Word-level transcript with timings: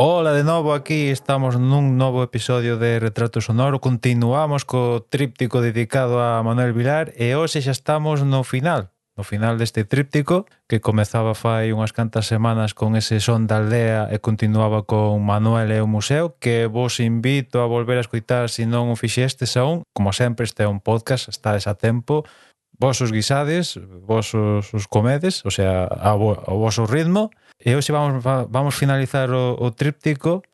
Ola 0.00 0.32
de 0.32 0.44
novo 0.44 0.74
aquí, 0.74 1.10
estamos 1.10 1.58
nun 1.58 1.98
novo 1.98 2.22
episodio 2.22 2.78
de 2.78 3.02
Retrato 3.02 3.42
Sonoro. 3.42 3.82
Continuamos 3.82 4.62
co 4.62 5.02
tríptico 5.02 5.58
dedicado 5.58 6.22
a 6.22 6.38
Manuel 6.46 6.70
Vilar 6.70 7.10
E 7.18 7.34
hoxe 7.34 7.58
xa 7.58 7.74
estamos 7.74 8.22
no 8.22 8.46
final 8.46 8.94
No 9.18 9.26
final 9.26 9.58
deste 9.58 9.82
tríptico 9.82 10.46
Que 10.70 10.78
comezaba 10.78 11.34
fai 11.34 11.74
unhas 11.74 11.90
cantas 11.90 12.30
semanas 12.30 12.78
con 12.78 12.94
ese 12.94 13.18
son 13.18 13.50
da 13.50 13.58
aldea 13.58 14.06
E 14.06 14.22
continuaba 14.22 14.86
con 14.86 15.18
Manuel 15.18 15.74
e 15.74 15.82
o 15.82 15.90
museo 15.90 16.38
Que 16.38 16.70
vos 16.70 17.02
invito 17.02 17.58
a 17.58 17.66
volver 17.66 17.98
a 17.98 18.06
escutar 18.06 18.54
se 18.54 18.70
non 18.70 18.94
o 18.94 18.94
fixestes 18.94 19.58
aún. 19.58 19.82
Como 19.90 20.14
sempre 20.14 20.46
este 20.46 20.62
é 20.62 20.70
un 20.70 20.78
podcast, 20.78 21.26
estades 21.26 21.66
a 21.66 21.74
tempo. 21.74 22.22
Vos 22.78 23.02
os 23.02 23.10
guisades, 23.10 23.74
vos 24.06 24.30
os, 24.30 24.70
os 24.70 24.86
comedes, 24.86 25.42
o 25.42 25.50
sea, 25.50 25.90
ao, 25.90 26.38
ao 26.38 26.62
vosso 26.62 26.86
ritmo. 26.86 27.34
E 27.58 27.74
hoxe 27.74 27.90
vamos, 27.90 28.22
vamos 28.22 28.74
finalizar 28.78 29.34
o, 29.34 29.58
o 29.58 29.74
tríptico. 29.74 30.46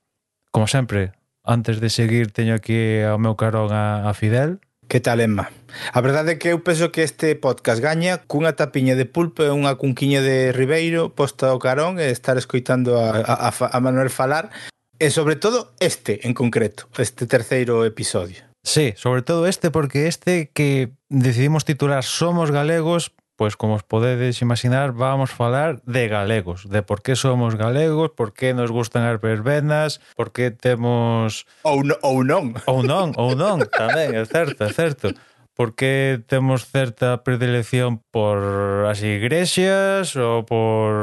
Como 0.49 0.65
sempre, 0.67 1.13
antes 1.45 1.77
de 1.81 1.93
seguir 1.93 2.33
teño 2.33 2.57
aquí 2.57 3.05
ao 3.05 3.21
meu 3.21 3.37
carón 3.37 3.69
a, 3.77 4.09
a 4.09 4.17
Fidel. 4.17 4.57
Que 4.89 5.01
tal, 5.05 5.21
Emma? 5.21 5.53
A 5.93 6.01
verdade 6.01 6.33
é 6.33 6.39
que 6.41 6.49
eu 6.49 6.65
penso 6.65 6.89
que 6.89 7.05
este 7.05 7.37
podcast 7.37 7.85
gaña 7.85 8.25
cunha 8.25 8.57
tapiña 8.57 8.97
de 8.97 9.05
pulpo 9.05 9.45
e 9.45 9.53
unha 9.53 9.77
cunquiña 9.77 10.25
de 10.25 10.57
Ribeiro 10.57 11.13
posta 11.13 11.53
ao 11.53 11.61
carón 11.61 12.01
e 12.01 12.09
estar 12.09 12.41
escoitando 12.41 12.97
a, 12.97 13.21
a, 13.21 13.53
a 13.53 13.79
Manuel 13.85 14.09
falar 14.09 14.49
e 14.97 15.13
sobre 15.13 15.37
todo 15.37 15.77
este 15.85 16.25
en 16.25 16.33
concreto, 16.33 16.89
este 16.97 17.29
terceiro 17.29 17.85
episodio. 17.85 18.49
Sí, 18.65 18.97
sobre 18.97 19.21
todo 19.21 19.45
este 19.45 19.69
porque 19.69 20.09
este 20.09 20.49
que 20.57 20.97
decidimos 21.13 21.69
titular 21.69 22.01
Somos 22.01 22.49
galegos 22.49 23.13
Pois 23.37 23.57
como 23.59 23.75
os 23.75 23.83
podedes 23.83 24.39
imaginar, 24.43 24.95
vamos 24.95 25.35
falar 25.35 25.83
de 25.83 26.07
galegos, 26.07 26.71
de 26.71 26.83
por 26.87 27.03
que 27.03 27.17
somos 27.17 27.59
galegos, 27.59 28.15
por 28.15 28.31
que 28.31 28.55
nos 28.55 28.71
gustan 28.71 29.03
as 29.03 29.19
verbenas, 29.19 29.99
por 30.15 30.31
que 30.31 30.55
temos... 30.55 31.43
Ou, 31.67 31.83
no, 31.83 31.99
ou 32.07 32.23
non. 32.23 32.55
Ou 32.71 32.87
non, 32.87 33.11
ou 33.19 33.35
non, 33.35 33.67
tamén, 33.67 34.15
é 34.15 34.23
certo, 34.23 34.63
é 34.63 34.71
certo. 34.71 35.11
Por 35.55 35.75
que 35.75 36.23
temos 36.31 36.67
certa 36.67 37.27
predilección 37.27 38.03
por 38.15 38.39
as 38.87 39.03
igrexas 39.03 40.15
ou 40.15 40.47
por 40.47 40.95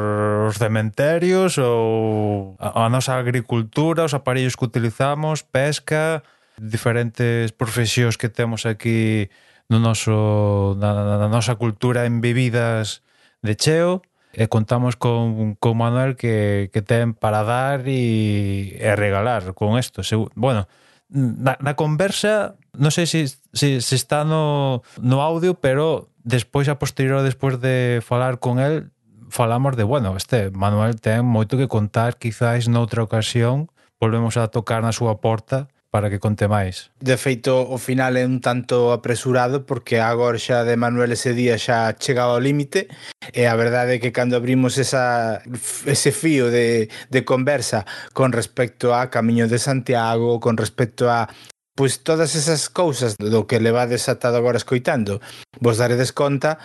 os 0.48 0.56
cementerios 0.56 1.59
ou 1.59 2.56
a, 2.59 2.88
a 2.88 2.92
nosa 2.92 3.20
agricultura, 3.20 4.08
os 4.08 4.16
aparellos 4.16 4.56
que 4.56 4.68
utilizamos, 4.68 5.44
pesca, 5.44 6.24
diferentes 6.56 7.52
profesións 7.52 8.16
que 8.16 8.32
temos 8.32 8.64
aquí 8.64 9.28
no 9.72 9.80
noso, 9.80 10.76
na, 10.76 10.92
na 11.16 11.32
nosa 11.32 11.56
cultura 11.56 12.04
en 12.04 12.20
bebidas 12.20 13.08
de 13.40 13.56
cheo 13.56 14.04
e 14.36 14.52
contamos 14.52 15.00
con, 15.00 15.56
con 15.56 15.80
Manuel 15.80 16.20
que, 16.20 16.68
que 16.76 16.84
ten 16.84 17.16
para 17.16 17.48
dar 17.48 17.88
e, 17.88 18.76
e 18.76 18.92
regalar 19.00 19.56
con 19.56 19.80
isto. 19.80 20.04
Bueno, 20.36 20.68
na, 21.08 21.56
na 21.64 21.80
conversa, 21.80 22.60
non 22.76 22.92
sei 22.92 23.08
se, 23.08 23.32
se, 23.56 23.80
se 23.80 23.96
está 23.96 24.28
no, 24.28 24.84
no 25.00 25.24
audio, 25.24 25.56
pero 25.56 26.12
despois, 26.20 26.68
a 26.68 26.76
posterior, 26.76 27.24
despois 27.24 27.56
de 27.64 28.04
falar 28.04 28.44
con 28.44 28.60
el, 28.60 28.92
falamos 29.32 29.80
de, 29.80 29.88
bueno, 29.88 30.20
este 30.20 30.52
Manuel 30.52 31.00
ten 31.00 31.24
moito 31.24 31.56
que 31.56 31.72
contar, 31.72 32.20
quizáis 32.20 32.68
noutra 32.68 33.08
ocasión 33.08 33.72
volvemos 34.04 34.36
a 34.36 34.52
tocar 34.52 34.84
na 34.84 34.92
súa 34.92 35.24
porta 35.24 35.72
para 35.92 36.09
que 36.09 36.23
conte 36.23 36.47
máis. 36.47 36.89
De 37.03 37.20
feito, 37.20 37.52
o 37.52 37.75
final 37.75 38.16
é 38.16 38.23
un 38.23 38.39
tanto 38.39 38.95
apresurado 38.95 39.67
porque 39.67 40.00
a 40.00 40.09
gorxa 40.16 40.64
de 40.64 40.80
Manuel 40.80 41.11
ese 41.11 41.36
día 41.36 41.59
xa 41.59 42.00
chegaba 42.00 42.39
ao 42.39 42.42
límite 42.42 42.88
e 43.36 43.44
a 43.44 43.53
verdade 43.59 44.00
é 44.00 44.02
que 44.02 44.16
cando 44.16 44.39
abrimos 44.39 44.80
esa, 44.80 45.44
ese 45.84 46.16
fío 46.16 46.47
de, 46.47 46.88
de 47.12 47.22
conversa 47.28 47.84
con 48.16 48.31
respecto 48.31 48.95
a 48.95 49.12
Camiño 49.12 49.52
de 49.52 49.59
Santiago, 49.59 50.39
con 50.39 50.56
respecto 50.56 51.12
a 51.12 51.28
pois 51.75 52.00
todas 52.07 52.40
esas 52.40 52.72
cousas 52.72 53.19
do 53.19 53.44
que 53.44 53.59
levades 53.59 54.07
atado 54.07 54.40
agora 54.40 54.56
escoitando, 54.56 55.19
vos 55.59 55.75
daredes 55.75 56.16
conta 56.16 56.56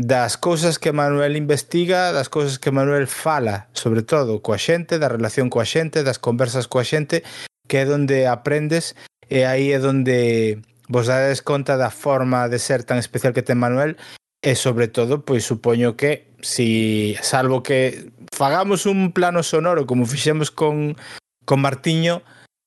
das 0.00 0.40
cousas 0.40 0.80
que 0.80 0.96
Manuel 0.96 1.36
investiga, 1.36 2.16
das 2.16 2.32
cousas 2.32 2.56
que 2.56 2.72
Manuel 2.72 3.04
fala, 3.04 3.68
sobre 3.76 4.00
todo 4.00 4.40
coa 4.40 4.56
xente, 4.56 4.96
da 4.96 5.12
relación 5.12 5.52
coa 5.52 5.68
xente, 5.68 6.00
das 6.00 6.16
conversas 6.16 6.64
coa 6.64 6.88
xente 6.88 7.20
que 7.70 7.78
é 7.78 7.86
onde 7.86 8.26
aprendes 8.26 8.98
e 9.30 9.46
aí 9.46 9.70
é 9.70 9.78
onde 9.78 10.58
vos 10.90 11.06
dades 11.06 11.38
conta 11.38 11.78
da 11.78 11.94
forma 11.94 12.50
de 12.50 12.58
ser 12.58 12.82
tan 12.82 12.98
especial 12.98 13.30
que 13.30 13.46
ten 13.46 13.62
Manuel 13.62 13.94
e 14.42 14.58
sobre 14.58 14.90
todo, 14.90 15.22
pois 15.22 15.46
supoño 15.46 15.94
que 15.94 16.34
si 16.42 17.14
salvo 17.22 17.62
que 17.62 18.10
fagamos 18.34 18.90
un 18.90 19.14
plano 19.14 19.46
sonoro 19.46 19.86
como 19.86 20.02
fixemos 20.02 20.50
con 20.50 20.98
con 21.46 21.62
Martiño, 21.62 22.22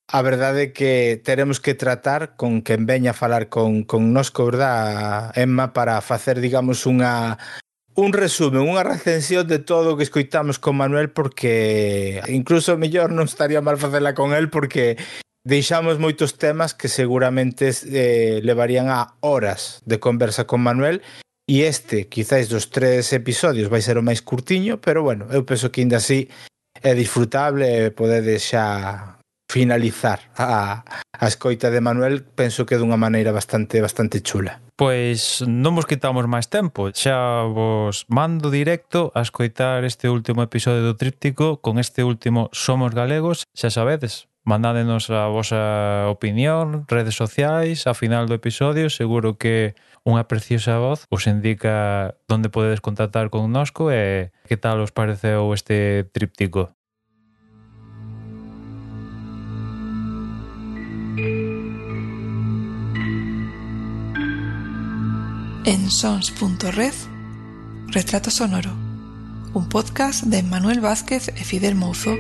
a 0.08 0.20
verdade 0.22 0.72
é 0.72 0.74
que 0.76 1.20
teremos 1.24 1.60
que 1.60 1.74
tratar 1.76 2.36
con 2.36 2.62
quen 2.62 2.86
veña 2.86 3.12
a 3.12 3.18
falar 3.18 3.48
con, 3.48 3.84
con 3.84 4.12
nosco, 4.12 4.46
verdad, 4.46 5.32
Emma, 5.40 5.72
para 5.72 6.00
facer, 6.04 6.44
digamos, 6.44 6.86
unha 6.86 7.40
un 7.96 8.14
resumen, 8.14 8.66
unha 8.66 8.82
recensión 8.82 9.46
de 9.46 9.62
todo 9.62 9.94
o 9.94 9.98
que 9.98 10.08
escoitamos 10.08 10.58
con 10.58 10.78
Manuel 10.78 11.14
porque 11.14 12.22
incluso 12.30 12.78
mellor 12.78 13.14
non 13.14 13.30
estaría 13.30 13.62
mal 13.62 13.78
facela 13.78 14.18
con 14.18 14.34
el 14.34 14.50
porque 14.50 14.98
deixamos 15.46 16.02
moitos 16.02 16.42
temas 16.42 16.74
que 16.74 16.90
seguramente 16.90 17.70
eh, 17.70 18.42
levarían 18.42 18.90
a 18.90 19.14
horas 19.22 19.86
de 19.86 20.02
conversa 20.02 20.50
con 20.50 20.66
Manuel 20.66 21.06
e 21.46 21.68
este, 21.68 22.08
quizáis 22.08 22.48
dos 22.50 22.72
tres 22.72 23.12
episodios 23.14 23.70
vai 23.70 23.84
ser 23.84 24.00
o 24.00 24.06
máis 24.06 24.24
curtiño, 24.24 24.80
pero 24.80 25.04
bueno, 25.04 25.28
eu 25.30 25.46
penso 25.46 25.70
que 25.70 25.84
ainda 25.84 26.00
así 26.00 26.32
é 26.82 26.96
disfrutable, 26.98 27.92
podedes 27.94 28.42
xa 28.48 29.20
finalizar 29.54 30.20
a, 30.36 30.82
a 31.14 31.28
escoita 31.28 31.70
de 31.70 31.78
Manuel 31.78 32.26
penso 32.26 32.66
que 32.66 32.82
dunha 32.82 32.98
maneira 32.98 33.30
bastante 33.30 33.86
bastante 33.86 34.26
chula. 34.26 34.58
Pois 34.74 35.46
non 35.46 35.78
vos 35.78 35.86
quitamos 35.86 36.26
máis 36.26 36.50
tempo, 36.50 36.90
xa 36.90 37.46
vos 37.46 38.10
mando 38.10 38.50
directo 38.50 39.14
a 39.14 39.22
escoitar 39.22 39.86
este 39.86 40.10
último 40.10 40.42
episodio 40.42 40.82
do 40.82 40.98
Tríptico 40.98 41.62
con 41.62 41.78
este 41.78 42.02
último 42.02 42.50
Somos 42.50 42.98
Galegos, 42.98 43.46
xa 43.54 43.70
sabedes, 43.70 44.26
mandádenos 44.42 45.14
a 45.14 45.30
vosa 45.30 46.10
opinión, 46.10 46.90
redes 46.90 47.14
sociais, 47.14 47.86
a 47.86 47.94
final 47.94 48.26
do 48.26 48.34
episodio, 48.34 48.90
seguro 48.90 49.38
que 49.38 49.78
unha 50.02 50.26
preciosa 50.26 50.82
voz 50.82 51.06
os 51.14 51.30
indica 51.30 52.18
onde 52.26 52.50
podedes 52.50 52.82
contactar 52.82 53.30
con 53.30 53.54
nosco 53.54 53.94
e 53.94 54.34
que 54.50 54.58
tal 54.58 54.82
os 54.82 54.90
pareceu 54.90 55.54
este 55.54 56.10
tríptico. 56.10 56.74
en 65.66 65.90
sons.red 65.90 66.94
Retrato 67.88 68.30
Sonoro 68.30 68.72
un 69.54 69.70
podcast 69.70 70.24
de 70.24 70.44
Manuel 70.44 70.82
Vázquez 70.82 71.30
e 71.30 71.44
Fidel 71.44 71.76
Mouzo 71.76 72.16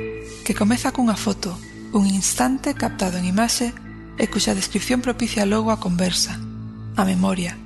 que 0.45 0.53
comeza 0.53 0.93
cunha 0.93 1.17
foto, 1.17 1.57
un 1.91 2.07
instante 2.07 2.75
captado 2.75 3.17
en 3.17 3.25
imaxe 3.25 3.73
e 4.21 4.29
cuxa 4.31 4.55
descripción 4.55 5.01
propicia 5.01 5.49
logo 5.49 5.73
a 5.73 5.81
conversa, 5.81 6.39
a 6.95 7.03
memoria, 7.03 7.57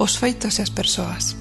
os 0.00 0.18
feitos 0.18 0.58
e 0.58 0.66
as 0.66 0.72
persoas. 0.72 1.36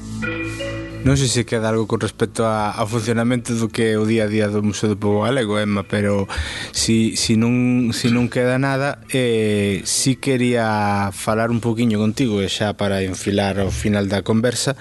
Non 1.05 1.21
sei 1.21 1.29
se 1.29 1.45
queda 1.45 1.69
algo 1.69 1.85
con 1.85 2.01
respecto 2.01 2.49
a, 2.49 2.73
ao 2.73 2.89
funcionamento 2.89 3.53
do 3.53 3.69
que 3.69 3.93
é 3.93 4.01
o 4.01 4.09
día 4.09 4.25
a 4.25 4.31
día 4.31 4.49
do 4.49 4.66
Museo 4.66 4.89
do 4.89 4.97
Pobo 4.97 5.21
Galego, 5.21 5.61
Emma, 5.61 5.85
pero 5.85 6.25
si, 6.73 7.13
si, 7.13 7.38
non, 7.38 7.93
si 7.93 8.09
non 8.09 8.25
queda 8.25 8.57
nada, 8.57 9.05
eh, 9.13 9.85
si 9.85 10.17
quería 10.17 11.13
falar 11.13 11.53
un 11.53 11.61
poquinho 11.61 12.01
contigo, 12.01 12.41
e 12.41 12.49
xa 12.49 12.73
para 12.73 13.05
enfilar 13.05 13.61
ao 13.61 13.69
final 13.69 14.09
da 14.09 14.25
conversa, 14.25 14.73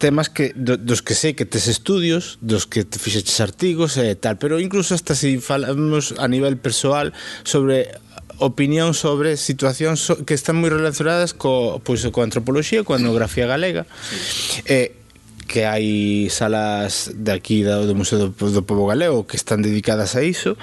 temas 0.00 0.32
que 0.32 0.56
do, 0.56 0.80
dos 0.80 1.04
que 1.04 1.12
sei 1.12 1.36
que 1.36 1.44
tes 1.44 1.68
estudios, 1.68 2.40
dos 2.40 2.64
que 2.64 2.88
te 2.88 2.96
fixeches 2.96 3.36
artigos 3.44 4.00
e 4.00 4.16
tal, 4.16 4.40
pero 4.40 4.56
incluso 4.64 4.96
hasta 4.96 5.12
se 5.12 5.36
si 5.36 5.44
falamos 5.44 6.16
a 6.16 6.24
nivel 6.24 6.56
persoal 6.56 7.12
sobre 7.44 8.00
opinión 8.40 8.96
sobre 8.96 9.36
situacións 9.36 10.08
que 10.24 10.32
están 10.32 10.56
moi 10.56 10.72
relacionadas 10.72 11.36
co, 11.36 11.84
pois, 11.84 12.00
co 12.08 12.24
antropoloxía, 12.24 12.80
coa 12.80 12.96
etnografía 12.96 13.44
galega. 13.44 13.84
Sí. 14.08 14.64
Eh, 14.72 15.03
que 15.44 15.68
hai 15.68 16.26
salas 16.32 17.12
de 17.14 17.32
aquí 17.32 17.62
do, 17.62 17.86
do 17.86 17.94
Museo 17.94 18.28
do, 18.28 18.30
do 18.32 18.62
Pobo 18.64 18.88
Galego 18.88 19.28
que 19.28 19.36
están 19.36 19.62
dedicadas 19.62 20.16
a 20.16 20.24
iso, 20.24 20.56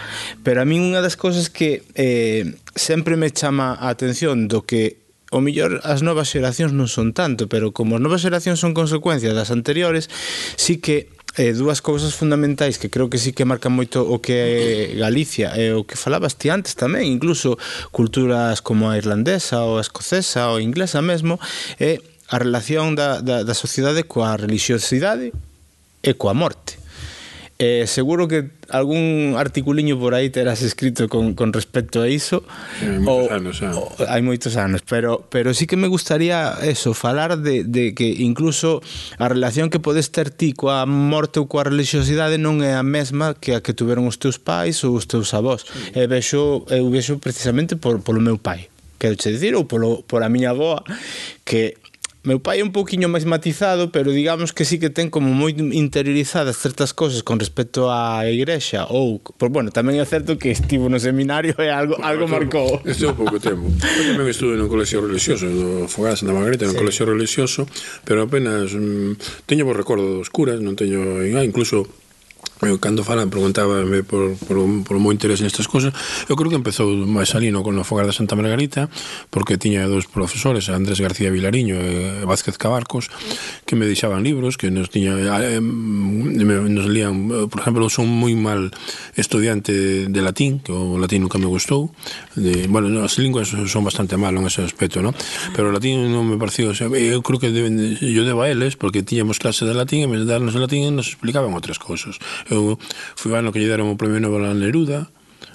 pero 0.43 0.61
a 0.61 0.65
min 0.65 0.81
unha 0.83 0.99
das 0.99 1.15
cousas 1.15 1.47
que 1.47 1.85
eh, 1.95 2.57
sempre 2.75 3.15
me 3.15 3.31
chama 3.31 3.77
a 3.77 3.93
atención 3.93 4.49
do 4.49 4.65
que 4.65 5.01
o 5.31 5.39
millor 5.39 5.79
as 5.87 6.03
novas 6.03 6.27
xeracións 6.27 6.75
non 6.75 6.91
son 6.91 7.15
tanto, 7.15 7.47
pero 7.47 7.71
como 7.71 7.95
as 7.95 8.03
novas 8.03 8.19
xeracións 8.19 8.59
son 8.59 8.75
consecuencia 8.75 9.31
das 9.31 9.49
anteriores, 9.49 10.11
sí 10.59 10.83
que 10.83 11.07
eh, 11.37 11.53
dúas 11.53 11.79
cousas 11.79 12.13
fundamentais 12.13 12.77
que 12.77 12.89
creo 12.89 13.09
que 13.09 13.17
sí 13.17 13.31
que 13.31 13.47
marcan 13.47 13.71
moito 13.71 14.03
o 14.03 14.19
que 14.19 14.35
é 14.35 14.99
Galicia 14.99 15.55
e 15.55 15.71
eh, 15.71 15.73
o 15.73 15.87
que 15.87 15.95
falabas 15.95 16.35
ti 16.35 16.51
antes 16.51 16.75
tamén, 16.75 17.07
incluso 17.07 17.55
culturas 17.95 18.59
como 18.59 18.91
a 18.91 18.99
irlandesa 18.99 19.63
ou 19.63 19.79
a 19.79 19.83
escocesa 19.83 20.51
ou 20.51 20.59
a 20.59 20.63
inglesa 20.63 20.99
mesmo, 20.99 21.39
é 21.79 21.95
eh, 21.95 21.99
a 22.31 22.39
relación 22.39 22.95
da, 22.95 23.19
da, 23.19 23.43
da 23.43 23.53
sociedade 23.53 24.07
coa 24.07 24.39
religiosidade 24.39 25.35
e 25.99 26.11
coa 26.15 26.31
morte. 26.31 26.79
Eh, 27.61 27.85
seguro 27.85 28.25
que 28.27 28.49
algún 28.73 29.35
articuliño 29.37 29.99
por 29.99 30.15
aí 30.15 30.31
terás 30.31 30.63
escrito 30.63 31.05
con, 31.05 31.35
con 31.35 31.53
respecto 31.53 32.01
a 32.01 32.09
iso 32.09 32.41
hai 32.81 32.97
moitos, 32.97 33.29
anos, 33.29 33.53
xa. 33.61 33.69
o, 33.77 33.85
hai 34.09 34.21
moitos 34.25 34.57
anos 34.57 34.81
pero, 34.81 35.29
pero 35.29 35.53
sí 35.53 35.69
que 35.69 35.77
me 35.77 35.85
gustaría 35.85 36.57
eso, 36.65 36.97
falar 36.97 37.37
de, 37.37 37.61
de 37.61 37.93
que 37.93 38.09
incluso 38.25 38.81
a 39.21 39.29
relación 39.29 39.69
que 39.69 39.77
podes 39.77 40.09
ter 40.09 40.33
ti 40.33 40.57
coa 40.57 40.89
morte 40.89 41.37
ou 41.37 41.45
coa 41.45 41.61
religiosidade 41.61 42.41
non 42.41 42.65
é 42.65 42.73
a 42.73 42.81
mesma 42.81 43.37
que 43.37 43.53
a 43.53 43.61
que 43.61 43.77
tuveron 43.77 44.09
os 44.09 44.17
teus 44.17 44.41
pais 44.41 44.81
ou 44.81 44.97
os 44.97 45.05
teus 45.05 45.29
avós 45.37 45.61
sí. 45.61 46.01
e 46.01 46.09
vexo, 46.09 46.65
eu 46.65 46.89
vexo 46.89 47.21
precisamente 47.21 47.77
por, 47.77 48.01
polo 48.01 48.17
meu 48.17 48.41
pai 48.41 48.73
quero 49.01 49.15
che 49.17 49.33
dicir, 49.33 49.53
ou 49.53 49.65
polo, 49.65 50.01
pola 50.01 50.29
miña 50.29 50.53
avoa 50.53 50.81
que 51.45 51.80
Meu 52.23 52.37
pai 52.39 52.61
é 52.61 52.63
un 52.63 52.69
pouquiño 52.69 53.09
máis 53.09 53.25
matizado, 53.25 53.89
pero 53.89 54.13
digamos 54.13 54.53
que 54.53 54.61
sí 54.61 54.77
que 54.77 54.93
ten 54.93 55.09
como 55.09 55.33
moi 55.33 55.57
interiorizadas 55.57 56.53
certas 56.61 56.93
cousas 56.93 57.25
con 57.25 57.41
respecto 57.41 57.89
á 57.89 58.29
igrexa 58.29 58.85
ou, 58.93 59.17
por, 59.17 59.49
bueno, 59.49 59.73
tamén 59.73 59.97
é 59.97 60.05
certo 60.05 60.37
que 60.37 60.53
estivo 60.53 60.85
no 60.85 61.01
seminario 61.01 61.57
e 61.57 61.73
algo 61.73 61.97
bueno, 61.97 62.05
algo 62.05 62.25
marcou. 62.29 62.77
Este 62.85 63.09
un 63.09 63.17
pouco 63.17 63.41
tempo. 63.41 63.65
Eu 63.65 64.13
tamén 64.13 64.29
estuve 64.29 64.53
no 64.53 64.69
colexio 64.69 65.01
religioso, 65.01 65.49
no 65.49 65.89
Fogás 65.89 66.21
Santa 66.21 66.37
Margarita, 66.37 66.69
no 66.69 66.77
sí. 66.77 66.81
colexio 66.85 67.09
religioso, 67.09 67.65
pero 68.05 68.29
apenas 68.29 68.69
mm, 68.69 69.49
teño 69.49 69.65
bo 69.65 69.73
recordo 69.73 70.21
dos 70.21 70.29
curas, 70.29 70.61
non 70.61 70.77
teño, 70.77 71.25
incluso 71.25 71.89
eu 72.61 72.77
cando 72.77 73.01
falan 73.01 73.29
preguntábame 73.33 74.03
por, 74.05 74.37
por, 74.37 74.61
por 74.85 74.95
o 74.97 75.01
meu 75.01 75.09
interés 75.09 75.41
nestas 75.41 75.65
cousas 75.65 75.93
eu 76.29 76.37
creo 76.37 76.53
que 76.53 76.59
empezou 76.59 76.93
máis 77.09 77.33
alino 77.33 77.65
con 77.65 77.73
o 77.73 77.83
Fogar 77.83 78.05
da 78.05 78.13
Santa 78.13 78.37
Margarita 78.37 78.89
porque 79.33 79.57
tiña 79.57 79.89
dous 79.89 80.05
profesores 80.05 80.69
Andrés 80.69 81.01
García 81.01 81.33
Vilariño 81.33 81.77
e 81.77 82.21
Vázquez 82.25 82.61
Cabarcos 82.61 83.09
que 83.65 83.73
me 83.73 83.89
deixaban 83.89 84.21
libros 84.21 84.61
que 84.61 84.69
nos 84.69 84.93
tiña 84.93 85.17
eh, 85.17 85.57
eh, 85.57 85.61
mm, 85.61 86.69
nos 86.69 86.85
lían 86.85 87.29
eh, 87.33 87.47
por 87.49 87.65
exemplo, 87.65 87.89
son 87.89 88.05
moi 88.05 88.33
mal 88.37 88.69
estudiante 89.17 90.07
de 90.09 90.21
latín 90.21 90.61
que 90.61 90.69
o 90.69 91.01
latín 91.01 91.25
nunca 91.25 91.41
me 91.41 91.49
gustou 91.49 91.89
de, 92.37 92.69
bueno, 92.69 92.93
as 93.01 93.17
linguas 93.17 93.49
son 93.49 93.81
bastante 93.81 94.17
mal 94.21 94.37
en 94.37 94.45
ese 94.45 94.61
aspecto 94.61 95.01
¿no? 95.01 95.17
pero 95.57 95.69
o 95.69 95.73
latín 95.73 96.13
non 96.13 96.29
me 96.29 96.37
pareció... 96.37 96.69
o 96.69 96.75
sea, 96.77 96.87
eu 96.87 97.21
creo 97.25 97.39
que 97.41 97.49
deben, 97.49 97.97
yo 97.97 98.23
debo 98.23 98.45
a 98.45 98.49
eles 98.49 98.77
porque 98.77 99.03
tiñamos 99.03 99.41
clase 99.41 99.65
de 99.65 99.73
latín 99.73 100.05
e 100.05 100.07
me 100.07 100.21
darnos 100.23 100.53
latín 100.55 100.85
e 100.85 100.91
nos 100.93 101.09
explicaban 101.09 101.53
outras 101.57 101.81
cousas 101.81 102.21
eu 102.51 102.77
fui 103.15 103.33
ano 103.33 103.51
que 103.51 103.59
lle 103.59 103.71
deron 103.71 103.91
o 103.91 103.97
premio 103.97 104.19
Nobel 104.19 104.45
a 104.45 104.53
Neruda 104.53 105.07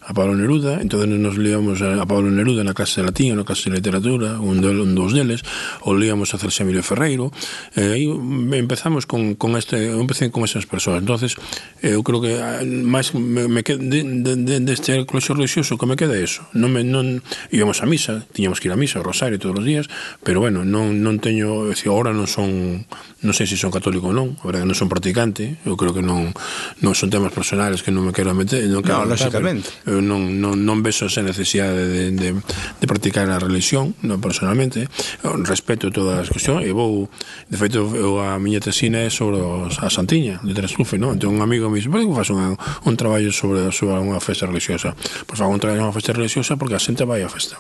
a 0.06 0.14
Pablo 0.14 0.37
Neruda, 0.37 0.81
entonces 0.81 1.08
nos 1.08 1.37
líamos 1.37 1.82
a 1.82 2.06
Pablo 2.06 2.31
Neruda 2.31 2.62
na 2.62 2.79
clase 2.79 3.03
de 3.03 3.11
latín, 3.11 3.35
na 3.35 3.43
clase 3.43 3.67
de 3.67 3.82
literatura, 3.82 4.38
un, 4.38 4.62
del, 4.62 4.79
un 4.79 4.94
dos 4.94 5.11
deles, 5.11 5.43
ou 5.82 5.99
líamos 5.99 6.31
a 6.31 6.38
Celso 6.38 6.62
Emilio 6.62 6.87
Ferreiro, 6.87 7.35
e 7.75 7.99
eh, 7.99 8.55
empezamos 8.55 9.03
con, 9.03 9.35
con 9.35 9.58
este, 9.58 9.91
eu 9.91 9.99
empecé 9.99 10.31
con 10.31 10.47
esas 10.47 10.62
persoas. 10.70 11.03
entonces 11.03 11.35
eh, 11.82 11.99
eu 11.99 12.06
creo 12.06 12.23
que 12.23 12.38
ah, 12.38 12.62
máis 12.62 13.11
me, 13.19 13.50
me 13.50 13.67
qued, 13.67 13.82
de, 13.82 14.06
de, 14.23 14.32
de, 14.38 14.56
deste 14.62 14.94
de 14.94 15.05
religioso 15.11 15.75
que 15.75 15.87
me 15.91 15.99
queda 15.99 16.14
eso. 16.14 16.47
Non 16.55 16.70
me, 16.70 16.87
non, 16.87 17.19
íbamos 17.50 17.82
a 17.82 17.87
misa, 17.91 18.23
tiñamos 18.31 18.62
que 18.62 18.70
ir 18.70 18.75
a 18.75 18.79
misa, 18.79 19.02
ao 19.02 19.06
rosario 19.06 19.43
todos 19.43 19.59
os 19.59 19.67
días, 19.67 19.91
pero 20.23 20.38
bueno, 20.38 20.62
non, 20.62 21.02
non 21.02 21.19
teño, 21.19 21.67
decir, 21.67 21.91
ahora 21.91 22.14
non 22.14 22.31
son, 22.31 22.87
non 23.26 23.35
sei 23.35 23.50
se 23.50 23.59
son 23.59 23.75
católico 23.75 24.06
ou 24.06 24.14
non, 24.14 24.38
a 24.38 24.47
verdade 24.47 24.70
non 24.70 24.79
son 24.79 24.87
practicante, 24.87 25.59
eu 25.67 25.75
creo 25.75 25.91
que 25.91 26.05
non, 26.05 26.31
non 26.79 26.94
son 26.94 27.11
temas 27.11 27.35
personales 27.35 27.82
que 27.82 27.91
non 27.91 28.06
me 28.06 28.14
quero 28.14 28.31
meter, 28.38 28.62
non 28.70 28.87
quero 28.87 29.02
no, 29.02 29.11
lógicamente. 29.11 29.75
Pero, 29.82 29.95
eu 29.96 30.04
non, 30.04 30.38
non, 30.38 30.54
non 30.60 30.84
vexo 30.84 31.08
esa 31.08 31.25
necesidade 31.25 31.88
de, 31.88 32.04
de, 32.12 32.28
de 32.37 32.87
practicar 32.87 33.25
a 33.32 33.40
religión, 33.40 33.96
non 34.04 34.20
personalmente, 34.20 34.87
eu 35.25 35.32
respeto 35.43 35.88
todas 35.88 36.20
as 36.20 36.28
cuestión 36.28 36.60
e 36.60 36.70
vou, 36.70 37.08
de 37.48 37.56
feito, 37.56 37.82
eu 37.96 38.20
a 38.20 38.37
miña 38.37 38.60
tesina 38.60 39.00
é 39.02 39.10
sobre 39.10 39.40
os, 39.40 39.81
a 39.81 39.88
Santiña, 39.88 40.38
de 40.44 40.52
Translufe, 40.52 41.00
non? 41.00 41.16
Entón 41.16 41.34
un 41.37 41.43
amigo 41.43 41.72
me 41.72 41.81
dice, 41.81 41.88
por 41.88 42.04
que 42.04 42.12
faz 42.12 42.28
un, 42.28 42.54
un 42.56 42.94
traballo 42.94 43.32
sobre, 43.32 43.72
sobre 43.72 43.96
unha 43.96 44.20
festa 44.20 44.44
religiosa? 44.44 44.93
Pois 44.93 45.25
pues, 45.25 45.38
fago 45.40 45.52
un 45.52 45.62
traballo 45.62 45.88
unha 45.88 45.96
festa 45.96 46.12
religiosa 46.12 46.60
porque 46.60 46.76
a 46.76 46.82
xente 46.82 47.08
vai 47.08 47.25
á 47.25 47.31
festa. 47.32 47.56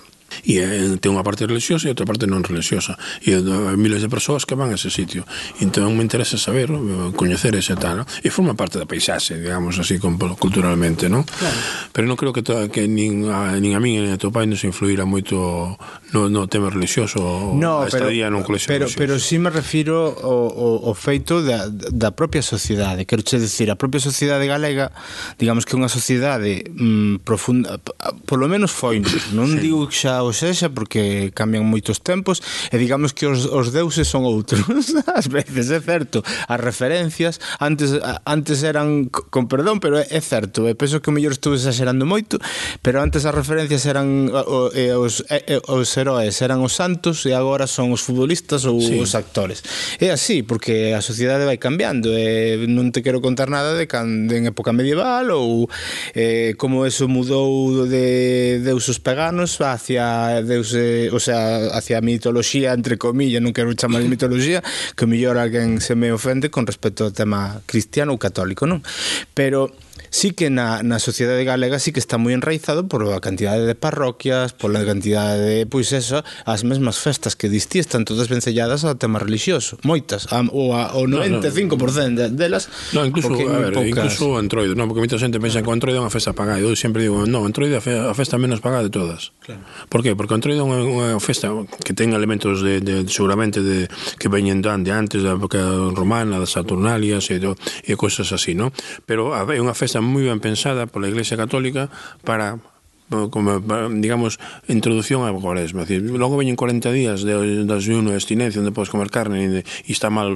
E 0.46 0.62
eh, 0.62 0.96
ten 1.02 1.12
unha 1.12 1.26
parte 1.26 1.46
religiosa 1.46 1.88
e 1.88 1.92
outra 1.92 2.06
parte 2.06 2.24
non 2.28 2.42
religiosa. 2.42 2.96
E 3.22 3.36
eh, 3.36 3.76
miles 3.76 4.02
de 4.02 4.10
persoas 4.10 4.46
que 4.46 4.54
van 4.54 4.70
a 4.72 4.78
ese 4.78 4.90
sitio. 4.90 5.26
Entón 5.58 5.96
me 5.96 6.02
interesa 6.02 6.38
saber, 6.38 6.70
eh, 6.70 7.10
coñecer 7.16 7.56
ese 7.56 7.74
tal. 7.74 8.02
¿no? 8.02 8.04
E 8.22 8.30
forma 8.30 8.54
parte 8.54 8.78
da 8.78 8.86
paisaxe, 8.86 9.38
digamos 9.38 9.78
así, 9.78 9.98
con, 9.98 10.18
culturalmente, 10.18 11.08
¿no? 11.08 11.24
Claro. 11.24 11.58
Pero 11.92 12.04
non 12.06 12.16
creo 12.18 12.32
que, 12.34 12.42
to, 12.46 12.68
que 12.70 12.86
nin, 12.86 13.28
a, 13.30 13.56
nin 13.58 13.74
a 13.74 13.80
min 13.80 14.04
nin 14.04 14.12
a 14.12 14.20
teu 14.20 14.30
pai 14.30 14.46
nos 14.46 14.62
influirá 14.62 15.08
moito 15.08 15.78
no, 16.12 16.28
no 16.28 16.46
tema 16.46 16.68
religioso 16.68 17.54
no, 17.56 17.82
a 17.82 17.88
estadía 17.88 18.28
nun 18.28 18.44
colexio 18.44 18.68
pero, 18.68 18.86
religioso. 18.86 19.00
Pero 19.00 19.14
si 19.18 19.36
me 19.40 19.50
refiro 19.50 20.12
ao, 20.20 20.52
ao, 20.52 20.74
ao 20.92 20.94
feito 20.94 21.40
da, 21.42 21.66
da 21.70 22.12
propia 22.12 22.42
sociedade. 22.42 23.06
Quero 23.06 23.22
che 23.22 23.38
dicir, 23.38 23.70
a 23.70 23.76
propia 23.76 24.00
sociedade 24.00 24.46
galega, 24.46 24.92
digamos 25.38 25.64
que 25.64 25.74
é 25.74 25.78
unha 25.78 25.90
sociedade 25.90 26.66
mm, 26.68 27.24
profunda, 27.24 27.80
polo 28.28 28.46
menos 28.46 28.72
foi, 28.72 29.00
non 29.32 29.56
sí. 29.56 29.64
digo 29.64 29.88
xa 29.88 30.25
pasado 30.26 30.32
sexa 30.32 30.70
porque 30.70 31.30
cambian 31.34 31.62
moitos 31.62 32.02
tempos 32.02 32.42
e 32.72 32.76
digamos 32.78 33.12
que 33.12 33.26
os, 33.26 33.46
os 33.46 33.70
deuses 33.70 34.08
son 34.08 34.26
outros 34.26 34.66
ás 35.06 35.28
veces 35.30 35.70
é 35.70 35.80
certo 35.80 36.22
as 36.48 36.60
referencias 36.60 37.38
antes 37.60 37.94
antes 38.26 38.62
eran 38.62 39.06
con 39.06 39.46
perdón 39.46 39.78
pero 39.78 39.98
é, 39.98 40.06
é 40.10 40.20
certo 40.20 40.66
e 40.66 40.74
penso 40.74 40.98
que 40.98 41.10
o 41.10 41.14
mellor 41.14 41.36
estuve 41.36 41.56
exagerando 41.56 42.06
moito 42.06 42.38
pero 42.82 43.02
antes 43.02 43.22
as 43.26 43.34
referencias 43.34 43.86
eran 43.86 44.30
o, 44.32 44.70
e, 44.74 44.90
os, 44.94 45.22
e, 45.30 45.60
os 45.70 45.88
heróis 45.94 46.34
eran 46.42 46.62
os 46.62 46.74
santos 46.74 47.26
e 47.26 47.32
agora 47.32 47.70
son 47.70 47.94
os 47.94 48.02
futbolistas 48.02 48.66
ou 48.66 48.80
sí. 48.82 48.98
os 48.98 49.14
actores 49.14 49.62
é 50.02 50.10
así 50.10 50.42
porque 50.42 50.94
a 50.94 51.02
sociedade 51.02 51.46
vai 51.46 51.58
cambiando 51.58 52.10
e 52.10 52.66
non 52.66 52.90
te 52.90 53.02
quero 53.02 53.22
contar 53.22 53.50
nada 53.50 53.78
de 53.78 53.86
cando 53.86 54.34
en 54.34 54.50
época 54.50 54.74
medieval 54.74 55.30
ou 55.30 55.70
eh, 56.14 56.54
como 56.58 56.86
eso 56.86 57.06
mudou 57.06 57.86
de 57.86 58.58
deusos 58.62 58.98
paganos 58.98 59.58
hacia 59.60 60.05
deuse, 60.42 61.06
eh, 61.06 61.14
o 61.14 61.20
sea, 61.20 61.72
hacia 61.72 61.98
a 61.98 62.04
mitoloxía 62.04 62.72
entre 62.72 62.98
comillas, 62.98 63.40
non 63.40 63.54
quero 63.54 63.72
chamar 63.78 64.02
de 64.02 64.10
mitoloxía, 64.10 64.60
que 64.94 65.04
o 65.04 65.10
mellor 65.10 65.38
alguén 65.38 65.78
se 65.80 65.94
me 65.94 66.10
ofende 66.12 66.50
con 66.50 66.66
respecto 66.66 67.06
ao 67.06 67.14
tema 67.14 67.62
cristiano 67.64 68.12
ou 68.12 68.18
católico, 68.20 68.66
non? 68.66 68.82
Pero 69.32 69.72
sí 70.10 70.32
que 70.32 70.50
na, 70.50 70.82
na 70.82 70.98
sociedade 70.98 71.44
galega 71.44 71.78
sí 71.78 71.92
que 71.92 72.00
está 72.00 72.18
moi 72.18 72.32
enraizado 72.32 72.86
por 72.88 73.04
a 73.06 73.20
cantidade 73.20 73.64
de 73.64 73.74
parroquias, 73.74 74.52
por 74.52 74.74
a 74.74 74.82
cantidade 74.84 75.40
de, 75.40 75.56
pois 75.66 75.92
eso, 75.92 76.22
as 76.44 76.62
mesmas 76.64 76.98
festas 76.98 77.34
que 77.34 77.48
distí 77.48 77.78
están 77.78 78.04
todas 78.04 78.28
vencelladas 78.28 78.84
ao 78.84 78.96
tema 78.96 79.18
religioso, 79.18 79.78
moitas, 79.82 80.30
a, 80.32 80.44
o, 80.50 80.74
a, 80.74 80.94
o 80.96 81.06
95% 81.08 82.14
de, 82.14 82.24
delas. 82.34 82.68
No, 82.92 83.04
incluso, 83.04 83.32
a 83.32 83.58
ver, 83.58 83.72
pocas... 83.72 83.88
incluso 83.88 84.36
Antroido, 84.36 84.74
no, 84.74 84.86
porque 84.86 85.02
moita 85.02 85.18
xente 85.18 85.40
pensa 85.40 85.62
que 85.62 85.70
Antroido 85.70 86.00
é 86.00 86.02
unha 86.02 86.12
festa 86.12 86.32
pagada. 86.32 86.60
eu 86.62 86.72
sempre 86.76 87.06
digo, 87.06 87.24
no, 87.26 87.44
Antroido 87.44 87.78
é 87.78 87.82
a 87.82 88.14
festa 88.14 88.38
menos 88.38 88.60
pagada 88.60 88.86
de 88.86 88.92
todas. 88.92 89.32
Claro. 89.42 89.62
Por 89.88 90.02
que? 90.02 90.14
Porque 90.14 90.34
Antroido 90.34 90.62
é 90.62 90.66
unha, 90.66 90.80
unha 90.82 91.20
festa 91.22 91.50
que 91.82 91.92
ten 91.92 92.12
elementos 92.12 92.62
de, 92.62 92.80
de 92.80 93.06
seguramente 93.08 93.62
de 93.62 93.88
que 94.18 94.28
veñen 94.28 94.60
de, 94.62 94.70
de 94.70 94.92
antes 94.92 95.20
da 95.22 95.34
época 95.34 95.60
romana, 95.94 96.38
das 96.38 96.54
Saturnalias 96.54 97.30
e, 97.30 97.38
do, 97.38 97.56
e 97.84 97.94
cousas 97.96 98.32
así, 98.32 98.54
no? 98.54 98.72
Pero 99.04 99.34
a 99.34 99.44
ver, 99.44 99.58
é 99.58 99.62
unha 99.62 99.74
festa 99.74 99.95
propuesta 99.96 100.00
moi 100.00 100.24
ben 100.28 100.40
pensada 100.40 100.86
pola 100.86 101.08
Iglesia 101.08 101.36
Católica 101.36 101.88
para 102.24 102.58
como, 103.30 103.62
digamos, 104.02 104.38
introdución 104.66 105.22
a 105.22 105.30
cuaresma. 105.30 105.86
Decir, 105.86 106.02
logo 106.02 106.34
veñen 106.34 106.58
40 106.58 106.90
días 106.90 107.22
de, 107.22 107.62
de 107.62 107.74
ayuno 107.74 108.10
e 108.10 108.18
abstinencia 108.18 108.58
onde 108.58 108.74
podes 108.74 108.90
comer 108.90 109.14
carne 109.14 109.46
e, 109.46 109.48
de, 109.48 109.60
e 109.62 109.90
está 109.94 110.10
mal 110.10 110.34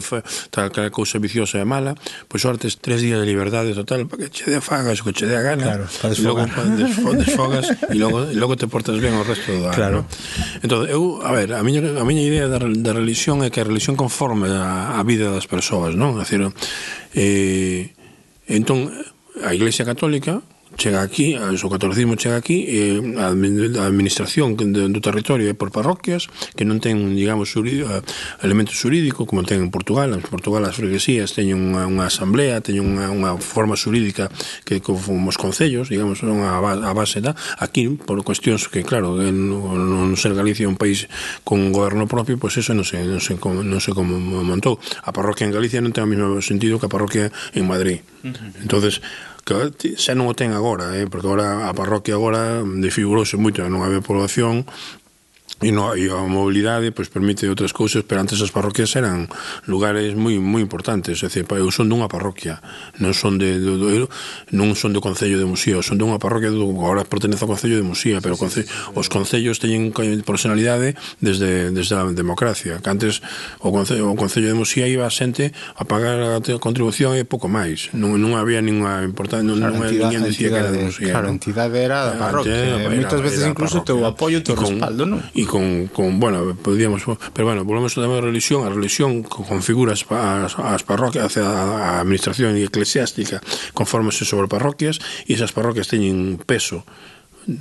tal 0.54 0.70
que 0.70 0.86
a 0.86 0.94
cousa 0.94 1.18
viciosa 1.18 1.58
e 1.58 1.66
mala, 1.66 1.98
pois 2.30 2.46
sortes 2.46 2.78
tres 2.78 3.02
días 3.02 3.18
de 3.18 3.26
liberdade 3.26 3.74
total 3.74 4.06
para 4.06 4.22
que 4.22 4.30
che 4.30 4.46
dé 4.46 4.62
fagas 4.62 5.02
o 5.02 5.10
que 5.10 5.18
che 5.18 5.26
dé 5.26 5.34
a 5.34 5.42
gana. 5.42 5.66
Claro, 5.66 5.84
para 5.98 6.14
desfogar. 6.14 6.46
Logo 6.46 6.62
desfo, 6.78 7.08
desfogas 7.18 7.66
e 7.90 7.96
logo, 7.98 8.18
e 8.30 8.38
logo 8.38 8.54
te 8.54 8.70
portas 8.70 9.02
ben 9.02 9.18
o 9.18 9.26
resto 9.26 9.50
do 9.50 9.66
ano. 9.66 9.74
Claro. 9.74 9.98
No? 10.06 10.62
Entón, 10.62 10.86
eu, 10.86 11.18
a 11.26 11.34
ver, 11.34 11.50
a 11.58 11.66
miña, 11.66 11.82
a 11.98 12.06
miña 12.06 12.22
idea 12.22 12.46
da, 12.46 12.62
da 12.62 12.92
religión 12.94 13.42
é 13.42 13.50
que 13.50 13.58
a 13.58 13.66
religión 13.66 13.98
conforme 13.98 14.46
a, 14.46 14.94
a 14.94 15.02
vida 15.02 15.34
das 15.34 15.50
persoas, 15.50 15.98
non? 15.98 16.14
A 16.14 16.22
dicir, 16.22 16.46
eh, 17.18 17.98
entón, 18.46 18.94
a 19.44 19.54
Iglesia 19.54 19.84
Católica 19.84 20.42
chega 20.76 21.02
aquí, 21.02 21.36
o 21.36 21.68
catolicismo 21.70 22.14
chega 22.16 22.36
aquí 22.38 22.62
e 22.68 23.02
a 23.18 23.34
administración 23.34 24.54
do 24.54 25.00
territorio 25.02 25.50
é 25.50 25.54
por 25.54 25.74
parroquias 25.74 26.30
que 26.54 26.62
non 26.62 26.78
ten, 26.78 27.18
digamos, 27.18 27.50
xurídico, 27.50 27.90
eh, 27.90 28.02
elemento 28.46 28.70
xurídico 28.70 29.26
como 29.26 29.42
ten 29.42 29.66
en 29.66 29.70
Portugal. 29.74 30.14
En 30.14 30.22
Portugal 30.22 30.62
as 30.64 30.78
freguesías 30.78 31.34
teñen 31.34 31.58
unha, 31.58 31.90
unha 31.90 32.06
asamblea 32.06 32.62
teñen 32.62 32.86
unha, 32.86 33.10
unha 33.10 33.34
forma 33.42 33.74
xurídica 33.74 34.30
que 34.62 34.78
como 34.78 35.26
os 35.26 35.38
concellos, 35.38 35.90
digamos 35.90 36.22
son 36.22 36.46
a, 36.46 36.62
a 36.62 36.92
base 36.94 37.18
da, 37.18 37.34
aquí 37.58 37.90
por 37.98 38.22
cuestións 38.22 38.70
que 38.70 38.86
claro, 38.86 39.18
non 39.18 40.14
ser 40.14 40.32
Galicia 40.38 40.70
un 40.70 40.78
país 40.78 41.10
con 41.42 41.58
un 41.58 41.74
goberno 41.74 42.06
propio 42.06 42.38
pois 42.38 42.54
pues 42.54 42.64
eso 42.64 42.72
non 42.72 42.86
se, 42.86 43.02
non 43.02 43.18
se, 43.18 43.34
non 43.36 43.80
se 43.82 43.90
como 43.90 44.14
montou 44.16 44.78
a 45.02 45.10
parroquia 45.10 45.50
en 45.50 45.52
Galicia 45.52 45.82
non 45.82 45.90
ten 45.90 46.06
o 46.06 46.10
mesmo 46.10 46.38
sentido 46.40 46.78
que 46.78 46.86
a 46.86 46.92
parroquia 46.92 47.34
en 47.58 47.66
Madrid. 47.66 48.06
Entonces 48.60 49.00
que 49.42 49.96
xa 49.96 50.12
non 50.14 50.28
o 50.28 50.34
ten 50.36 50.52
agora, 50.52 50.94
eh, 50.96 51.08
porque 51.08 51.26
agora 51.26 51.66
a 51.66 51.72
parroquia 51.72 52.14
agora 52.14 52.62
desfigurouse 52.62 53.40
moito, 53.40 53.64
non 53.66 53.82
haber 53.82 54.04
poboación, 54.04 54.68
E, 55.60 55.68
no, 55.68 55.92
e 55.92 56.08
a 56.08 56.24
mobilidade 56.24 56.88
pois, 56.88 57.12
permite 57.12 57.44
outras 57.44 57.76
cousas, 57.76 58.00
pero 58.08 58.24
antes 58.24 58.40
as 58.40 58.48
parroquias 58.48 58.96
eran 58.96 59.28
lugares 59.68 60.16
moi 60.16 60.40
moi 60.40 60.64
importantes. 60.64 61.20
É 61.20 61.28
dicir, 61.28 61.44
eu 61.44 61.68
son 61.68 61.92
dunha 61.92 62.08
parroquia, 62.08 62.64
non 62.96 63.12
son 63.12 63.36
de, 63.36 63.60
de, 63.60 63.76
de 63.76 64.08
non 64.56 64.72
son 64.72 64.96
do 64.96 65.04
Concello 65.04 65.36
de 65.36 65.44
Muxía, 65.44 65.76
son 65.84 66.00
dunha 66.00 66.16
parroquia, 66.16 66.48
do, 66.48 66.64
agora 66.64 67.04
pertenece 67.04 67.44
ao 67.44 67.52
Concello 67.52 67.76
de 67.76 67.84
Muxía, 67.84 68.24
pero 68.24 68.40
sí, 68.40 68.48
sí, 68.48 68.62
sí, 68.64 68.72
os 68.96 69.12
concellos 69.12 69.60
teñen 69.60 69.92
personalidade 70.24 70.96
desde, 71.20 71.68
desde 71.76 71.92
a 71.92 72.08
democracia. 72.08 72.80
Que 72.80 72.88
antes 72.88 73.20
o 73.60 73.68
Concello, 73.68 74.08
o 74.08 74.16
Concello 74.16 74.48
de 74.48 74.56
Muxía 74.56 74.88
iba 74.88 75.04
a 75.04 75.12
xente 75.12 75.52
a 75.76 75.84
pagar 75.84 76.24
a 76.24 76.40
contribución 76.56 77.20
e 77.20 77.28
pouco 77.28 77.52
máis. 77.52 77.92
Non, 77.92 78.16
non 78.16 78.32
había 78.32 78.64
ninguna 78.64 79.04
importancia, 79.04 79.44
non, 79.44 79.60
claro, 79.60 79.76
non 79.76 79.84
entidade, 79.84 80.24
entidade, 80.24 80.40
que 80.40 80.48
era 80.48 80.70
de 80.72 80.80
Muxía. 80.88 81.12
Claro, 81.12 81.28
a 81.28 81.34
entidade 81.36 81.76
era 81.76 81.98
da 82.08 82.14
parroquia. 82.16 82.80
Eh, 82.80 82.88
moitas 82.88 83.20
veces 83.20 83.44
incluso 83.44 83.84
teu 83.84 84.08
apoio, 84.08 84.40
teu 84.40 84.56
respaldo, 84.56 85.04
non? 85.04 85.20
E 85.36 85.49
con, 85.50 85.88
con 85.88 86.20
bueno, 86.20 86.54
podíamos, 86.54 87.02
pero 87.34 87.46
bueno, 87.46 87.64
volvemos 87.64 87.98
ao 87.98 88.06
tema 88.06 88.14
da 88.14 88.22
religión, 88.22 88.62
a 88.62 88.70
religión 88.70 89.26
configura 89.26 89.98
as, 89.98 90.06
as, 90.06 90.54
as 90.54 90.86
parroquias, 90.86 91.34
a, 91.42 91.98
a 91.98 92.06
administración 92.06 92.54
eclesiástica 92.54 93.42
conformase 93.74 94.22
sobre 94.22 94.46
parroquias 94.46 95.02
e 95.26 95.34
esas 95.34 95.50
parroquias 95.50 95.90
teñen 95.90 96.38
peso 96.38 96.86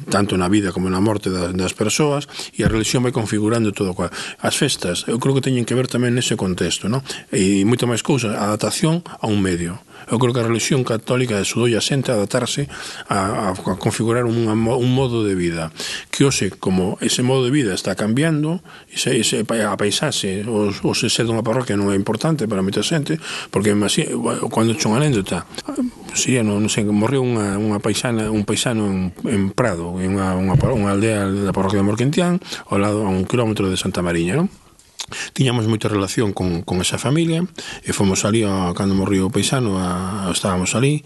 tanto 0.05 0.37
na 0.37 0.53
vida 0.53 0.69
como 0.69 0.85
na 0.85 1.01
morte 1.01 1.33
das, 1.33 1.49
das 1.57 1.73
persoas 1.73 2.29
e 2.53 2.61
a 2.61 2.69
religión 2.69 3.01
vai 3.01 3.09
configurando 3.09 3.73
todo 3.73 3.97
cual. 3.97 4.13
As 4.37 4.53
festas, 4.53 5.09
eu 5.09 5.17
creo 5.17 5.33
que 5.33 5.41
teñen 5.41 5.65
que 5.65 5.73
ver 5.73 5.89
tamén 5.89 6.13
nese 6.13 6.37
contexto, 6.37 6.85
non? 6.85 7.01
E 7.33 7.65
moito 7.65 7.89
máis 7.89 8.05
cousas, 8.05 8.37
adaptación 8.37 9.01
a 9.01 9.25
un 9.25 9.41
medio. 9.41 9.81
Eu 10.07 10.17
creo 10.17 10.31
que 10.31 10.39
a 10.39 10.47
religión 10.47 10.87
católica 10.87 11.35
axudou 11.35 11.67
a 11.67 11.83
xente 11.83 12.09
a 12.09 12.15
adaptarse 12.15 12.71
a, 13.11 13.51
a, 13.51 13.57
a 13.57 13.75
configurar 13.75 14.23
un, 14.23 14.47
un 14.47 14.91
modo 14.95 15.27
de 15.27 15.35
vida 15.35 15.71
que 16.09 16.23
hoxe, 16.23 16.55
como 16.55 16.95
ese 17.03 17.21
modo 17.23 17.43
de 17.43 17.51
vida 17.51 17.75
está 17.75 17.95
cambiando, 17.95 18.63
ese, 18.87 19.19
ese, 19.19 19.43
a 19.43 19.75
paisaxe, 19.75 20.47
os, 20.47 20.79
os 20.83 20.97
ser 20.99 21.25
dunha 21.25 21.43
parroquia 21.43 21.75
non 21.75 21.91
é 21.91 21.97
importante 21.97 22.47
para 22.47 22.63
moita 22.63 22.83
xente, 22.85 23.19
porque 23.51 23.75
cando 23.75 24.73
chon 24.79 24.95
anécdota, 24.95 25.43
sería, 26.13 26.43
non, 26.43 26.59
non 26.63 26.71
sei, 26.71 26.87
morreu 26.87 27.23
unha, 27.23 27.59
unha 27.59 27.79
paisana, 27.79 28.31
un 28.31 28.43
paisano 28.43 28.87
en, 28.87 29.11
en 29.27 29.41
Prado, 29.51 29.97
en 29.99 30.17
unha, 30.17 30.35
unha, 30.35 30.55
unha 30.55 30.91
aldea 30.93 31.27
da 31.27 31.55
parroquia 31.55 31.81
de 31.81 31.87
Morquentián, 31.87 32.39
ao 32.69 32.77
lado 32.77 33.03
a 33.05 33.09
un 33.09 33.25
kilómetro 33.25 33.67
de 33.69 33.77
Santa 33.77 34.03
Mariña, 34.05 34.39
non? 34.39 34.47
Tiñamos 35.33 35.65
moita 35.67 35.91
relación 35.91 36.31
con, 36.31 36.61
con 36.63 36.79
esa 36.79 37.01
familia 37.01 37.43
e 37.83 37.91
fomos 37.91 38.23
ali 38.23 38.45
a, 38.45 38.71
cando 38.77 38.95
morriu 38.95 39.27
o 39.27 39.33
paisano 39.33 39.77
a, 39.77 40.27
a, 40.27 40.31
estábamos 40.31 40.73
ali 40.77 41.03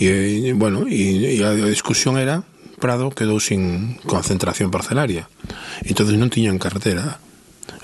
e, 0.00 0.52
bueno, 0.56 0.86
e, 0.88 1.36
e 1.36 1.44
a 1.44 1.52
discusión 1.54 2.16
era 2.16 2.42
Prado 2.80 3.12
quedou 3.12 3.36
sin 3.44 4.00
concentración 4.08 4.72
parcelaria. 4.72 5.28
Entonces 5.84 6.16
non 6.16 6.32
tiñan 6.32 6.56
carretera. 6.56 7.20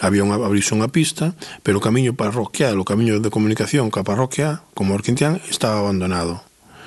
Había 0.00 0.24
unha, 0.24 0.40
abrirse 0.40 0.72
unha 0.72 0.88
pista 0.88 1.36
pero 1.60 1.78
o 1.78 1.84
camiño 1.84 2.16
parroquial 2.16 2.80
o 2.80 2.88
camiño 2.88 3.20
de 3.20 3.28
comunicación 3.28 3.92
ca 3.92 4.02
parroquia 4.02 4.64
como 4.72 4.96
Orquintián 4.96 5.44
estaba 5.52 5.84
abandonado 5.84 6.45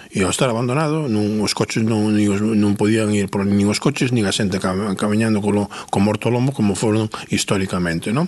e 0.10 0.25
ao 0.25 0.34
estar 0.34 0.50
abandonado 0.50 1.06
non 1.06 1.38
os 1.46 1.54
coches 1.54 1.86
non, 1.86 2.10
os, 2.10 2.42
non 2.42 2.74
podían 2.74 3.13
ir 3.13 3.30
por 3.30 3.46
nin 3.46 3.70
os 3.70 3.78
coches 3.78 4.10
nin 4.10 4.25
a 4.25 4.34
xente 4.34 4.58
camiñando 4.58 5.38
con, 5.38 5.54
lo, 5.54 5.63
con 5.94 6.01
morto 6.01 6.34
lombo 6.34 6.50
como 6.50 6.74
foron 6.74 7.13
históricamente 7.30 8.10
non? 8.10 8.25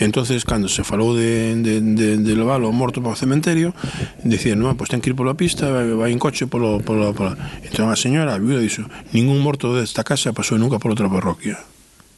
entonces 0.00 0.48
cando 0.48 0.72
se 0.72 0.88
falou 0.88 1.12
de, 1.12 1.52
de, 1.60 1.84
de, 1.84 2.08
de 2.16 2.32
leválo 2.32 2.72
morto 2.72 3.04
para 3.04 3.12
o 3.12 3.20
cementerio 3.20 3.76
dicían, 4.24 4.56
non, 4.56 4.72
pois 4.80 4.88
ten 4.88 5.04
que 5.04 5.12
ir 5.12 5.16
pola 5.16 5.36
pista 5.36 5.68
vai, 5.68 5.92
vai 5.92 6.10
en 6.16 6.20
coche 6.20 6.48
polo, 6.48 6.80
polo, 6.80 7.12
polo. 7.12 7.36
entón 7.60 7.92
a 7.92 7.96
señora 8.00 8.32
a 8.32 8.40
viuda 8.40 8.64
dixo, 8.64 8.88
ningún 9.12 9.44
morto 9.44 9.76
desta 9.76 10.00
casa 10.08 10.32
pasou 10.32 10.56
nunca 10.56 10.80
por 10.80 10.96
outra 10.96 11.12
parroquia 11.12 11.60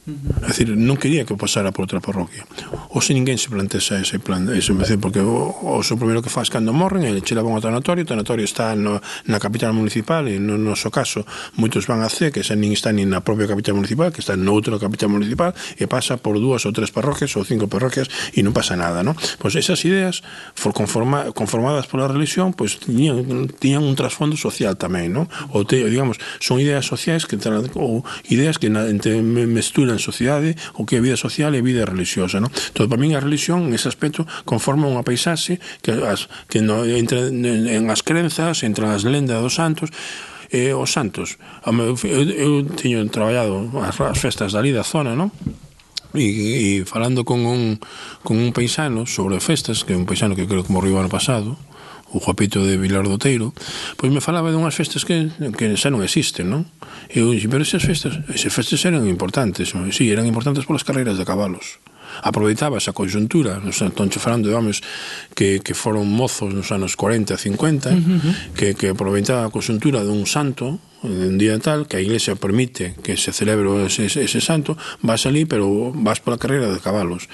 É 0.01 0.49
dicir, 0.49 0.73
non 0.73 0.97
quería 0.97 1.29
que 1.29 1.37
pasara 1.37 1.69
por 1.69 1.85
outra 1.85 2.01
parroquia. 2.01 2.41
Ou 2.89 3.05
se 3.05 3.13
ninguén 3.13 3.37
se 3.37 3.53
planteza 3.53 4.01
ese 4.01 4.17
plan, 4.17 4.49
ese, 4.49 4.73
decir, 4.73 4.97
porque 4.97 5.21
o, 5.21 5.53
o, 5.53 5.77
o 5.77 5.95
primeiro 6.01 6.25
que 6.25 6.33
faz 6.33 6.49
cando 6.49 6.73
morren 6.73 7.05
ele 7.05 7.21
che 7.21 7.37
levan 7.37 7.53
ao 7.53 7.61
tanatorio, 7.61 8.01
o 8.01 8.09
tanatorio 8.09 8.41
está 8.41 8.73
no, 8.73 8.97
na 9.29 9.37
capital 9.37 9.77
municipal 9.77 10.25
e 10.25 10.41
no 10.41 10.57
noso 10.57 10.89
caso 10.89 11.21
moitos 11.53 11.85
van 11.85 12.01
a 12.01 12.09
C, 12.09 12.33
que 12.33 12.41
xa 12.41 12.57
nin 12.57 12.73
está 12.73 12.89
nin 12.89 13.13
na 13.13 13.21
propia 13.21 13.45
capital 13.45 13.77
municipal, 13.77 14.09
que 14.09 14.25
está 14.25 14.33
noutra 14.33 14.81
capital 14.81 15.13
municipal 15.13 15.53
e 15.77 15.85
pasa 15.85 16.17
por 16.17 16.41
dúas 16.41 16.65
ou 16.65 16.73
tres 16.73 16.89
parroquias 16.89 17.29
ou 17.37 17.45
cinco 17.45 17.69
parroquias 17.69 18.09
e 18.33 18.41
non 18.41 18.57
pasa 18.57 18.73
nada, 18.73 19.05
non? 19.05 19.13
Pois 19.37 19.53
esas 19.53 19.85
ideas 19.85 20.25
for 20.57 20.73
conforma, 20.73 21.29
conformadas 21.37 21.85
pola 21.85 22.09
religión, 22.09 22.57
pois 22.57 22.81
tiñan, 22.81 23.21
tiñan 23.61 23.85
un 23.85 23.93
trasfondo 23.93 24.33
social 24.33 24.81
tamén, 24.81 25.13
non? 25.13 25.29
Ou 25.53 25.61
te, 25.61 25.77
digamos, 25.85 26.17
son 26.41 26.57
ideas 26.57 26.89
sociais 26.89 27.29
que 27.29 27.37
ou 27.77 28.01
ideas 28.33 28.57
que 28.57 28.73
na, 28.73 28.89
entre, 28.89 29.21
mestura 29.21 29.90
en 29.91 30.01
sociedade, 30.01 30.55
o 30.79 30.87
que 30.87 30.97
é 30.97 31.01
vida 31.03 31.19
social 31.19 31.53
e 31.55 31.61
vida 31.61 31.85
religiosa. 31.85 32.39
Non? 32.39 32.49
Entón, 32.49 32.87
para 32.87 32.99
min 32.99 33.13
a 33.13 33.21
religión, 33.21 33.69
en 33.69 33.75
ese 33.75 33.91
aspecto, 33.91 34.23
conforma 34.43 34.87
unha 34.87 35.03
paisaxe 35.05 35.59
que, 35.83 35.91
as, 35.91 36.31
que 36.47 36.63
no, 36.63 36.83
entre, 36.87 37.29
en 37.31 37.87
as 37.91 38.01
crenzas, 38.01 38.63
entre 38.63 38.87
as 38.87 39.03
lendas 39.03 39.39
dos 39.43 39.55
santos, 39.55 39.91
e 40.51 40.75
os 40.75 40.91
santos. 40.91 41.39
Eu, 41.63 41.95
eu, 42.03 42.21
eu 42.27 42.51
teño 42.75 43.07
traballado 43.07 43.71
as, 43.79 43.95
as 44.03 44.19
festas 44.19 44.51
dali 44.51 44.75
da 44.75 44.83
zona, 44.83 45.15
non? 45.15 45.31
E, 46.11 46.83
e 46.83 46.83
falando 46.83 47.23
con 47.23 47.47
un, 47.47 47.79
con 48.19 48.35
un 48.35 48.51
paisano 48.51 49.07
sobre 49.07 49.39
festas, 49.39 49.87
que 49.87 49.95
é 49.95 49.97
un 49.97 50.03
paisano 50.03 50.35
que 50.35 50.43
creo 50.43 50.67
que 50.67 50.75
morreu 50.75 50.99
ano 50.99 51.07
pasado, 51.07 51.55
o 52.11 52.19
Juapito 52.19 52.63
de 52.67 52.75
Vilar 52.75 53.07
do 53.07 53.17
Teiro, 53.17 53.55
pois 53.95 54.11
me 54.11 54.19
falaba 54.19 54.51
de 54.51 54.59
unhas 54.59 54.75
festas 54.75 55.07
que, 55.07 55.31
que 55.55 55.65
xa 55.79 55.89
non 55.89 56.03
existen, 56.03 56.51
non? 56.51 56.67
E 57.07 57.23
eu 57.23 57.31
dixen, 57.31 57.47
pero 57.47 57.63
esas 57.63 57.83
festas, 57.83 58.19
esas 58.29 58.51
festas 58.51 58.83
eran 58.83 59.07
importantes, 59.07 59.71
non? 59.73 59.87
sí, 59.95 60.11
eran 60.11 60.27
importantes 60.27 60.67
polas 60.67 60.83
carreiras 60.83 61.15
de 61.15 61.25
cabalos 61.25 61.79
aproveitaba 62.19 62.77
esa 62.77 62.91
coyuntura, 62.91 63.63
nos 63.63 63.79
tonche 63.95 64.19
falando 64.19 64.51
de 64.51 64.55
homes 64.55 64.83
que, 65.31 65.63
que 65.63 65.71
foron 65.71 66.11
mozos 66.11 66.51
nos 66.51 66.67
anos 66.75 66.99
40, 66.99 67.39
50, 67.39 67.89
uh 67.89 67.95
-huh. 67.95 68.35
que, 68.51 68.75
que 68.75 68.91
aproveitaba 68.91 69.47
a 69.47 69.53
coyuntura 69.53 70.03
dun 70.03 70.27
santo, 70.27 70.75
un 71.03 71.37
día 71.37 71.57
tal 71.59 71.87
que 71.87 71.97
a 71.97 72.01
iglesia 72.01 72.35
permite 72.35 72.93
que 73.01 73.17
se 73.17 73.33
celebre 73.33 73.67
ese, 73.85 74.05
ese 74.05 74.41
santo, 74.41 74.77
vas 75.01 75.25
ali, 75.25 75.45
pero 75.45 75.91
vas 75.93 76.21
pola 76.21 76.37
carreira 76.37 76.69
de 76.69 76.79
cabalos. 76.79 77.25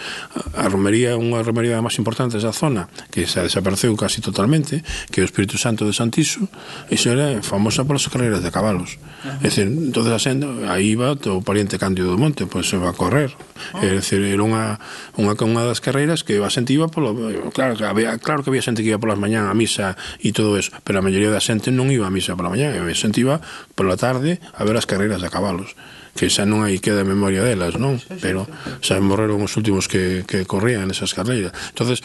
A 0.56 0.72
romería, 0.72 1.20
unha 1.20 1.44
romería 1.44 1.84
máis 1.84 2.00
importante 2.00 2.40
da 2.40 2.56
zona, 2.56 2.88
que 3.12 3.28
se 3.28 3.44
desapareceu 3.44 3.92
casi 4.00 4.24
totalmente, 4.24 4.84
que 5.12 5.20
é 5.20 5.24
o 5.24 5.28
Espírito 5.28 5.60
Santo 5.60 5.84
de 5.84 5.92
Santiso, 5.92 6.48
iso 6.88 7.12
era 7.12 7.44
famosa 7.44 7.84
polas 7.84 8.08
carreiras 8.08 8.40
de 8.40 8.52
cabalos. 8.52 8.96
Ajá. 9.28 9.44
É 9.44 9.52
dicir, 9.52 9.68
entonces 9.68 10.14
a 10.14 10.20
senda, 10.20 10.48
aí 10.72 10.96
va 10.96 11.12
o 11.18 11.42
pariente 11.44 11.76
Cándido 11.76 12.16
do 12.16 12.18
Monte, 12.18 12.48
pois 12.48 12.64
pues, 12.64 12.72
se 12.72 12.78
va 12.78 12.90
a 12.92 12.96
correr. 12.96 13.36
Oh. 13.74 13.84
É 13.84 14.00
dicir, 14.00 14.24
era 14.24 14.40
unha, 14.40 14.80
unha, 15.20 15.36
unha 15.36 15.64
das 15.68 15.84
carreiras 15.84 16.24
que 16.24 16.40
a 16.40 16.50
xente 16.50 16.72
iba 16.72 16.88
polo... 16.88 17.12
Claro 17.52 17.76
que 17.76 17.84
había, 17.84 18.16
claro 18.22 18.46
que 18.46 18.50
había 18.54 18.64
xente 18.64 18.80
que 18.80 18.96
iba 18.96 19.02
polas 19.02 19.20
mañán 19.20 19.52
a 19.52 19.54
misa 19.58 20.00
e 20.24 20.32
todo 20.32 20.56
eso, 20.56 20.72
pero 20.88 21.00
a 21.00 21.04
maioría 21.04 21.28
da 21.28 21.44
xente 21.44 21.74
non 21.74 21.92
iba 21.92 22.08
a 22.08 22.14
misa 22.14 22.38
pola 22.40 22.54
mañán, 22.54 22.78
a 22.78 22.82
xente 22.96 23.20
iba 23.20 23.44
pola 23.76 23.98
tarde 23.98 24.42
a 24.56 24.62
ver 24.64 24.76
as 24.78 24.90
carreiras 24.90 25.22
de 25.22 25.30
cabalos 25.30 25.78
que 26.18 26.34
xa 26.34 26.50
non 26.50 26.66
hai 26.66 26.82
queda 26.82 27.06
memoria 27.06 27.46
delas, 27.46 27.78
non? 27.78 28.02
Pero 28.20 28.50
xa 28.82 28.98
morreron 28.98 29.38
os 29.46 29.54
últimos 29.54 29.86
que, 29.86 30.26
que 30.26 30.50
corrían 30.50 30.90
esas 30.90 31.14
carreiras. 31.14 31.54
Entonces, 31.70 32.02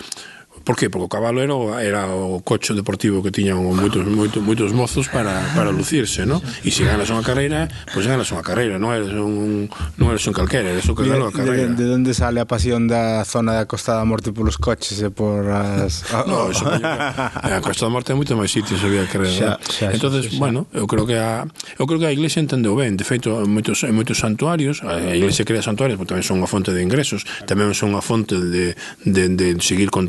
Por 0.64 0.76
que? 0.76 0.90
Porque 0.90 1.06
o 1.06 1.12
cabalo 1.12 1.42
era 1.42 1.54
o, 1.54 1.78
era 1.78 2.06
o 2.06 2.40
cocho 2.40 2.74
deportivo 2.74 3.22
que 3.22 3.30
tiñan 3.34 3.58
moitos, 3.58 4.06
moitos, 4.06 4.42
moitos 4.42 4.70
mozos 4.72 5.08
para, 5.08 5.42
para 5.54 5.74
lucirse, 5.74 6.26
¿no? 6.26 6.40
E 6.62 6.70
se 6.70 6.86
ganas 6.86 7.10
unha 7.10 7.26
carreira, 7.26 7.66
pois 7.90 8.06
pues 8.06 8.10
ganas 8.10 8.30
unha 8.30 8.42
carreira, 8.46 8.78
non 8.78 8.94
eres 8.94 9.10
un, 9.12 9.66
non 9.98 10.06
eres 10.14 10.24
un 10.26 10.34
calquera, 10.34 10.70
eres 10.70 10.86
o 10.86 10.94
que 10.94 11.06
gana 11.06 11.28
a 11.28 11.34
carreira. 11.34 11.70
De, 11.74 11.78
de, 11.78 11.94
onde 11.94 12.14
sale 12.14 12.38
a 12.38 12.46
pasión 12.46 12.86
da 12.86 13.26
zona 13.26 13.58
da 13.58 13.64
Costa 13.66 13.98
da 13.98 14.04
Morte 14.06 14.30
polos 14.30 14.56
coches 14.58 15.02
e 15.02 15.10
por 15.10 15.50
as... 15.50 16.06
no, 16.30 16.48
eso, 16.52 16.66
a 16.70 17.60
Costa 17.60 17.86
da 17.86 17.92
Morte 17.92 18.12
é 18.12 18.16
moito 18.16 18.38
máis 18.38 18.54
sitios, 18.54 18.78
sabía 18.78 19.06
creer. 19.10 19.34
Xa, 19.34 19.50
xa, 19.62 19.86
entonces, 19.90 20.30
xa, 20.30 20.36
xa. 20.36 20.40
bueno, 20.40 20.70
eu 20.70 20.86
creo 20.86 21.04
que 21.04 21.18
a 21.18 21.46
eu 21.78 21.84
creo 21.86 21.98
que 21.98 22.06
a 22.06 22.14
iglesia 22.14 22.38
entendeu 22.38 22.78
ben, 22.78 22.94
de 22.94 23.04
feito, 23.04 23.42
en 23.42 23.50
moitos, 23.50 23.82
en 23.82 23.94
moitos 23.94 24.18
santuarios, 24.22 24.82
a 24.86 25.14
iglesia 25.14 25.44
crea 25.44 25.62
santuarios, 25.62 25.98
porque 25.98 26.14
tamén 26.14 26.26
son 26.26 26.38
unha 26.38 26.50
fonte 26.50 26.70
de 26.70 26.80
ingresos, 26.82 27.26
tamén 27.48 27.74
son 27.74 27.94
unha 27.94 28.04
fonte 28.04 28.38
de, 28.38 28.76
de, 29.02 29.24
de 29.32 29.58
seguir 29.58 29.90
con 29.90 30.08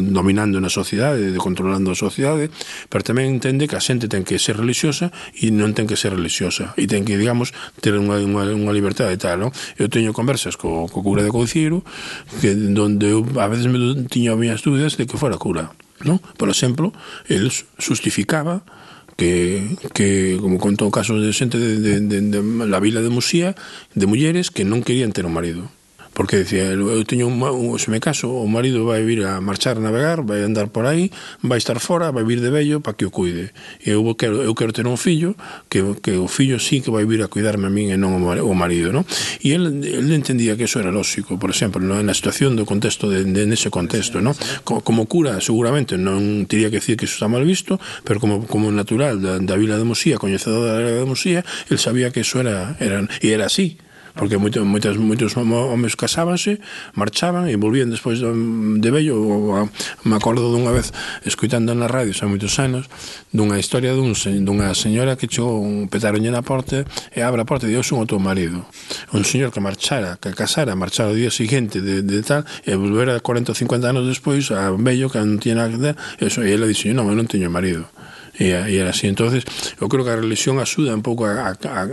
dominando 0.00 0.62
na 0.62 0.72
sociedade, 0.72 1.34
de 1.34 1.40
controlando 1.42 1.92
a 1.92 1.98
sociedade, 1.98 2.48
pero 2.88 3.04
tamén 3.04 3.36
entende 3.36 3.68
que 3.68 3.76
a 3.76 3.82
xente 3.82 4.08
ten 4.08 4.24
que 4.24 4.40
ser 4.40 4.56
religiosa 4.56 5.12
e 5.36 5.52
non 5.52 5.76
ten 5.76 5.84
que 5.84 5.98
ser 5.98 6.16
religiosa, 6.16 6.72
e 6.80 6.88
ten 6.88 7.04
que, 7.04 7.20
digamos, 7.20 7.52
ter 7.84 7.98
unha, 7.98 8.16
unha, 8.22 8.48
unha 8.54 8.72
libertade 8.72 9.18
tal, 9.20 9.48
non? 9.48 9.50
Eu 9.76 9.92
teño 9.92 10.16
conversas 10.16 10.56
co, 10.56 10.88
co 10.88 10.98
cura 11.02 11.20
de 11.20 11.34
Couceiro, 11.34 11.84
que 12.40 12.54
donde 12.54 13.12
eu 13.12 13.26
a 13.36 13.50
veces 13.50 13.68
me 13.68 13.76
tiña 14.08 14.38
minhas 14.38 14.62
dúbidas 14.62 14.96
de 14.96 15.04
que 15.04 15.20
fora 15.20 15.36
cura, 15.36 15.74
non? 16.06 16.22
Por 16.38 16.48
exemplo, 16.48 16.94
el 17.28 17.50
justificaba 17.76 18.64
que, 19.16 19.76
que 19.94 20.38
como 20.40 20.58
contou 20.58 20.88
casos 20.90 21.20
de 21.20 21.30
xente 21.36 21.60
de, 21.60 21.78
de, 21.78 22.00
de, 22.00 22.20
de, 22.20 22.40
de 22.40 22.66
la 22.66 22.80
vila 22.80 23.00
de 23.04 23.10
Musía, 23.12 23.54
de 23.94 24.06
mulleres 24.06 24.50
que 24.50 24.64
non 24.64 24.80
querían 24.80 25.12
ter 25.12 25.28
un 25.28 25.36
marido 25.36 25.68
porque 26.12 26.36
decía, 26.36 26.68
eu 26.76 27.04
teño 27.08 27.26
un, 27.26 27.40
un, 27.40 27.78
se 27.80 27.90
me 27.90 28.00
caso, 28.00 28.28
o 28.28 28.44
marido 28.44 28.84
vai 28.84 29.00
vir 29.00 29.24
a 29.24 29.40
marchar, 29.40 29.80
a 29.80 29.80
navegar, 29.80 30.20
vai 30.20 30.44
andar 30.44 30.68
por 30.68 30.84
aí, 30.84 31.08
vai 31.40 31.56
estar 31.56 31.80
fora, 31.80 32.12
vai 32.12 32.24
vir 32.24 32.40
de 32.44 32.52
vello 32.52 32.84
para 32.84 32.92
que 32.92 33.08
o 33.08 33.10
cuide. 33.10 33.56
E 33.80 33.96
eu 33.96 34.04
quero, 34.14 34.44
eu 34.44 34.52
quero 34.54 34.72
ter 34.72 34.86
un 34.86 35.00
fillo, 35.00 35.34
que, 35.72 35.80
que 36.04 36.12
o 36.12 36.28
fillo 36.28 36.60
sí 36.60 36.84
que 36.84 36.92
vai 36.92 37.08
vir 37.08 37.24
a 37.24 37.28
cuidarme 37.28 37.66
a 37.66 37.72
min 37.72 37.90
e 37.90 37.96
non 37.96 38.20
o 38.20 38.52
marido, 38.52 38.92
¿no? 38.92 39.08
E 39.40 39.56
el, 39.56 39.80
el 39.80 40.12
entendía 40.12 40.56
que 40.56 40.68
eso 40.68 40.80
era 40.80 40.92
lógico, 40.92 41.40
por 41.40 41.48
exemplo, 41.48 41.80
no? 41.80 41.96
na 42.02 42.12
situación 42.12 42.60
do 42.60 42.68
contexto, 42.68 43.08
de, 43.08 43.24
de, 43.24 43.48
nese 43.48 43.72
contexto, 43.72 44.20
¿no? 44.20 44.36
Como, 44.68 44.84
como 44.84 45.08
cura, 45.08 45.40
seguramente, 45.40 45.96
non 45.96 46.44
teria 46.44 46.68
que 46.68 46.84
decir 46.84 47.00
que 47.00 47.08
eso 47.08 47.16
está 47.16 47.28
mal 47.28 47.48
visto, 47.48 47.80
pero 48.04 48.20
como, 48.20 48.44
como 48.44 48.68
natural 48.68 49.16
da, 49.24 49.40
da 49.40 49.56
Vila 49.56 49.80
de 49.80 49.88
Mosía, 49.88 50.20
coñecedor 50.20 50.68
da 50.68 50.76
Vila 50.76 50.92
de 50.92 51.08
Mosía, 51.08 51.40
el 51.72 51.80
sabía 51.80 52.12
que 52.12 52.20
eso 52.20 52.44
era, 52.44 52.76
era, 52.78 53.00
e 53.24 53.32
era 53.32 53.48
así, 53.48 53.80
porque 54.14 54.36
moitos, 54.36 54.64
moitas, 54.64 54.96
moitos 54.96 55.36
homes 55.36 55.96
casábanse, 55.96 56.60
marchaban 56.94 57.48
e 57.48 57.56
volvían 57.56 57.88
despois 57.88 58.20
de, 58.20 58.28
de 58.28 58.90
vello, 58.92 59.68
me 60.04 60.14
acordo 60.16 60.52
dunha 60.52 60.72
vez 60.72 60.92
escoitando 61.24 61.72
na 61.72 61.88
radio 61.88 62.12
xa 62.12 62.28
moitos 62.28 62.58
anos, 62.60 62.92
dunha 63.32 63.56
historia 63.56 63.96
dun, 63.96 64.12
dunha 64.44 64.76
señora 64.76 65.16
que 65.16 65.28
chegou 65.28 65.64
un 65.64 65.88
petaroñe 65.88 66.28
na 66.28 66.44
porta 66.44 66.84
e 67.12 67.24
abre 67.24 67.42
a 67.42 67.48
porta 67.48 67.64
e 67.64 67.72
dios 67.72 67.88
un 67.92 68.04
outro 68.04 68.20
marido. 68.20 68.68
Un 69.16 69.24
señor 69.24 69.48
que 69.48 69.64
marchara, 69.64 70.20
que 70.20 70.36
casara, 70.36 70.76
marchara 70.76 71.12
o 71.12 71.16
día 71.16 71.32
seguinte 71.32 71.80
de, 71.80 72.04
de 72.04 72.20
tal, 72.20 72.44
e 72.68 72.76
volvera 72.76 73.16
40 73.20 73.52
ou 73.52 73.56
50 73.56 73.88
anos 73.88 74.04
despois 74.04 74.52
a 74.52 74.72
vello 74.76 75.08
que 75.08 75.18
non 75.20 75.40
tiña 75.40 75.64
nada, 75.64 75.96
eso, 76.20 76.44
e 76.44 76.52
ela 76.52 76.68
dixo, 76.68 76.92
non, 76.92 77.08
eu 77.08 77.16
non 77.16 77.24
teño 77.24 77.48
marido 77.48 77.88
e, 78.38 78.52
e 78.52 78.76
era 78.76 78.90
así. 78.90 79.06
entonces 79.06 79.44
eu 79.80 79.88
creo 79.88 80.04
que 80.04 80.10
a 80.10 80.16
religión 80.16 80.58
axuda 80.58 80.94
un 80.94 81.02
pouco 81.02 81.26
a, 81.26 81.52
a, 81.52 81.52
a, 81.52 81.84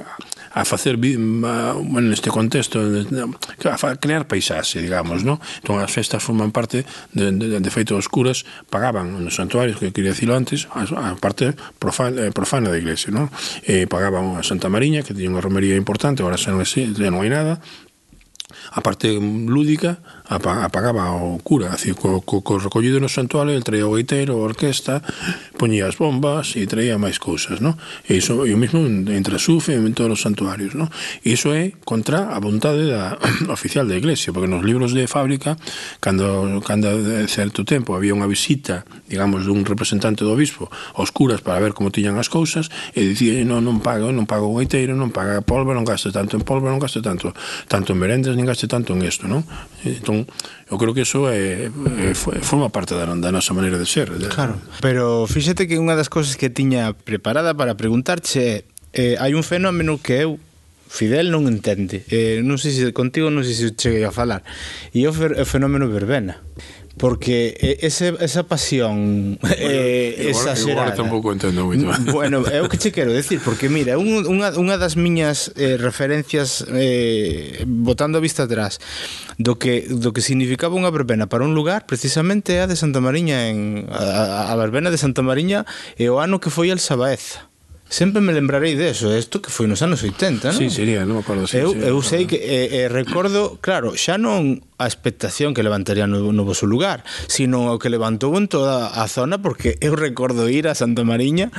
a 0.53 0.65
facer 0.65 0.97
bueno, 0.97 2.09
neste 2.09 2.29
contexto 2.33 2.81
a 2.81 3.95
crear 3.97 4.25
paisaxe, 4.25 4.81
digamos, 4.81 5.21
no? 5.21 5.37
Entón 5.61 5.77
as 5.77 5.91
festas 5.93 6.25
forman 6.25 6.49
parte 6.49 6.85
de, 7.13 7.31
de, 7.31 7.61
de 7.61 7.69
feito 7.69 7.93
os 7.93 8.09
curas 8.09 8.45
pagaban 8.69 9.13
nos 9.21 9.37
santuarios, 9.37 9.77
que 9.77 9.93
quería 9.93 10.11
dicilo 10.11 10.33
antes, 10.33 10.65
a, 10.73 10.85
a 10.85 11.15
parte 11.17 11.53
profana, 11.77 12.27
eh, 12.27 12.31
profana 12.33 12.73
da 12.73 12.77
iglesia, 12.77 13.13
no? 13.13 13.29
Eh, 13.65 13.85
pagaban 13.85 14.37
a 14.37 14.43
Santa 14.43 14.69
Mariña, 14.69 15.05
que 15.05 15.13
tiña 15.13 15.37
unha 15.37 15.43
romería 15.43 15.77
importante, 15.77 16.25
agora 16.25 16.39
xa 16.39 16.49
non, 16.49 16.65
xa 16.65 16.81
non 16.85 17.21
hai 17.21 17.29
nada, 17.29 17.61
a 18.73 18.81
parte 18.81 19.13
lúdica 19.21 20.01
apagaba 20.29 21.11
o 21.11 21.41
cura 21.41 21.73
así, 21.73 21.93
co, 21.93 22.21
co, 22.21 22.41
co 22.41 22.59
recollido 22.59 22.99
no 23.01 23.09
santuario 23.09 23.57
el 23.57 23.65
traía 23.65 23.89
o 23.89 23.97
gaiteiro, 23.97 24.37
a 24.37 24.45
orquesta 24.45 25.01
poñía 25.57 25.89
as 25.89 25.97
bombas 25.97 26.53
e 26.53 26.69
traía 26.69 27.01
máis 27.01 27.17
cousas 27.17 27.57
no? 27.59 27.73
e 28.05 28.21
iso 28.21 28.45
e 28.45 28.53
o 28.53 28.59
mismo 28.61 28.85
sufe 29.41 29.73
e 29.73 29.81
en 29.81 29.93
todos 29.97 30.13
os 30.13 30.21
santuarios 30.21 30.77
no? 30.77 30.85
e 31.25 31.33
iso 31.33 31.49
é 31.49 31.73
contra 31.81 32.29
a 32.29 32.37
vontade 32.37 32.85
da 32.85 33.17
oficial 33.49 33.89
da 33.89 33.97
iglesia 33.97 34.29
porque 34.29 34.45
nos 34.45 34.61
libros 34.61 34.93
de 34.93 35.09
fábrica 35.09 35.57
cando, 35.97 36.61
cando 36.61 36.93
certo 37.25 37.65
tempo 37.65 37.97
había 37.97 38.13
unha 38.13 38.29
visita 38.29 38.85
digamos 39.09 39.49
dun 39.49 39.65
representante 39.65 40.21
do 40.21 40.37
obispo 40.37 40.69
aos 40.93 41.09
curas 41.09 41.41
para 41.41 41.57
ver 41.57 41.73
como 41.73 41.89
tiñan 41.89 42.21
as 42.21 42.29
cousas 42.29 42.69
e 42.93 43.01
dicía 43.01 43.41
non, 43.49 43.65
non 43.65 43.81
pago 43.81 44.13
non 44.13 44.29
pago 44.29 44.45
o 44.45 44.61
gaiteiro 44.61 44.93
non 44.93 45.09
paga 45.09 45.41
a 45.41 45.73
non 45.73 45.85
gasto 45.85 46.13
tanto 46.13 46.37
en 46.37 46.45
polvo, 46.45 46.69
non 46.69 46.77
gasto 46.77 47.01
tanto 47.01 47.33
tanto 47.65 47.91
en 47.91 47.99
merendas 47.99 48.37
nin 48.37 48.45
gasto 48.45 48.69
tanto 48.69 48.93
en 48.93 49.01
isto 49.01 49.25
non? 49.25 49.41
entón 49.83 50.18
Eu 50.71 50.77
creo 50.81 50.95
que 50.95 51.03
eso 51.05 51.29
eh, 51.29 51.69
eh, 51.69 52.09
é, 52.09 52.11
é, 52.11 52.41
forma 52.41 52.71
parte 52.73 52.95
da, 52.95 53.05
da 53.05 53.31
nosa 53.31 53.53
maneira 53.53 53.77
de 53.77 53.85
ser. 53.85 54.09
Claro, 54.33 54.57
pero 54.81 55.27
fíxate 55.29 55.67
que 55.67 55.77
unha 55.77 55.93
das 55.93 56.09
cousas 56.09 56.39
que 56.39 56.49
tiña 56.49 56.95
preparada 56.95 57.53
para 57.53 57.77
preguntarche 57.77 58.65
é 58.95 59.15
eh, 59.15 59.15
hai 59.21 59.37
un 59.37 59.45
fenómeno 59.45 60.01
que 60.01 60.25
eu 60.25 60.41
Fidel 60.89 61.29
non 61.29 61.45
entende. 61.45 62.01
Eh, 62.09 62.41
non 62.41 62.57
sei 62.57 62.73
se 62.73 62.89
contigo 62.97 63.29
non 63.29 63.45
sei 63.45 63.53
se 63.53 63.77
cheguei 63.77 64.01
a 64.01 64.09
falar. 64.09 64.41
E 64.89 65.05
é 65.05 65.07
o 65.07 65.13
fenómeno 65.45 65.85
verbena 65.85 66.41
porque 66.99 67.55
eh, 67.57 67.79
ese, 67.81 68.13
esa 68.19 68.43
pasión 68.43 69.39
bueno, 69.41 69.55
eh, 69.57 70.29
exagerada. 70.29 70.91
Igual 70.91 70.95
tampouco 70.95 71.31
entendo 71.31 71.65
moito. 71.65 71.87
Mm, 71.87 72.11
bueno, 72.11 72.43
é 72.45 72.59
o 72.61 72.67
que 72.67 72.77
che 72.77 72.91
quero 72.91 73.15
decir, 73.15 73.39
porque 73.39 73.71
mira, 73.71 73.97
un, 73.97 74.27
unha, 74.27 74.51
unha 74.59 74.75
das 74.75 74.99
miñas 74.99 75.55
eh, 75.55 75.79
referencias 75.79 76.67
eh, 76.67 77.63
botando 77.65 78.19
a 78.19 78.21
vista 78.21 78.43
atrás 78.45 78.77
do 79.39 79.55
que 79.55 79.87
do 79.87 80.11
que 80.11 80.19
significaba 80.21 80.75
unha 80.75 80.91
verbena 80.91 81.25
para 81.25 81.47
un 81.47 81.55
lugar, 81.55 81.87
precisamente 81.87 82.59
a 82.59 82.67
de 82.67 82.75
Santa 82.75 82.99
Mariña 82.99 83.47
en 83.47 83.87
a, 83.89 84.51
a 84.51 84.55
verbena 84.59 84.91
de 84.91 84.99
Santa 84.99 85.23
Mariña 85.23 85.63
e 85.95 86.11
o 86.11 86.19
ano 86.19 86.43
que 86.43 86.51
foi 86.51 86.67
el 86.69 86.83
Sabaeza 86.83 87.48
Sempre 87.89 88.21
me 88.21 88.33
lembrarei 88.37 88.77
deso, 88.77 89.09
isto 89.17 89.41
que 89.41 89.49
foi 89.49 89.65
nos 89.65 89.81
anos 89.81 90.05
80, 90.05 90.53
non? 90.53 90.57
Sí, 90.61 90.69
sería, 90.69 91.09
non 91.09 91.17
me 91.17 91.25
acordo. 91.25 91.49
Sí, 91.49 91.57
eu, 91.57 91.73
sí, 91.73 91.81
eu 91.81 91.97
sei 92.05 92.29
que, 92.29 92.37
eh, 92.37 92.85
eh, 92.85 92.87
recordo, 92.87 93.57
claro, 93.65 93.97
xa 93.97 94.21
non 94.21 94.61
a 94.77 94.85
expectación 94.85 95.57
que 95.57 95.65
levantaría 95.65 96.05
no, 96.05 96.29
no 96.29 96.45
vosso 96.45 96.69
lugar, 96.69 97.01
sino 97.25 97.73
o 97.73 97.81
que 97.81 97.89
levantou 97.89 98.37
en 98.37 98.45
toda 98.45 98.93
a 98.93 99.09
zona, 99.09 99.41
porque 99.41 99.81
eu 99.81 99.97
recordo 99.97 100.53
ir 100.53 100.69
a 100.69 100.77
Santa 100.77 101.01
Mariña 101.01 101.49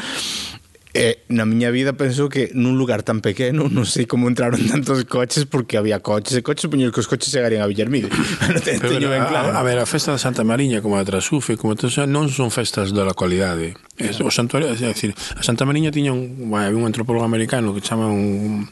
E 0.90 1.22
na 1.30 1.46
miña 1.46 1.70
vida 1.70 1.94
penso 1.94 2.26
que 2.26 2.50
nun 2.50 2.74
lugar 2.74 3.06
tan 3.06 3.22
pequeno 3.22 3.70
non 3.70 3.86
sei 3.86 4.10
como 4.10 4.26
entraron 4.26 4.58
tantos 4.66 5.06
coches 5.06 5.46
porque 5.46 5.78
había 5.78 6.02
coches 6.02 6.34
e 6.34 6.42
coches, 6.42 6.66
poñer 6.66 6.90
que 6.90 6.98
os 6.98 7.06
coches 7.06 7.30
chegarían 7.30 7.62
a 7.62 7.70
Villarmide. 7.70 8.10
non 8.50 8.58
te, 8.58 8.74
Pero, 8.74 8.98
teño 8.98 9.06
ben 9.06 9.22
claro. 9.30 9.54
A, 9.54 9.60
a, 9.60 9.66
ver, 9.66 9.78
a 9.78 9.86
festa 9.86 10.10
da 10.10 10.18
Santa 10.18 10.42
Mariña 10.42 10.82
como 10.82 10.98
a 10.98 11.06
Trasufe, 11.06 11.54
como 11.54 11.78
todo, 11.78 11.94
non 12.10 12.26
son 12.26 12.50
festas 12.50 12.90
da 12.90 13.06
localidade. 13.06 13.78
É, 14.02 14.10
o 14.18 14.34
santuario, 14.34 14.66
é, 14.66 14.74
é, 14.74 14.90
é, 14.90 15.08
a 15.38 15.42
Santa 15.46 15.62
Mariña 15.62 15.94
tiña 15.94 16.10
un, 16.10 16.50
bueno, 16.50 16.74
un 16.74 16.84
antropólogo 16.90 17.22
americano 17.22 17.70
que 17.70 17.78
chama 17.84 18.10
un 18.10 18.66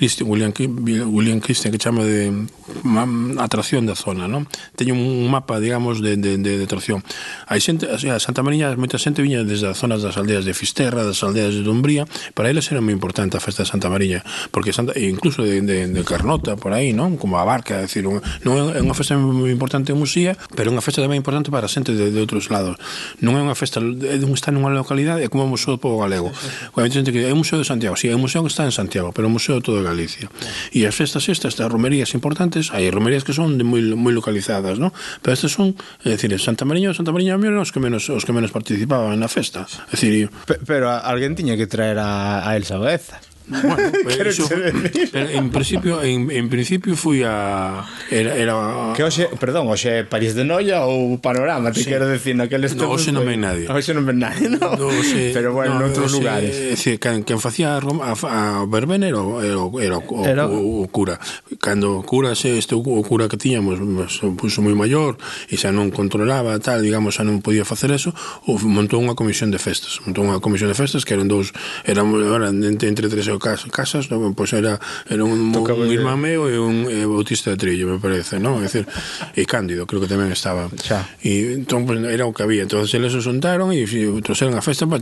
Christian, 0.00 0.30
William, 0.30 0.50
William 1.12 1.40
Christian 1.40 1.72
que 1.72 1.76
chama 1.76 2.04
de 2.04 2.32
atracción 3.36 3.84
da 3.84 3.92
zona, 3.92 4.24
non? 4.24 4.48
Teño 4.72 4.96
un 4.96 5.28
mapa, 5.28 5.60
digamos, 5.60 6.00
de, 6.00 6.16
de, 6.16 6.40
de, 6.40 6.56
de 6.56 6.64
atracción. 6.64 7.04
Hai 7.44 7.60
xente, 7.60 7.84
a 7.84 8.00
sea, 8.00 8.16
Santa 8.16 8.40
Mariña, 8.40 8.72
moita 8.80 8.96
xente 8.96 9.20
viña 9.20 9.44
desde 9.44 9.68
as 9.68 9.76
zonas 9.76 10.00
das 10.00 10.16
aldeas 10.16 10.48
de 10.48 10.56
Fisterra, 10.56 11.04
das 11.04 11.20
aldeas 11.20 11.52
de 11.52 11.60
Dumbría, 11.60 12.08
para 12.32 12.48
eles 12.48 12.64
era 12.72 12.80
moi 12.80 12.96
importante 12.96 13.36
a 13.36 13.44
festa 13.44 13.60
de 13.60 13.68
Santa 13.68 13.92
Mariña, 13.92 14.24
porque 14.48 14.72
Santa, 14.72 14.96
incluso 14.96 15.44
de, 15.44 15.60
de, 15.60 15.92
de 15.92 16.02
Carnota, 16.08 16.56
por 16.56 16.72
aí, 16.72 16.96
non? 16.96 17.20
Como 17.20 17.36
a 17.36 17.44
barca, 17.44 17.84
é 17.84 17.84
dicir, 17.84 18.08
non 18.08 18.72
é 18.72 18.80
unha 18.80 18.96
festa 18.96 19.20
moi 19.20 19.52
importante 19.52 19.92
en 19.92 20.00
Musía, 20.00 20.32
pero 20.56 20.72
é 20.72 20.72
unha 20.72 20.80
festa 20.80 21.04
tamén 21.04 21.20
importante 21.20 21.52
para 21.52 21.68
a 21.68 21.72
xente 21.72 21.92
de, 21.92 22.08
de 22.08 22.18
outros 22.24 22.48
lados. 22.48 22.80
Non 23.20 23.36
é 23.36 23.44
unha 23.44 23.52
festa, 23.52 23.84
é 23.84 24.16
un 24.16 24.32
está 24.32 24.48
nunha 24.48 24.72
localidade, 24.72 25.20
é 25.20 25.28
como 25.28 25.44
o 25.44 25.50
Museo 25.52 25.76
do 25.76 25.80
Povo 25.84 26.00
Galego. 26.00 26.32
Sí, 26.32 26.48
sí. 26.48 26.88
Xente 26.88 27.12
que 27.12 27.28
é 27.28 27.32
o 27.36 27.36
Museo 27.36 27.60
de 27.60 27.68
Santiago, 27.68 28.00
si 28.00 28.08
sí, 28.08 28.12
é 28.12 28.16
o 28.16 28.22
museo 28.22 28.40
que 28.40 28.48
está 28.48 28.64
en 28.64 28.72
Santiago, 28.72 29.12
pero 29.12 29.28
o 29.28 29.32
museo 29.32 29.60
todo 29.60 29.84
Galicia. 29.90 30.30
E 30.70 30.86
as 30.86 30.94
festas 30.94 31.26
estas 31.26 31.52
estas 31.52 31.66
romerías 31.66 32.14
importantes, 32.14 32.70
hai 32.70 32.86
romerías 32.88 33.26
que 33.26 33.34
son 33.34 33.58
de 33.58 33.66
moi, 33.66 33.82
moi 33.98 34.14
localizadas, 34.14 34.78
¿no? 34.78 34.94
pero 35.20 35.34
estas 35.34 35.52
son, 35.52 35.74
é 36.06 36.14
dicir, 36.14 36.30
Santa 36.38 36.64
Mariña, 36.64 36.94
Santa 36.94 37.10
Mariña 37.10 37.34
eran 37.36 37.58
os 37.58 37.74
que 37.74 37.82
menos 37.82 38.06
os 38.08 38.22
que 38.22 38.32
menos 38.32 38.54
participaban 38.54 39.18
na 39.18 39.28
festa. 39.28 39.66
É 39.90 39.98
dicir, 39.98 40.30
pero, 40.46 40.60
pero 40.62 40.84
alguén 40.90 41.34
tiña 41.34 41.58
que 41.58 41.66
traer 41.66 41.98
a, 41.98 42.46
a 42.46 42.54
Elsa 42.54 42.78
Baeza. 42.78 43.29
Bueno, 43.46 43.76
pero 44.04 44.30
iso, 44.30 44.48
en 45.12 45.50
principio 45.50 46.02
en, 46.02 46.30
en 46.30 46.48
principio 46.48 46.94
fui 46.96 47.22
a 47.24 47.84
era, 48.10 48.36
era 48.36 48.92
Que 48.94 49.02
hoxe, 49.02 49.28
perdón, 49.40 49.66
hoxe 49.68 50.04
París 50.04 50.34
de 50.34 50.44
Noia 50.44 50.86
ou 50.86 51.18
Panorama, 51.18 51.72
te 51.72 51.82
sí. 51.82 51.90
quero 51.90 52.06
decir, 52.06 52.36
naqueles 52.36 52.76
no. 52.76 52.90
Hoxe 52.90 53.10
non 53.10 53.26
ven 53.26 53.42
nadie. 53.42 53.66
Hoxe 53.66 53.90
non 53.90 54.06
ven 54.06 54.22
nadie, 54.22 54.46
no. 54.46 54.76
no 54.76 54.86
hoxe, 54.86 55.34
pero 55.34 55.50
bueno, 55.50 55.78
no, 55.78 55.90
outros 55.90 56.14
lugares. 56.14 56.78
Sí, 56.78 56.98
quen, 57.02 57.26
quen 57.26 57.42
facía 57.42 57.74
a, 57.74 57.80
Roma, 57.82 58.12
a, 58.12 58.14
a 58.14 58.66
verbena 58.66 59.10
era, 59.10 59.18
era, 59.42 59.62
era, 59.82 59.98
o, 59.98 60.26
era... 60.26 60.44
O, 60.46 60.84
o, 60.84 60.88
cura. 60.88 61.18
Cando 61.58 61.98
o 61.98 62.06
cura 62.06 62.34
se 62.34 62.58
este 62.58 62.74
o 62.74 62.82
cura 62.82 63.26
que 63.26 63.36
tiñamos 63.36 63.80
se 64.12 64.26
puso 64.38 64.62
moi 64.62 64.74
maior 64.78 65.18
e 65.50 65.58
xa 65.58 65.74
non 65.74 65.90
controlaba 65.90 66.54
tal, 66.62 66.84
digamos, 66.84 67.18
xa 67.18 67.26
non 67.26 67.42
podía 67.42 67.66
facer 67.66 67.90
eso, 67.90 68.14
ou 68.46 68.62
montou 68.62 69.02
unha 69.02 69.18
comisión 69.18 69.50
de 69.50 69.58
festas, 69.58 69.98
montou 70.06 70.22
unha 70.22 70.38
comisión 70.38 70.70
de 70.70 70.76
festas 70.78 71.02
que 71.02 71.18
eran 71.18 71.26
dous, 71.26 71.50
eran, 71.82 72.10
eran 72.14 72.62
entre, 72.62 72.86
entre 72.86 73.10
tres 73.10 73.26
e 73.26 73.39
cas, 73.40 73.64
Casas, 73.72 74.12
no, 74.12 74.20
pois 74.36 74.52
era, 74.52 74.76
era 75.08 75.24
un, 75.24 75.48
un 75.48 75.88
irmán 75.88 76.20
meu 76.20 76.44
e 76.52 76.60
un 76.60 76.84
e 76.84 77.08
Bautista 77.08 77.48
de 77.50 77.56
Trillo, 77.56 77.88
me 77.88 77.96
parece, 77.96 78.36
non? 78.36 78.60
É 78.60 78.68
dicir, 78.68 78.84
e 79.32 79.48
Cándido, 79.48 79.88
creo 79.88 80.04
que 80.04 80.10
tamén 80.10 80.28
estaba. 80.28 80.68
Xa. 80.76 81.08
E 81.24 81.56
entón, 81.56 81.88
pues, 81.88 81.96
era 82.04 82.28
o 82.28 82.36
que 82.36 82.44
había. 82.44 82.68
Entón, 82.68 82.84
eles 82.84 83.16
os 83.16 83.24
juntaron 83.24 83.72
e 83.72 83.88
trouxeron 84.20 84.52
a 84.52 84.60
festa 84.60 84.84
para 84.84 85.00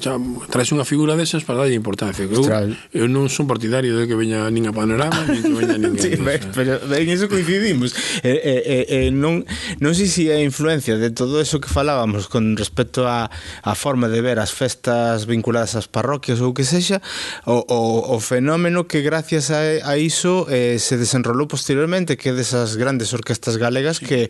traes 0.52 0.70
unha 0.70 0.86
figura 0.86 1.18
desas 1.18 1.42
para 1.42 1.66
darlle 1.66 1.74
importancia. 1.74 2.22
Eu, 2.22 2.46
eu 2.94 3.06
non 3.10 3.26
son 3.26 3.50
partidario 3.50 3.98
de 3.98 4.06
que 4.06 4.14
veña 4.14 4.46
nin 4.52 4.70
a 4.70 4.72
Panorama, 4.76 5.18
nin 5.26 5.42
que 5.42 5.56
veña 5.56 5.80
ninguén. 5.80 5.98
sí, 6.04 6.14
ve, 6.20 6.38
pero 6.54 6.78
en 6.84 7.08
eso 7.10 7.26
coincidimos. 7.26 7.90
Eh, 8.22 8.38
eh, 8.38 8.86
eh, 8.86 9.10
non, 9.10 9.42
non 9.82 9.92
sei 9.96 10.06
se 10.06 10.18
si 10.18 10.32
a 10.32 10.42
influencia 10.42 10.98
de 10.98 11.10
todo 11.10 11.40
eso 11.40 11.60
que 11.60 11.68
falábamos 11.68 12.26
con 12.26 12.56
respecto 12.56 13.06
a, 13.06 13.30
a 13.62 13.74
forma 13.78 14.08
de 14.08 14.20
ver 14.20 14.42
as 14.42 14.50
festas 14.50 15.30
vinculadas 15.30 15.78
ás 15.78 15.86
parroquias 15.86 16.42
ou 16.42 16.50
que 16.50 16.66
sexa, 16.66 16.98
o, 17.46 17.62
o, 17.70 17.78
o 18.02 18.17
o 18.18 18.20
fenómeno 18.20 18.90
que 18.90 19.06
gracias 19.06 19.54
a, 19.54 19.62
a 19.86 19.94
iso 19.94 20.50
eh, 20.50 20.82
se 20.82 20.98
desenrolou 20.98 21.46
posteriormente 21.46 22.18
que 22.18 22.34
desas 22.34 22.74
grandes 22.74 23.14
orquestas 23.14 23.62
galegas 23.62 24.02
sí. 24.02 24.10
que, 24.10 24.20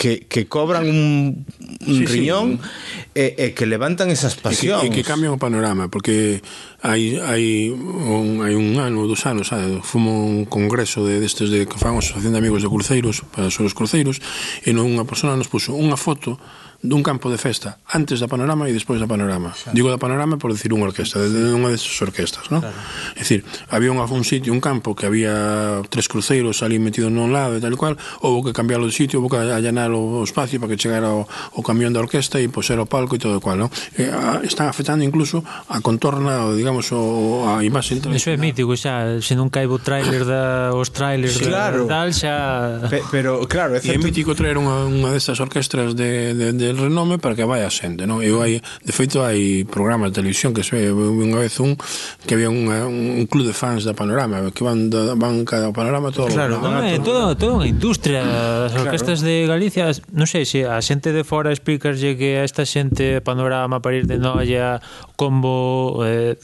que, 0.00 0.24
que 0.24 0.48
cobran 0.48 0.88
un, 0.88 1.44
un 1.84 1.96
sí, 2.00 2.08
riñón 2.08 2.56
sí. 2.56 3.20
e, 3.20 3.36
e 3.36 3.46
que 3.52 3.68
levantan 3.68 4.08
esas 4.08 4.40
pasións. 4.40 4.88
E 4.88 4.88
que, 4.88 5.04
e 5.04 5.04
que 5.04 5.04
cambian 5.04 5.36
o 5.36 5.38
panorama, 5.38 5.92
porque 5.92 6.40
hai, 6.80 7.20
hai, 7.20 7.68
un, 7.68 8.40
hai 8.40 8.56
un 8.56 8.80
ano, 8.80 9.04
dos 9.04 9.28
anos, 9.28 9.52
sabe? 9.52 9.84
fumo 9.84 10.24
un 10.24 10.48
congreso 10.48 11.04
de, 11.04 11.20
destes 11.20 11.52
de 11.52 11.68
que 11.68 11.76
fan 11.76 11.92
a 11.92 12.00
Asociación 12.00 12.32
de 12.32 12.40
Amigos 12.40 12.64
de 12.64 12.72
Cruceiros, 12.72 13.28
para 13.28 13.52
os 13.52 13.76
cruceiros, 13.76 14.24
e 14.64 14.72
non 14.72 14.88
unha 14.88 15.04
persona 15.04 15.36
nos 15.36 15.52
puso 15.52 15.76
unha 15.76 16.00
foto 16.00 16.40
dun 16.84 17.00
campo 17.00 17.32
de 17.32 17.40
festa 17.40 17.80
antes 17.88 18.20
da 18.20 18.28
panorama 18.28 18.68
e 18.68 18.76
despois 18.76 19.00
da 19.00 19.08
panorama 19.08 19.56
claro. 19.56 19.72
digo 19.72 19.88
da 19.88 19.96
panorama 19.96 20.36
por 20.36 20.52
decir 20.52 20.68
unha 20.76 20.84
orquesta 20.84 21.16
de, 21.16 21.32
de 21.32 21.56
unha 21.56 21.72
desas 21.72 21.96
orquestas 22.04 22.52
¿no? 22.52 22.60
claro. 22.60 22.76
é 23.16 23.24
dicir, 23.24 23.40
había 23.72 23.88
un, 23.88 23.96
un 23.96 24.24
sitio, 24.28 24.52
un 24.52 24.60
campo 24.60 24.92
que 24.92 25.08
había 25.08 25.80
tres 25.88 26.12
cruceiros 26.12 26.60
ali 26.60 26.76
metidos 26.76 27.08
nun 27.08 27.32
lado 27.32 27.56
e 27.56 27.60
tal 27.64 27.72
cual, 27.80 27.96
houve 28.20 28.52
que 28.52 28.52
cambiar 28.52 28.84
o 28.84 28.88
sitio 28.92 29.24
houve 29.24 29.32
que 29.32 29.40
allanar 29.40 29.96
o 29.96 30.20
espacio 30.20 30.60
para 30.60 30.76
que 30.76 30.76
chegara 30.76 31.08
o, 31.08 31.24
o 31.24 31.60
camión 31.64 31.96
da 31.96 32.04
orquesta 32.04 32.36
e 32.36 32.52
poser 32.52 32.76
o 32.76 32.84
palco 32.84 33.16
e 33.16 33.20
todo 33.22 33.40
cual 33.40 33.64
¿no? 33.64 33.72
e, 33.96 34.04
a, 34.12 34.44
están 34.44 34.68
afectando 34.68 35.08
incluso 35.08 35.40
a 35.40 35.80
contorna 35.80 36.44
o, 36.44 36.52
digamos, 36.52 36.92
o, 36.92 37.48
a 37.48 37.64
imaxe 37.64 37.96
Eso 37.96 38.28
é 38.28 38.36
mítico, 38.36 38.76
xa, 38.76 39.24
se 39.24 39.32
non 39.32 39.48
caibo 39.48 39.80
trailer 39.80 40.28
da, 40.28 40.76
os 40.76 40.92
trailers 40.92 41.40
sí, 41.40 41.48
claro. 41.48 41.88
da, 41.88 42.12
xa... 42.12 42.84
Pe, 42.92 43.00
pero, 43.08 43.40
claro, 43.48 43.72
é, 43.72 43.80
certo... 43.80 43.96
é 43.96 43.96
mítico 43.96 44.36
traer 44.36 44.60
unha, 44.60 44.84
unha 44.84 45.08
destas 45.14 45.40
orquestras 45.40 45.96
de, 45.96 46.36
de, 46.36 46.52
de 46.52 46.73
renome 46.76 47.18
para 47.18 47.34
que 47.34 47.44
vai 47.44 47.62
a 47.62 47.70
xente, 47.70 48.06
non? 48.06 48.20
Eu 48.20 48.42
hai, 48.42 48.60
de 48.60 48.92
feito 48.92 49.22
hai 49.22 49.62
programas 49.64 50.10
de 50.10 50.20
televisión 50.22 50.52
que 50.52 50.62
se 50.66 50.90
unha 50.90 51.38
vez 51.38 51.56
un 51.62 51.78
que 52.26 52.34
había 52.34 52.50
unha, 52.50 52.86
un 52.86 53.24
club 53.30 53.46
de 53.46 53.54
fans 53.56 53.86
da 53.86 53.94
Panorama, 53.94 54.42
que 54.50 54.62
van 54.62 54.90
da 54.90 55.14
van 55.14 55.46
cada 55.46 55.70
Panorama 55.70 56.10
todo. 56.10 56.28
Claro, 56.30 56.58
non 56.58 56.82
é 56.82 56.98
todo, 56.98 57.34
todo 57.38 57.62
unha 57.62 57.68
industria, 57.68 58.24
as 58.66 58.74
claro. 58.74 58.90
orquestas 58.90 59.22
de 59.22 59.46
Galicia, 59.46 59.90
non 60.10 60.26
sei 60.26 60.44
se 60.48 60.66
a 60.66 60.80
xente 60.82 61.14
de 61.14 61.22
fora 61.22 61.54
explicarlle 61.54 62.18
que 62.18 62.40
a 62.40 62.46
esta 62.46 62.66
xente 62.66 63.22
Panorama, 63.22 63.78
París 63.80 64.06
de 64.10 64.18
Noia, 64.18 64.82
Combo, 65.14 66.02
eh, 66.02 66.34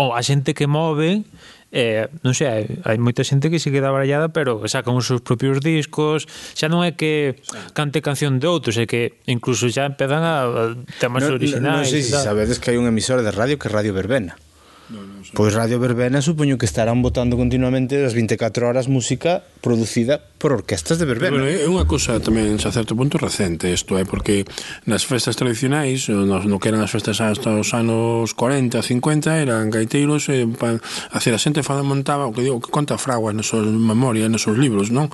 ou 0.00 0.16
a 0.16 0.20
xente 0.24 0.56
que 0.56 0.66
move 0.66 1.26
eh, 1.74 2.06
non 2.22 2.38
sei, 2.38 2.46
hai, 2.46 2.64
hai 2.86 2.96
moita 3.02 3.26
xente 3.26 3.50
que 3.50 3.58
se 3.58 3.74
queda 3.74 3.90
barallada, 3.90 4.30
pero 4.30 4.62
sacan 4.70 4.94
os 4.94 5.10
seus 5.10 5.26
propios 5.26 5.58
discos, 5.58 6.30
xa 6.54 6.70
non 6.70 6.86
é 6.86 6.94
que 6.94 7.42
cante 7.74 7.98
canción 7.98 8.38
de 8.38 8.46
outros, 8.46 8.78
é 8.78 8.86
que 8.86 9.18
incluso 9.26 9.66
xa 9.66 9.90
empezan 9.90 10.22
a, 10.22 10.46
a 10.46 10.62
temas 11.02 11.26
no, 11.26 11.34
originais. 11.34 11.66
Non 11.66 11.82
no 11.82 11.90
sei 11.90 12.06
se 12.06 12.14
sabedes 12.14 12.62
que 12.62 12.70
hai 12.70 12.78
un 12.78 12.86
emisor 12.86 13.26
de 13.26 13.34
radio 13.34 13.58
que 13.58 13.66
é 13.66 13.74
Radio 13.74 13.90
Verbena. 13.90 14.38
Pois 15.32 15.56
Radio 15.56 15.80
Verbena 15.80 16.20
supoño 16.20 16.60
que 16.60 16.68
estarán 16.68 17.00
votando 17.00 17.40
continuamente 17.40 17.96
das 17.96 18.12
24 18.12 18.68
horas 18.68 18.86
música 18.92 19.40
producida 19.64 20.20
por 20.36 20.52
orquestas 20.52 20.98
de 20.98 21.08
Verbena. 21.08 21.32
Pero, 21.32 21.44
bueno, 21.48 21.56
é 21.56 21.64
unha 21.64 21.88
cosa 21.88 22.20
tamén 22.20 22.60
a 22.60 22.68
certo 22.68 22.92
punto 22.92 23.16
recente 23.16 23.72
isto, 23.72 23.96
é 23.96 24.04
eh? 24.04 24.06
porque 24.06 24.44
nas 24.84 25.08
festas 25.08 25.40
tradicionais, 25.40 26.12
no, 26.12 26.28
no 26.28 26.60
que 26.60 26.68
eran 26.68 26.84
as 26.84 26.92
festas 26.92 27.24
hasta 27.24 27.48
os 27.48 27.72
anos 27.72 28.36
40, 28.36 28.76
50, 28.84 29.40
eran 29.40 29.72
gaiteiros 29.72 30.28
e 30.28 30.44
eh, 30.44 30.52
pa, 30.52 30.76
a, 30.76 31.16
a 31.16 31.40
xente 31.40 31.64
fada 31.64 31.80
montaba, 31.80 32.28
o 32.28 32.36
que 32.36 32.44
digo, 32.44 32.60
que 32.60 32.68
conta 32.68 33.00
fraguas 33.00 33.32
nas 33.32 33.48
súas 33.48 33.64
memorias, 33.64 34.28
nos 34.28 34.44
seus 34.44 34.60
libros, 34.60 34.92
non? 34.92 35.08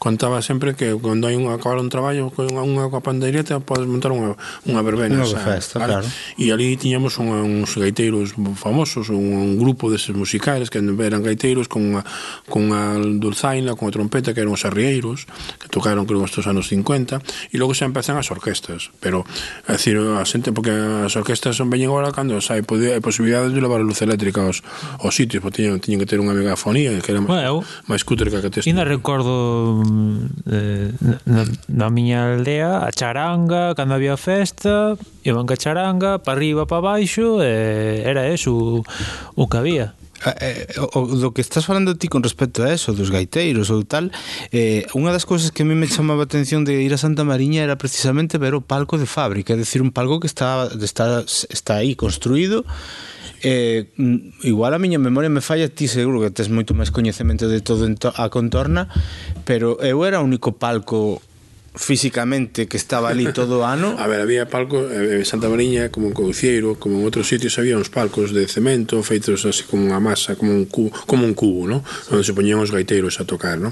Contaba 0.00 0.40
sempre 0.40 0.72
que 0.72 0.96
cando 0.96 1.28
hai 1.28 1.36
un 1.36 1.52
acabar 1.52 1.76
un 1.76 1.92
traballo 1.92 2.32
con 2.32 2.48
unha, 2.48 2.64
unha 2.64 2.88
pandeireta 3.04 3.60
podes 3.60 3.84
montar 3.84 4.16
unha, 4.16 4.32
unha 4.64 4.80
verbena. 4.80 5.20
Unha 5.20 5.44
festa, 5.44 5.76
claro. 5.76 6.08
E 6.40 6.48
ali 6.48 6.80
tiñamos 6.80 7.20
un, 7.20 7.36
uns 7.36 7.76
gaiteiros 7.76 8.32
famosos, 8.56 9.09
un, 9.12 9.32
un 9.32 9.58
grupo 9.58 9.90
deses 9.90 10.14
musicales 10.14 10.70
que 10.70 10.78
eran 10.78 11.22
gaiteiros 11.22 11.68
con 11.68 11.96
a, 11.96 12.04
con 12.48 12.72
a 12.72 12.98
dulzaina, 12.98 13.74
con 13.74 13.88
a 13.88 13.92
trompeta 13.92 14.34
que 14.34 14.40
eran 14.40 14.54
os 14.54 14.64
arrieiros 14.64 15.26
que 15.58 15.68
tocaron 15.68 16.06
creo 16.06 16.24
estos 16.24 16.46
anos 16.46 16.68
50 16.68 17.20
e 17.50 17.56
logo 17.58 17.74
xa 17.74 17.86
empezan 17.86 18.16
as 18.16 18.30
orquestas. 18.30 18.90
Pero, 19.00 19.26
é 19.66 19.74
dicir, 19.74 19.98
a 19.98 20.24
xente 20.24 20.52
porque 20.54 20.70
as 20.70 21.14
orquestas 21.16 21.56
son 21.56 21.70
veñen 21.70 21.90
agora 21.90 22.14
cando 22.14 22.38
xa 22.40 22.58
hai, 22.58 22.62
hai 22.64 23.02
posibilidades 23.02 23.52
de 23.52 23.60
levar 23.60 23.80
a 23.80 23.86
luz 23.86 24.00
eléctrica 24.02 24.44
aos, 24.44 24.62
aos 25.00 25.14
sitios, 25.14 25.42
porque 25.42 25.62
tiñen, 25.62 25.80
tiñen 25.80 26.00
que 26.00 26.08
ter 26.08 26.18
unha 26.22 26.34
megafonía 26.34 26.94
que 27.00 27.10
era 27.12 27.20
bueno, 27.20 27.64
máis 27.86 28.02
cúter 28.04 28.30
que 28.30 28.38
a 28.38 28.42
que 28.44 28.50
texto 28.50 28.68
Ainda 28.68 28.84
recordo 28.84 29.82
eh, 30.46 30.92
na, 31.26 31.44
na 31.68 31.88
miña 31.90 32.34
aldea 32.34 32.86
a 32.86 32.90
charanga, 32.92 33.74
cando 33.74 33.94
había 33.94 34.16
festa 34.16 34.96
iban 35.24 35.46
ca 35.46 35.56
charanga, 35.56 36.18
para 36.18 36.36
arriba, 36.36 36.66
para 36.66 36.80
baixo, 36.80 37.42
e 37.42 38.02
era 38.04 38.28
eso 38.28 38.84
o 39.36 39.44
que 39.48 39.58
había. 39.58 39.94
Ah, 40.20 40.36
eh, 40.40 40.68
o, 40.92 41.06
do 41.16 41.32
que 41.32 41.40
estás 41.40 41.64
falando 41.64 41.96
ti 41.96 42.08
con 42.08 42.22
respecto 42.22 42.60
a 42.62 42.68
eso, 42.68 42.92
dos 42.92 43.08
gaiteiros 43.08 43.72
ou 43.72 43.80
tal, 43.88 44.12
eh, 44.52 44.84
unha 44.92 45.16
das 45.16 45.24
cousas 45.24 45.48
que 45.48 45.64
a 45.64 45.66
mí 45.66 45.72
me 45.72 45.88
chamaba 45.88 46.24
a 46.24 46.28
atención 46.28 46.60
de 46.60 46.76
ir 46.84 46.92
a 46.92 47.00
Santa 47.00 47.24
Mariña 47.24 47.64
era 47.64 47.80
precisamente 47.80 48.36
ver 48.36 48.52
o 48.52 48.60
palco 48.60 49.00
de 49.00 49.08
fábrica, 49.08 49.56
é 49.56 49.56
dicir, 49.56 49.80
un 49.80 49.96
palco 49.96 50.20
que 50.20 50.28
está, 50.28 50.68
está, 50.76 51.24
está 51.24 51.80
aí 51.80 51.96
construído 51.96 52.68
Eh, 53.42 53.88
igual 54.42 54.74
a 54.74 54.78
miña 54.78 55.00
memoria 55.00 55.32
me 55.32 55.40
falla 55.40 55.72
ti 55.72 55.88
seguro 55.88 56.20
que 56.20 56.28
tes 56.28 56.52
moito 56.52 56.76
máis 56.76 56.92
coñecemento 56.92 57.48
de 57.48 57.64
todo 57.64 57.88
a 57.88 58.28
contorna 58.28 58.84
pero 59.48 59.80
eu 59.80 60.04
era 60.04 60.20
o 60.20 60.28
único 60.28 60.52
palco 60.60 61.24
físicamente 61.74 62.66
que 62.66 62.76
estaba 62.76 63.10
ali 63.10 63.32
todo 63.36 63.60
o 63.60 63.64
ano? 63.64 63.96
a 63.98 64.06
ver, 64.06 64.20
había 64.20 64.48
palcos, 64.48 64.90
eh, 64.90 65.24
Santa 65.24 65.48
Mariña, 65.48 65.90
como 65.90 66.08
en 66.08 66.14
Couceiro, 66.14 66.76
como 66.78 66.98
en 66.98 67.04
outros 67.06 67.28
sitios, 67.30 67.58
había 67.58 67.78
uns 67.78 67.90
palcos 67.90 68.34
de 68.34 68.46
cemento 68.50 69.02
feitos 69.06 69.46
así 69.46 69.62
como 69.64 69.86
unha 69.86 70.02
masa, 70.02 70.34
como 70.34 70.50
un 70.50 70.66
cubo, 70.66 70.90
como 71.06 71.22
un 71.22 71.34
cubo, 71.34 71.70
¿no? 71.70 71.86
onde 72.10 72.26
se 72.26 72.34
poñían 72.34 72.58
os 72.58 72.74
gaiteiros 72.74 73.22
a 73.22 73.24
tocar, 73.24 73.62
¿no? 73.62 73.70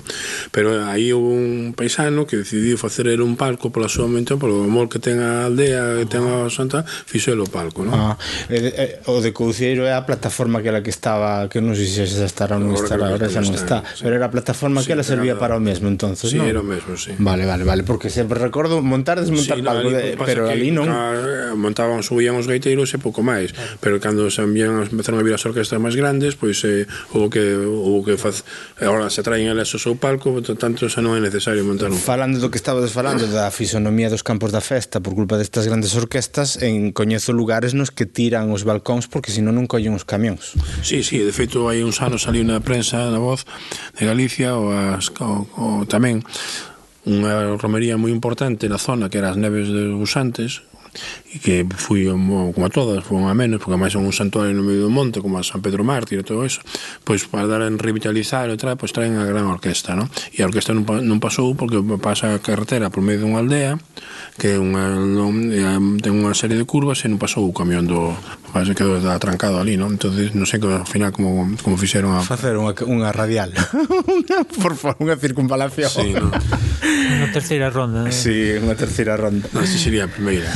pero 0.55 0.87
aí 0.87 1.11
houve 1.11 1.35
un 1.35 1.75
paisano 1.75 2.27
que 2.27 2.39
decidiu 2.39 2.79
facer 2.79 3.11
el 3.11 3.21
un 3.21 3.35
palco 3.35 3.75
pola 3.75 3.91
súa 3.91 4.07
mente, 4.07 4.39
polo 4.39 4.63
amor 4.63 4.87
que 4.87 5.03
ten 5.03 5.19
a 5.19 5.51
aldea, 5.51 5.99
que 6.03 6.07
ten 6.07 6.23
a 6.23 6.47
Santa, 6.49 6.87
fixo 6.87 7.35
el 7.35 7.41
o 7.43 7.49
palco. 7.51 7.83
¿no? 7.83 7.93
Ah, 7.95 8.15
eh, 8.49 9.01
eh, 9.03 9.11
o 9.11 9.21
de 9.21 9.35
Couceiro 9.35 9.85
é 9.87 9.95
a 9.95 10.07
plataforma 10.07 10.63
que 10.63 10.69
era 10.71 10.83
que 10.83 10.91
estaba, 10.91 11.51
que 11.51 11.59
non 11.59 11.75
sei 11.75 11.91
se 11.91 12.07
xa 12.07 12.27
estará 12.27 12.57
ou 12.57 12.63
non 12.63 12.75
estará, 12.79 13.11
agora 13.11 13.27
xa 13.27 13.43
non 13.43 13.55
está, 13.55 13.83
está 13.83 13.97
sí. 13.97 14.03
pero 14.07 14.15
era 14.19 14.27
a 14.29 14.33
plataforma 14.33 14.81
sí, 14.81 14.87
que 14.87 14.93
ela 14.95 15.07
servía 15.07 15.35
era, 15.35 15.43
para 15.43 15.59
o 15.59 15.63
mesmo, 15.63 15.91
entonces, 15.91 16.31
sí, 16.31 16.39
non? 16.39 16.47
Era 16.47 16.63
o 16.63 16.67
mesmo, 16.67 16.95
sí. 16.95 17.15
Vale, 17.19 17.45
vale, 17.47 17.65
vale, 17.67 17.83
porque 17.89 18.11
sempre 18.11 18.39
recordo 18.39 18.83
montar, 18.85 19.19
desmontar 19.19 19.57
sí, 19.57 19.63
no, 19.65 19.71
algo, 19.71 19.89
de, 19.89 20.13
pero 20.21 20.45
ali 20.45 20.69
non. 20.69 20.85
Claro, 20.85 21.25
eh, 21.25 21.57
montaban, 21.57 22.05
subían 22.05 22.37
os 22.37 22.45
gaiteiros 22.45 22.93
e 22.93 23.01
pouco 23.01 23.25
máis, 23.25 23.57
pero 23.81 23.97
cando 23.97 24.29
se 24.29 24.45
envían, 24.45 24.85
empezaron 24.85 25.17
a 25.17 25.25
vir 25.25 25.33
as 25.33 25.41
orquestas 25.49 25.81
máis 25.81 25.97
grandes, 25.97 26.37
pois 26.37 26.61
eh, 26.69 26.85
o 27.17 27.33
que 27.33 27.57
o 27.57 28.05
que 28.05 28.21
faz 28.21 28.45
agora 28.77 29.09
se 29.09 29.25
traen 29.25 29.49
eles 29.49 29.73
o 29.73 29.81
seu 29.81 29.97
palco, 29.97 30.37
tanto 30.61 30.85
xa 30.93 31.01
non 31.01 31.17
é 31.17 31.21
necesario 31.25 31.65
montar 31.65 31.89
un. 31.89 31.97
Falando 31.97 32.37
do 32.37 32.53
que 32.53 32.61
estaba 32.61 32.85
falando 32.85 33.25
da 33.25 33.49
fisonomía 33.49 34.13
dos 34.13 34.21
campos 34.21 34.53
da 34.53 34.61
festa 34.61 35.01
por 35.01 35.17
culpa 35.17 35.41
destas 35.41 35.65
grandes 35.65 35.97
orquestas, 35.97 36.61
en 36.61 36.93
coñezo 36.93 37.33
lugares 37.33 37.73
nos 37.73 37.89
que 37.89 38.05
tiran 38.05 38.53
os 38.53 38.69
balcóns 38.69 39.09
porque 39.09 39.33
senón 39.33 39.57
non 39.57 39.65
collen 39.65 39.97
os 39.97 40.05
camións. 40.05 40.61
Sí, 40.85 41.01
sí, 41.01 41.25
de 41.25 41.33
feito 41.33 41.65
hai 41.73 41.81
uns 41.81 42.05
anos 42.05 42.29
saliu 42.29 42.45
na 42.45 42.61
prensa 42.61 43.09
na 43.09 43.17
voz 43.17 43.49
de 43.97 44.05
Galicia 44.05 44.53
ou 44.61 44.69
as, 44.77 45.09
o, 45.25 45.49
o, 45.57 45.65
tamén 45.89 46.21
unha 47.09 47.57
romería 47.57 47.97
moi 47.97 48.13
importante 48.13 48.69
na 48.69 48.77
zona 48.77 49.09
que 49.09 49.17
era 49.17 49.33
as 49.33 49.41
Neves 49.41 49.73
dos 49.73 49.97
Busantes 49.97 50.61
e 51.33 51.39
que 51.41 51.65
fui 51.69 52.09
como 52.09 52.65
a 52.65 52.71
todas, 52.73 53.05
foron 53.05 53.29
a 53.29 53.35
menos, 53.37 53.61
porque 53.61 53.77
máis 53.77 53.93
son 53.93 54.09
un 54.09 54.17
santuario 54.17 54.57
no 54.57 54.65
medio 54.65 54.89
do 54.89 54.93
monte, 54.93 55.21
como 55.21 55.37
a 55.37 55.45
San 55.45 55.61
Pedro 55.61 55.85
Mártir 55.85 56.21
e 56.21 56.25
todo 56.25 56.45
eso, 56.45 56.65
pois 57.05 57.29
para 57.29 57.45
dar 57.45 57.63
en 57.65 57.77
revitalizar 57.77 58.49
e 58.49 58.57
tal, 58.57 58.77
pois 58.81 58.93
traen 58.93 59.21
a 59.21 59.29
gran 59.29 59.49
orquesta, 59.49 59.93
non? 59.93 60.09
E 60.33 60.41
a 60.41 60.49
orquesta 60.49 60.73
non, 60.73 60.85
non 60.85 61.19
pasou 61.21 61.53
porque 61.53 61.81
pasa 62.01 62.33
a 62.33 62.41
carretera 62.41 62.89
por 62.89 63.05
medio 63.05 63.29
dunha 63.29 63.41
aldea, 63.41 63.77
que 64.39 64.55
é 64.55 64.59
unha, 64.63 64.95
non, 64.95 65.51
eh, 65.51 65.99
ten 65.99 66.15
unha 66.15 66.31
serie 66.31 66.55
de 66.55 66.63
curvas 66.63 67.03
e 67.03 67.11
non 67.11 67.19
pasou 67.19 67.43
o 67.43 67.51
camión 67.51 67.91
do 67.91 68.15
parece 68.55 68.73
que 68.73 68.87
quedou 68.87 68.97
atrancado 69.11 69.59
ali, 69.59 69.75
non? 69.75 69.99
Entonces 69.99 70.31
non 70.33 70.47
sei 70.47 70.63
que 70.63 70.71
ao 70.71 70.87
final 70.87 71.11
como 71.11 71.51
como 71.59 71.75
fixeron 71.75 72.15
a 72.15 72.23
facer 72.23 72.55
unha, 72.55 72.71
unha 72.87 73.11
radial. 73.11 73.51
Por 74.63 74.79
favor, 74.79 75.03
unha 75.03 75.19
circunvalación. 75.19 75.91
Sí, 75.91 76.15
no. 76.15 76.31
Unha 77.09 77.35
terceira 77.35 77.73
ronda. 77.73 78.07
Eh? 78.07 78.15
Sí, 78.15 78.55
unha 78.63 78.79
terceira 78.79 79.19
ronda. 79.19 79.51
Non, 79.51 79.67
sería 79.67 80.07
a 80.07 80.13
primeira. 80.13 80.47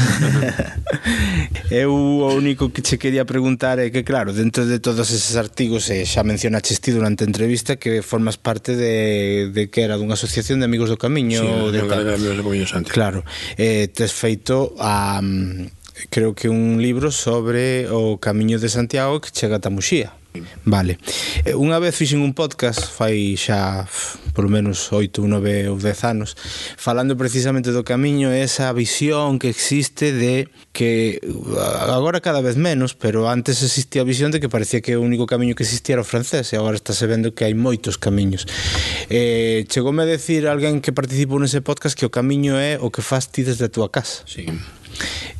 Eu 1.73 1.91
o 1.91 2.31
único 2.37 2.71
que 2.71 2.85
che 2.85 3.01
quería 3.01 3.25
preguntar 3.27 3.81
é 3.83 3.91
que 3.91 4.05
claro, 4.07 4.31
dentro 4.31 4.69
de 4.69 4.79
todos 4.79 5.11
eses 5.11 5.35
artigos 5.35 5.91
e 5.91 6.07
xa 6.07 6.23
mencionaches 6.23 6.79
ti 6.79 6.95
durante 6.95 7.25
a 7.25 7.27
entrevista 7.27 7.81
que 7.81 8.05
formas 8.05 8.39
parte 8.39 8.77
de, 8.77 9.51
de 9.51 9.73
que 9.73 9.83
era 9.83 9.99
dunha 9.99 10.15
asociación 10.15 10.61
de 10.63 10.69
amigos 10.69 10.93
do 10.93 11.01
camiño 11.01 11.43
sí, 11.43 11.49
de, 11.73 11.81
de, 11.81 11.89
de, 11.89 11.89
de, 11.89 11.89
de, 11.89 11.89
de, 11.89 12.13
de, 12.13 12.15
de, 12.15 12.39
de, 12.39 12.45
de, 12.45 12.63
de, 12.63 12.81
de 12.85 12.93
Claro. 12.93 13.25
Eh, 13.57 13.72
Eh, 13.73 13.89
tes 13.89 14.13
feito 14.13 14.75
a, 14.79 15.23
creo 16.11 16.35
que 16.35 16.51
un 16.51 16.83
libro 16.83 17.11
sobre 17.11 17.89
o 17.89 18.21
Camiño 18.21 18.61
de 18.61 18.69
Santiago 18.69 19.17
que 19.23 19.33
chega 19.33 19.57
ata 19.57 19.73
Muxía. 19.73 20.13
Vale. 20.65 20.97
Eh, 21.45 21.53
unha 21.53 21.77
vez 21.77 21.93
fixen 21.93 22.25
un 22.25 22.33
podcast, 22.33 22.81
fai 22.89 23.37
xa 23.37 23.85
polo 24.33 24.49
menos 24.49 24.89
oito, 24.97 25.21
nove 25.29 25.69
ou 25.69 25.77
dez 25.77 26.01
anos, 26.09 26.33
falando 26.81 27.21
precisamente 27.21 27.69
do 27.69 27.85
camiño 27.85 28.33
e 28.33 28.41
esa 28.41 28.73
visión 28.73 29.37
que 29.37 29.53
existe 29.53 30.17
de 30.17 30.49
que 30.73 31.21
uh, 31.21 31.93
agora 31.93 32.25
cada 32.25 32.41
vez 32.41 32.57
menos, 32.57 32.97
pero 32.97 33.29
antes 33.29 33.61
existía 33.61 34.01
a 34.01 34.09
visión 34.09 34.33
de 34.33 34.41
que 34.41 34.49
parecía 34.49 34.81
que 34.81 34.97
o 34.97 35.05
único 35.05 35.29
camiño 35.29 35.53
que 35.53 35.69
existía 35.69 36.01
era 36.01 36.03
o 36.03 36.09
francés 36.09 36.49
e 36.53 36.57
agora 36.57 36.81
está 36.81 36.97
se 36.97 37.05
vendo 37.05 37.37
que 37.37 37.45
hai 37.45 37.53
moitos 37.53 38.01
camiños. 38.01 38.49
Eh, 39.13 39.69
chegoume 39.69 40.03
a 40.03 40.09
decir 40.09 40.49
alguén 40.49 40.81
que 40.81 40.97
participou 40.97 41.37
nese 41.37 41.61
podcast 41.61 41.93
que 41.93 42.09
o 42.09 42.15
camiño 42.15 42.57
é 42.57 42.81
o 42.81 42.89
que 42.89 43.05
fas 43.05 43.29
ti 43.29 43.45
desde 43.45 43.69
a 43.69 43.73
túa 43.73 43.93
casa. 43.93 44.25
Sí 44.25 44.49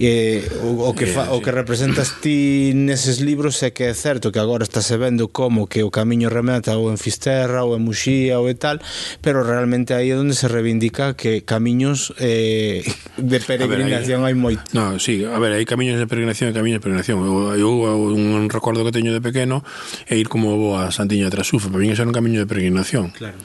eh, 0.03 0.43
o, 0.67 0.91
o 0.91 0.93
que 0.99 1.07
fa, 1.07 1.31
o 1.31 1.39
que 1.39 1.55
representas 1.55 2.19
ti 2.19 2.75
neses 2.75 3.23
libros 3.23 3.63
é 3.63 3.71
que 3.71 3.87
é 3.87 3.95
certo 3.95 4.35
que 4.35 4.43
agora 4.43 4.67
estás 4.67 4.91
vendo 4.99 5.31
como 5.31 5.71
que 5.71 5.87
o 5.87 5.95
camiño 5.95 6.27
remata 6.27 6.75
ou 6.75 6.91
en 6.91 6.99
Fisterra 6.99 7.63
ou 7.63 7.79
en 7.79 7.87
Muxía 7.87 8.43
ou 8.43 8.51
e 8.51 8.59
tal, 8.59 8.83
pero 9.23 9.47
realmente 9.47 9.95
aí 9.95 10.11
é 10.11 10.19
onde 10.19 10.35
se 10.35 10.51
reivindica 10.51 11.15
que 11.15 11.47
camiños 11.47 12.11
eh, 12.19 12.83
de 13.15 13.39
peregrinación 13.39 14.27
hai 14.27 14.35
moito. 14.35 14.67
No, 14.75 14.99
sí, 14.99 15.23
a 15.23 15.39
ver, 15.39 15.55
hai 15.55 15.63
camiños 15.63 16.03
de 16.03 16.11
peregrinación 16.11 16.51
e 16.51 16.53
camiños 16.53 16.83
de 16.83 16.85
peregrinación. 16.85 17.23
Eu, 17.23 17.87
eu 17.87 18.11
un 18.11 18.51
recordo 18.51 18.83
que 18.83 18.91
teño 18.91 19.15
de 19.15 19.23
pequeno 19.23 19.63
é 20.11 20.19
ir 20.19 20.27
como 20.27 20.59
vou 20.59 20.75
a 20.75 20.91
Santiña 20.91 21.31
de 21.31 21.33
Trasufa, 21.39 21.71
para 21.71 21.79
mí 21.79 21.95
ese 21.95 22.03
era 22.03 22.11
un 22.11 22.17
camiño 22.17 22.43
de 22.43 22.49
peregrinación. 22.51 23.15
Claro. 23.15 23.39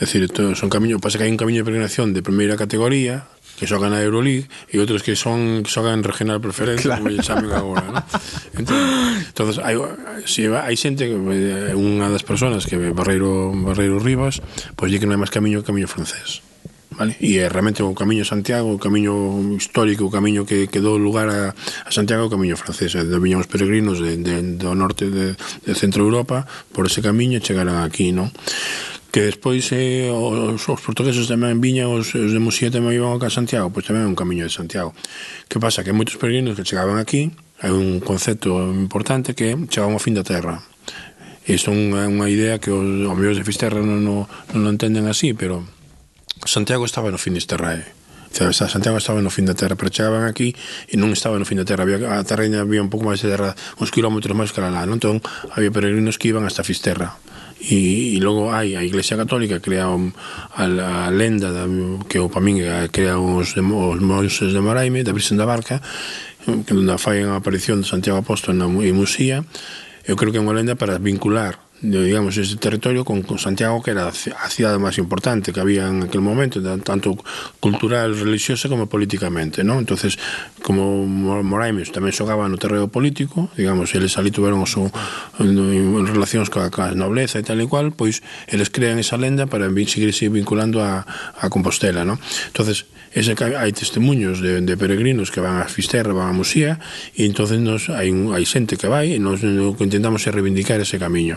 É 0.00 0.08
dicir, 0.08 0.24
son 0.32 0.72
camiño, 0.72 0.96
pasa 0.96 1.20
que 1.20 1.28
hai 1.28 1.30
un 1.30 1.36
camiño 1.36 1.60
de 1.60 1.68
peregrinación 1.68 2.16
de 2.16 2.24
primeira 2.24 2.56
categoría, 2.56 3.28
que 3.60 3.68
xogan 3.68 3.92
a 3.92 4.00
Euroleague 4.00 4.48
e 4.72 4.80
outros 4.80 5.04
que 5.04 5.12
son 5.12 5.60
que 5.60 5.68
xogan 5.68 6.00
en 6.00 6.02
regional 6.08 6.40
preferencia, 6.40 6.96
claro. 6.96 7.04
como 7.04 7.12
lle 7.12 7.20
chamen 7.20 7.52
agora, 7.52 7.84
¿no? 7.92 8.00
Entón, 8.56 8.80
entonces 9.20 9.60
hai 9.60 9.76
si 10.24 10.48
hai 10.48 10.76
xente 10.80 11.04
eh, 11.04 11.76
unha 11.76 12.08
das 12.08 12.24
persoas 12.24 12.64
que 12.64 12.80
Barreiro 12.96 13.52
Barreiro 13.52 14.00
Rivas, 14.00 14.40
pois 14.80 14.88
di 14.88 14.96
que 14.96 15.04
non 15.04 15.20
hai 15.20 15.20
máis 15.20 15.28
camiño 15.28 15.60
que 15.60 15.68
camiño 15.68 15.92
francés. 15.92 16.40
Vale? 16.90 17.14
E 17.22 17.38
é 17.38 17.46
realmente 17.46 17.86
o 17.86 17.94
camiño 17.94 18.26
Santiago, 18.26 18.74
o 18.74 18.80
camiño 18.82 19.14
histórico, 19.54 20.08
o 20.08 20.12
camiño 20.12 20.42
que, 20.42 20.66
que 20.66 20.82
dou 20.82 20.98
lugar 20.98 21.30
a, 21.30 21.54
a 21.54 21.90
Santiago, 21.94 22.26
o 22.26 22.32
camiño 22.32 22.58
francés. 22.58 22.98
E 22.98 23.04
viñan 23.06 23.40
os 23.40 23.48
peregrinos 23.48 24.02
de, 24.02 24.18
de, 24.18 24.58
do 24.58 24.74
norte 24.74 25.06
de, 25.06 25.38
de 25.38 25.72
centro 25.78 26.02
Europa 26.02 26.48
por 26.74 26.90
ese 26.90 26.98
camiño 27.00 27.38
e 27.38 27.44
chegarán 27.44 27.86
aquí, 27.86 28.10
non? 28.10 28.34
que 29.10 29.26
despois 29.26 29.66
eh, 29.74 30.08
os, 30.10 30.62
os 30.62 30.80
portugueses 30.80 31.26
tamén 31.26 31.58
viñan, 31.58 31.90
os, 31.90 32.14
os 32.14 32.30
de 32.30 32.40
Muxía 32.40 32.70
tamén 32.70 32.94
iban 32.94 33.18
a 33.18 33.30
Santiago, 33.30 33.70
pois 33.74 33.82
tamén 33.82 34.06
é 34.06 34.08
un 34.08 34.14
camiño 34.14 34.46
de 34.46 34.54
Santiago. 34.54 34.94
Que 35.50 35.58
pasa? 35.58 35.82
Que 35.82 35.90
moitos 35.90 36.14
peregrinos 36.14 36.54
que 36.54 36.62
chegaban 36.62 37.02
aquí, 37.02 37.34
hai 37.58 37.74
un 37.74 37.98
concepto 37.98 38.54
importante 38.70 39.34
que 39.34 39.58
chegaban 39.66 39.98
ao 39.98 40.02
fin 40.02 40.14
da 40.14 40.22
terra. 40.22 40.62
Isto 41.42 41.74
é 41.74 41.74
unha, 41.74 42.06
unha 42.06 42.30
idea 42.30 42.62
que 42.62 42.70
os, 42.70 42.86
os 42.86 43.36
de 43.36 43.46
Fisterra 43.46 43.82
non, 43.82 44.06
non, 44.06 44.30
non 44.54 44.70
entenden 44.70 45.10
así, 45.10 45.34
pero 45.34 45.66
Santiago 46.46 46.86
estaba 46.86 47.10
no 47.10 47.18
fin 47.18 47.34
de 47.34 47.42
terra 47.42 47.74
Eh? 47.74 47.98
Santiago 48.30 48.96
estaba 48.96 49.18
no 49.20 49.28
fin 49.28 49.42
da 49.44 49.58
terra, 49.58 49.74
pero 49.74 49.90
chegaban 49.90 50.22
aquí 50.22 50.54
e 50.86 50.94
non 50.94 51.10
estaba 51.10 51.34
no 51.34 51.42
fin 51.42 51.58
da 51.58 51.66
terra. 51.66 51.82
Había, 51.82 52.14
a 52.14 52.22
terreña 52.22 52.62
había 52.62 52.78
un 52.78 52.86
pouco 52.86 53.10
máis 53.10 53.18
de 53.18 53.26
terra, 53.26 53.58
uns 53.82 53.90
kilómetros 53.90 54.38
máis 54.38 54.54
que 54.54 54.62
lá. 54.62 54.70
Non? 54.86 55.02
Entón, 55.02 55.18
había 55.50 55.74
peregrinos 55.74 56.14
que 56.14 56.30
iban 56.30 56.46
hasta 56.46 56.62
Fisterra 56.62 57.18
e, 57.60 58.16
e 58.16 58.18
logo 58.24 58.48
hai 58.48 58.74
a 58.74 58.82
Iglesia 58.82 59.20
Católica 59.20 59.60
crea 59.60 59.92
un, 59.92 60.16
a, 60.56 60.64
a 60.64 61.10
lenda 61.12 61.52
da, 61.52 61.68
que 62.08 62.18
o 62.18 62.32
para 62.32 62.40
min 62.40 62.64
crea 62.88 63.20
os, 63.20 63.52
os 63.56 64.00
monses 64.00 64.50
de 64.52 64.60
Moraime 64.64 65.04
da 65.04 65.12
Virxen 65.12 65.36
da 65.36 65.44
Barca 65.44 65.84
onde 66.48 66.98
fai 66.98 67.22
a 67.22 67.36
aparición 67.36 67.84
de 67.84 67.88
Santiago 67.88 68.18
Apóstol 68.18 68.56
na, 68.56 68.64
en 68.64 68.96
Musía. 68.96 69.44
Eu 70.08 70.16
creo 70.16 70.32
que 70.32 70.40
é 70.40 70.42
unha 70.42 70.56
lenda 70.56 70.74
para 70.74 70.96
vincular 70.96 71.60
de, 71.80 72.04
digamos, 72.04 72.36
ese 72.36 72.56
territorio 72.56 73.04
con, 73.04 73.22
con 73.22 73.38
Santiago, 73.38 73.82
que 73.82 73.92
era 73.92 74.08
a 74.08 74.48
cidade 74.52 74.76
máis 74.76 75.00
importante 75.00 75.52
que 75.52 75.60
había 75.60 75.88
en 75.88 76.04
aquel 76.04 76.20
momento, 76.20 76.60
tanto 76.84 77.16
cultural, 77.56 78.12
religiosa 78.12 78.68
como 78.68 78.84
políticamente, 78.84 79.64
¿no? 79.64 79.80
Entonces, 79.80 80.20
como 80.60 81.08
Moraimes 81.08 81.88
tamén 81.88 82.12
xogaba 82.12 82.44
no 82.52 82.60
terreo 82.60 82.92
político, 82.92 83.48
digamos, 83.56 83.96
eles 83.96 84.20
ali 84.20 84.28
tuveron 84.28 84.68
so, 84.68 84.92
en 85.40 86.04
relacións 86.04 86.52
coa, 86.52 86.68
coa 86.68 86.92
nobleza 86.92 87.40
e 87.40 87.44
tal 87.44 87.56
e 87.58 87.66
cual, 87.66 87.96
pois 87.96 88.20
eles 88.44 88.68
crean 88.68 89.00
esa 89.00 89.16
lenda 89.16 89.48
para 89.48 89.68
seguirse 89.88 90.28
vinculando 90.28 90.84
a, 90.84 91.08
a 91.40 91.48
Compostela, 91.48 92.04
¿no? 92.04 92.20
Entonces, 92.52 92.84
ese 93.10 93.34
que 93.34 93.58
hai 93.58 93.74
testemunhos 93.74 94.38
de, 94.38 94.62
de 94.62 94.74
peregrinos 94.78 95.34
que 95.34 95.42
van 95.42 95.58
a 95.58 95.66
Fisterra, 95.66 96.14
van 96.14 96.30
a 96.30 96.36
Muxía, 96.36 96.78
e 97.18 97.26
entonces 97.26 97.58
nos, 97.58 97.90
hai, 97.90 98.14
hai 98.14 98.44
xente 98.46 98.78
que 98.78 98.86
vai 98.86 99.10
e 99.10 99.18
nos, 99.18 99.42
nos 99.42 99.74
intentamos 99.82 100.22
reivindicar 100.30 100.78
ese 100.78 100.94
camiño. 101.02 101.34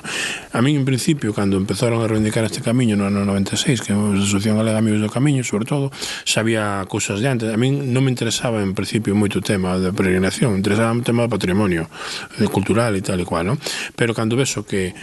A 0.54 0.62
mí, 0.62 0.76
en 0.76 0.86
principio, 0.86 1.34
cando 1.34 1.58
empezaron 1.58 2.02
a 2.02 2.08
reivindicar 2.08 2.46
este 2.46 2.62
camiño 2.62 2.96
no 2.96 3.10
ano 3.10 3.26
96, 3.26 3.82
que 3.82 3.92
é 3.92 3.96
a 3.96 4.14
Asociación 4.14 4.58
Galega 4.58 4.78
Amigos 4.78 5.02
do 5.02 5.10
Camiño, 5.10 5.42
sobre 5.42 5.66
todo, 5.66 5.90
sabía 6.26 6.86
cousas 6.86 7.20
de 7.20 7.28
antes. 7.28 7.48
A 7.50 7.58
mí 7.58 7.74
non 7.74 8.06
me 8.06 8.12
interesaba, 8.14 8.62
en 8.62 8.78
principio, 8.78 9.18
moito 9.18 9.40
o 9.40 9.46
tema 9.46 9.80
da 9.82 9.90
peregrinación, 9.90 10.54
interesaba 10.58 10.94
o 10.94 11.06
tema 11.06 11.26
do 11.26 11.32
patrimonio, 11.34 11.90
eh, 12.38 12.50
cultural 12.50 12.94
e 12.94 13.02
tal 13.02 13.18
e 13.18 13.26
cual, 13.26 13.54
non? 13.54 13.58
Pero 13.98 14.14
cando 14.14 14.38
vexo 14.38 14.62
que 14.62 14.94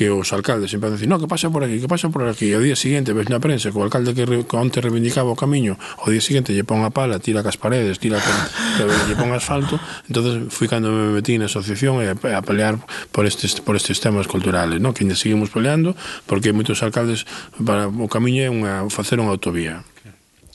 que 0.00 0.08
os 0.08 0.32
alcaldes 0.32 0.72
sempre 0.72 0.88
dicen, 0.88 1.12
no, 1.12 1.20
que 1.20 1.28
pasa 1.28 1.52
por 1.52 1.60
aquí, 1.60 1.76
que 1.76 1.84
pasa 1.84 2.08
por 2.08 2.24
aquí, 2.24 2.48
e 2.48 2.56
o 2.56 2.64
día 2.64 2.72
seguinte 2.72 3.12
ves 3.12 3.28
na 3.28 3.36
prensa 3.36 3.68
que 3.68 3.76
o 3.76 3.84
alcalde 3.84 4.16
que, 4.16 4.24
re, 4.24 4.48
que 4.48 4.56
onte 4.56 4.80
reivindicaba 4.80 5.28
o 5.28 5.36
camiño, 5.36 5.76
o 5.76 6.08
día 6.08 6.24
seguinte 6.24 6.56
lle 6.56 6.64
pon 6.64 6.80
a 6.80 6.88
pala, 6.88 7.20
tira 7.20 7.44
cas 7.44 7.60
paredes, 7.60 8.00
tira 8.00 8.16
que, 8.16 8.32
que 8.80 8.88
lle 8.88 9.12
pon 9.20 9.28
asfalto, 9.36 9.76
entonces 10.08 10.48
fui 10.56 10.72
cando 10.72 10.88
me 10.88 11.12
metí 11.12 11.36
na 11.36 11.52
asociación 11.52 12.00
e 12.00 12.08
a, 12.08 12.16
a 12.16 12.40
pelear 12.40 12.80
por 13.12 13.28
estes, 13.28 13.60
por 13.60 13.76
estes 13.76 14.00
temas 14.00 14.24
culturales, 14.24 14.80
no? 14.80 14.96
que 14.96 15.04
ainda 15.04 15.20
seguimos 15.20 15.52
peleando, 15.52 15.92
porque 16.24 16.56
moitos 16.56 16.80
alcaldes 16.80 17.28
para 17.60 17.92
o 17.92 18.08
camiño 18.08 18.40
é 18.40 18.48
unha, 18.48 18.88
facer 18.88 19.20
unha 19.20 19.36
autovía. 19.36 19.84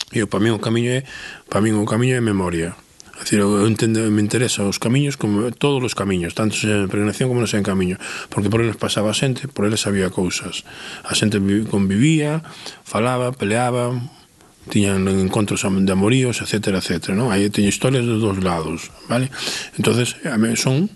E 0.09 0.25
para 0.25 0.41
mí 0.41 0.49
o 0.49 0.57
camiño 0.57 0.89
é, 0.89 1.05
para 1.53 1.61
mí 1.61 1.69
o 1.69 1.85
camiño 1.85 2.17
é 2.17 2.21
memoria 2.25 2.73
decir, 3.23 3.39
eu 3.39 3.63
entendo, 3.63 4.03
me 4.11 4.19
interesa 4.19 4.67
os 4.67 4.81
camiños 4.81 5.15
como 5.15 5.47
todos 5.55 5.79
os 5.79 5.95
camiños, 5.95 6.35
tanto 6.35 6.59
en 6.67 6.91
peregrinación 6.91 7.31
como 7.31 7.39
non 7.39 7.47
sen 7.47 7.63
camiño, 7.63 7.95
porque 8.27 8.51
por 8.51 8.59
eles 8.59 8.75
pasaba 8.75 9.15
xente, 9.15 9.47
por 9.47 9.63
eles 9.63 9.87
había 9.87 10.11
cousas. 10.11 10.67
A 11.07 11.15
xente 11.15 11.39
convivía, 11.69 12.43
falaba, 12.83 13.31
peleaba, 13.31 13.95
tiñan 14.69 15.07
encontros 15.07 15.63
de 15.63 15.91
amoríos, 15.91 16.41
etcétera, 16.41 16.81
etcétera, 16.81 17.13
non? 17.13 17.31
Aí 17.31 17.47
teño 17.53 17.69
historias 17.69 18.03
dos 18.03 18.19
dos 18.19 18.41
lados, 18.41 18.89
vale? 19.07 19.29
Entonces, 19.77 20.17
a 20.25 20.35
son 20.57 20.89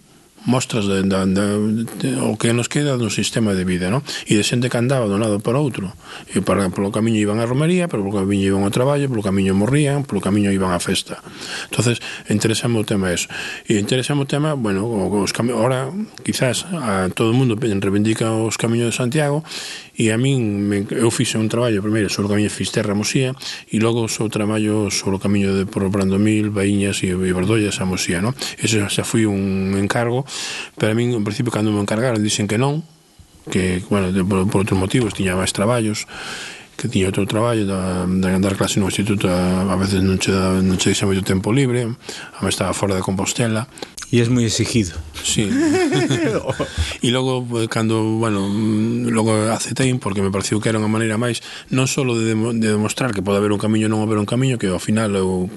mostras 0.46 0.88
de, 0.88 1.04
de, 1.04 1.26
de, 1.26 1.84
de, 1.84 2.22
o 2.22 2.38
que 2.38 2.54
nos 2.54 2.70
queda 2.70 2.96
do 2.96 3.10
sistema 3.12 3.52
de 3.52 3.68
vida, 3.68 3.92
non? 3.92 4.06
E 4.28 4.40
de 4.40 4.44
xente 4.44 4.72
que 4.72 4.80
andaba 4.80 5.10
do 5.10 5.20
lado 5.20 5.44
para 5.44 5.60
outro. 5.60 5.92
E 6.32 6.40
para, 6.40 6.72
polo 6.72 6.94
camiño 6.94 7.20
iban 7.20 7.44
a 7.44 7.46
romería, 7.46 7.92
pero 7.92 8.06
polo 8.06 8.24
camiño 8.24 8.56
iban 8.56 8.64
ao 8.64 8.72
traballo, 8.72 9.12
polo 9.12 9.26
camiño 9.26 9.52
morrían, 9.58 10.08
polo 10.08 10.24
camiño 10.24 10.54
iban 10.54 10.72
á 10.72 10.80
festa. 10.80 11.20
entonces 11.68 12.00
interesame 12.30 12.80
o 12.80 12.86
tema 12.88 13.12
eso. 13.12 13.28
E 13.68 13.76
interesame 13.76 14.24
o 14.24 14.28
tema, 14.30 14.56
bueno, 14.56 14.88
os 14.88 15.36
cami... 15.36 15.52
ahora, 15.52 15.92
quizás, 16.24 16.64
a 16.72 17.12
todo 17.12 17.32
o 17.32 17.36
mundo 17.36 17.60
reivindica 17.60 18.32
os 18.32 18.56
camiños 18.56 18.94
de 18.94 18.96
Santiago, 18.96 19.44
e 20.00 20.16
a 20.16 20.18
min, 20.18 20.64
me, 20.64 20.88
eu 20.96 21.12
fixe 21.12 21.36
un 21.36 21.52
traballo 21.52 21.84
primeiro 21.84 22.08
sobre 22.08 22.28
o 22.28 22.32
camiño 22.32 22.48
de 22.48 22.56
Fisterra 22.56 22.96
Mosía, 22.96 23.36
e 23.68 23.84
logo 23.84 24.08
sobre 24.08 24.32
o 24.32 24.34
traballo 24.34 24.76
sobre 24.88 25.20
o 25.20 25.22
camiño 25.22 25.52
de 25.52 25.68
por 25.68 25.84
Brandomil, 25.92 26.56
Baíñas 26.56 27.04
e 27.04 27.12
Verdollas 27.12 27.84
a 27.84 27.86
Mosía, 27.86 28.24
non? 28.24 28.32
Ese 28.56 28.80
xa 28.88 29.04
foi 29.04 29.28
un 29.28 29.76
encargo 29.76 30.24
pero 30.78 30.92
a 30.92 30.96
min, 30.96 31.14
en 31.14 31.24
principio, 31.24 31.52
cando 31.52 31.72
me 31.72 31.82
encargaron, 31.82 32.22
dicen 32.22 32.48
que 32.48 32.58
non, 32.58 32.84
que, 33.50 33.82
bueno, 33.90 34.12
de, 34.12 34.24
por, 34.24 34.46
por 34.48 34.64
outros 34.64 34.78
motivos, 34.78 35.14
tiña 35.14 35.36
máis 35.36 35.52
traballos, 35.52 36.08
que 36.80 36.88
tiña 36.88 37.12
outro 37.12 37.28
traballo 37.28 37.68
da, 37.68 38.08
de 38.08 38.28
andar 38.32 38.56
clase 38.56 38.80
no 38.80 38.88
instituto 38.88 39.28
a, 39.28 39.68
a 39.68 39.76
veces 39.76 40.00
non 40.00 40.16
che, 40.16 40.32
non 40.32 40.80
che 40.80 40.96
deixa 40.96 41.04
moito 41.04 41.28
tempo 41.28 41.52
libre 41.52 41.84
a 41.84 42.40
me 42.40 42.48
estaba 42.48 42.72
fora 42.72 42.96
de 42.96 43.04
Compostela 43.04 43.68
e 44.08 44.24
es 44.24 44.32
moi 44.32 44.48
exigido 44.48 44.96
sí. 45.20 45.52
e 47.04 47.10
logo 47.12 47.44
eh, 47.60 47.68
cando 47.68 48.00
bueno, 48.16 48.48
mm, 48.48 49.12
logo 49.12 49.36
aceptei 49.52 49.92
porque 50.00 50.24
me 50.24 50.32
pareceu 50.32 50.64
que 50.64 50.72
era 50.72 50.80
unha 50.80 50.88
maneira 50.88 51.20
máis 51.20 51.44
non 51.68 51.84
só 51.92 52.08
de, 52.08 52.32
de 52.32 52.70
demostrar 52.72 53.12
que 53.12 53.20
pode 53.20 53.44
haber 53.44 53.52
un 53.52 53.60
camiño 53.60 53.92
non 53.92 54.00
haber 54.00 54.16
un 54.16 54.30
camiño 54.30 54.56
que 54.56 54.72
ao 54.72 54.80
final 54.80 55.12
eu 55.20 55.52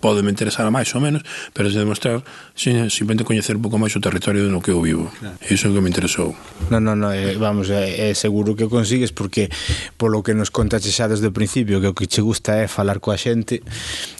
pode 0.00 0.22
me 0.22 0.30
interesar 0.30 0.66
a 0.66 0.70
máis 0.70 0.94
ou 0.94 1.02
menos, 1.02 1.22
pero 1.52 1.70
se 1.70 1.78
demostrar 1.78 2.22
sin, 2.54 2.90
simplemente 2.90 3.26
coñecer 3.26 3.58
un 3.58 3.62
pouco 3.62 3.78
máis 3.78 3.94
o 3.94 4.00
territorio 4.00 4.46
no 4.46 4.62
que 4.62 4.70
eu 4.70 4.80
vivo. 4.82 5.10
Claro. 5.18 5.36
Iso 5.50 5.66
é 5.66 5.70
o 5.70 5.74
que 5.74 5.82
me 5.82 5.90
interesou. 5.90 6.38
No, 6.70 6.78
no, 6.78 6.94
no, 6.94 7.10
eh, 7.10 7.34
vamos, 7.34 7.70
eh, 7.70 8.10
eh 8.10 8.14
seguro 8.14 8.54
que 8.54 8.64
o 8.64 8.70
consigues 8.70 9.10
porque 9.10 9.50
polo 9.98 10.22
que 10.22 10.34
nos 10.34 10.54
contaste 10.54 10.94
xa 10.94 11.10
desde 11.10 11.26
o 11.26 11.34
principio 11.34 11.82
que 11.82 11.90
o 11.90 11.94
que 11.94 12.06
che 12.06 12.22
gusta 12.22 12.62
é 12.62 12.70
falar 12.70 13.02
coa 13.02 13.18
xente 13.18 13.60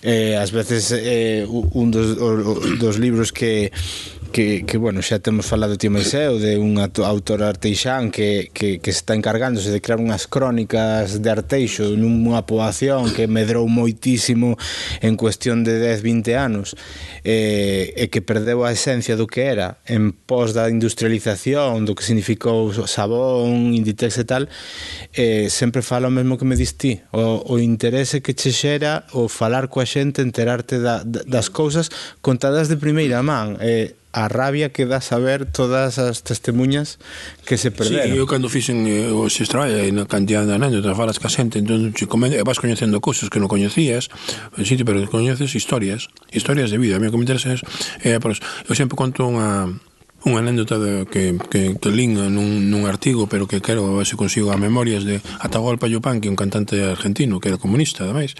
eh, 0.02 0.34
ás 0.34 0.50
veces 0.50 0.90
eh, 0.90 1.46
un 1.46 1.94
dos, 1.94 2.18
o, 2.18 2.58
dos 2.76 2.98
libros 2.98 3.30
que 3.30 3.70
que, 4.32 4.64
que 4.64 4.78
bueno, 4.78 5.02
xa 5.02 5.18
temos 5.18 5.46
falado 5.46 5.76
ti 5.76 5.88
máis 5.88 6.12
de 6.12 6.60
unha 6.60 6.88
autora 7.04 7.48
arteixán 7.48 8.12
que, 8.12 8.52
que, 8.52 8.78
que 8.78 8.90
está 8.92 9.16
encargándose 9.16 9.72
de 9.72 9.80
crear 9.80 9.98
unhas 9.98 10.28
crónicas 10.28 11.20
de 11.20 11.28
arteixo 11.30 11.96
nunha 11.96 12.44
poación 12.44 13.10
que 13.12 13.26
medrou 13.26 13.66
moitísimo 13.66 14.60
en 15.00 15.16
cuestión 15.16 15.64
de 15.64 15.80
10-20 15.80 16.36
anos 16.36 16.76
e, 17.24 17.92
e 17.96 18.08
que 18.12 18.20
perdeu 18.20 18.64
a 18.64 18.72
esencia 18.72 19.16
do 19.16 19.26
que 19.26 19.48
era 19.48 19.80
en 19.88 20.12
pos 20.12 20.52
da 20.52 20.68
industrialización 20.68 21.88
do 21.88 21.96
que 21.96 22.04
significou 22.04 22.70
sabón, 22.86 23.74
inditex 23.74 24.20
e 24.20 24.26
tal 24.28 24.48
eh, 25.16 25.48
sempre 25.48 25.82
fala 25.82 26.08
o 26.08 26.14
mesmo 26.14 26.36
que 26.36 26.44
me 26.44 26.54
distí 26.54 27.00
o, 27.10 27.42
o 27.42 27.54
interese 27.58 28.20
que 28.20 28.36
che 28.36 28.52
xera 28.52 29.08
o 29.16 29.26
falar 29.28 29.72
coa 29.72 29.88
xente, 29.88 30.20
enterarte 30.20 30.78
da, 30.78 31.02
das 31.04 31.48
cousas 31.48 31.90
contadas 32.20 32.68
de 32.68 32.76
primeira 32.76 33.22
man 33.22 33.56
e 33.60 33.98
a 34.12 34.28
rabia 34.28 34.72
que 34.72 34.88
dá 34.88 35.00
saber 35.00 35.44
todas 35.44 36.00
as 36.00 36.24
testemunhas 36.24 36.96
que 37.44 37.60
se 37.60 37.68
perderon. 37.70 38.08
Sí, 38.08 38.16
eu 38.16 38.24
cando 38.24 38.48
fixen 38.48 38.88
eh, 38.88 39.12
os 39.12 39.36
e 39.36 39.92
na 39.92 40.08
cantidad 40.08 40.48
de 40.48 40.56
anécdotas, 40.56 40.96
falas 40.96 41.20
ca 41.20 41.28
xente, 41.28 41.60
entón 41.60 41.92
che 41.92 42.08
comenta, 42.08 42.40
vas 42.40 42.56
coñecendo 42.56 43.04
cousas 43.04 43.28
que 43.28 43.36
non 43.36 43.52
coñecías, 43.52 44.08
sí, 44.64 44.80
pero 44.80 45.04
coñeces 45.12 45.52
historias, 45.52 46.08
historias 46.32 46.72
de 46.72 46.80
vida. 46.80 46.96
A 46.96 47.00
mí 47.00 47.06
o 47.06 47.12
que 47.12 47.20
me 47.20 47.24
interesa 47.28 47.52
é, 47.52 48.16
eh, 48.16 48.18
pois, 48.18 48.40
eu 48.64 48.72
sempre 48.72 48.96
conto 48.96 49.28
unha 49.28 49.76
unha 50.26 50.42
anécdota 50.42 50.82
de, 50.82 51.06
que, 51.06 51.38
que, 51.46 51.78
que 51.78 51.90
lin 51.94 52.18
nun, 52.18 52.66
nun 52.66 52.82
artigo 52.90 53.30
pero 53.30 53.46
que 53.46 53.62
quero 53.62 53.86
ver 53.94 54.02
se 54.02 54.18
consigo 54.18 54.50
a 54.50 54.58
memorias 54.58 55.06
de 55.06 55.22
Atahualpa 55.38 55.86
Yupanqui 55.86 56.26
é 56.26 56.32
un 56.34 56.38
cantante 56.38 56.74
argentino 56.82 57.38
que 57.38 57.54
era 57.54 57.58
comunista 57.62 58.02
ademais 58.02 58.34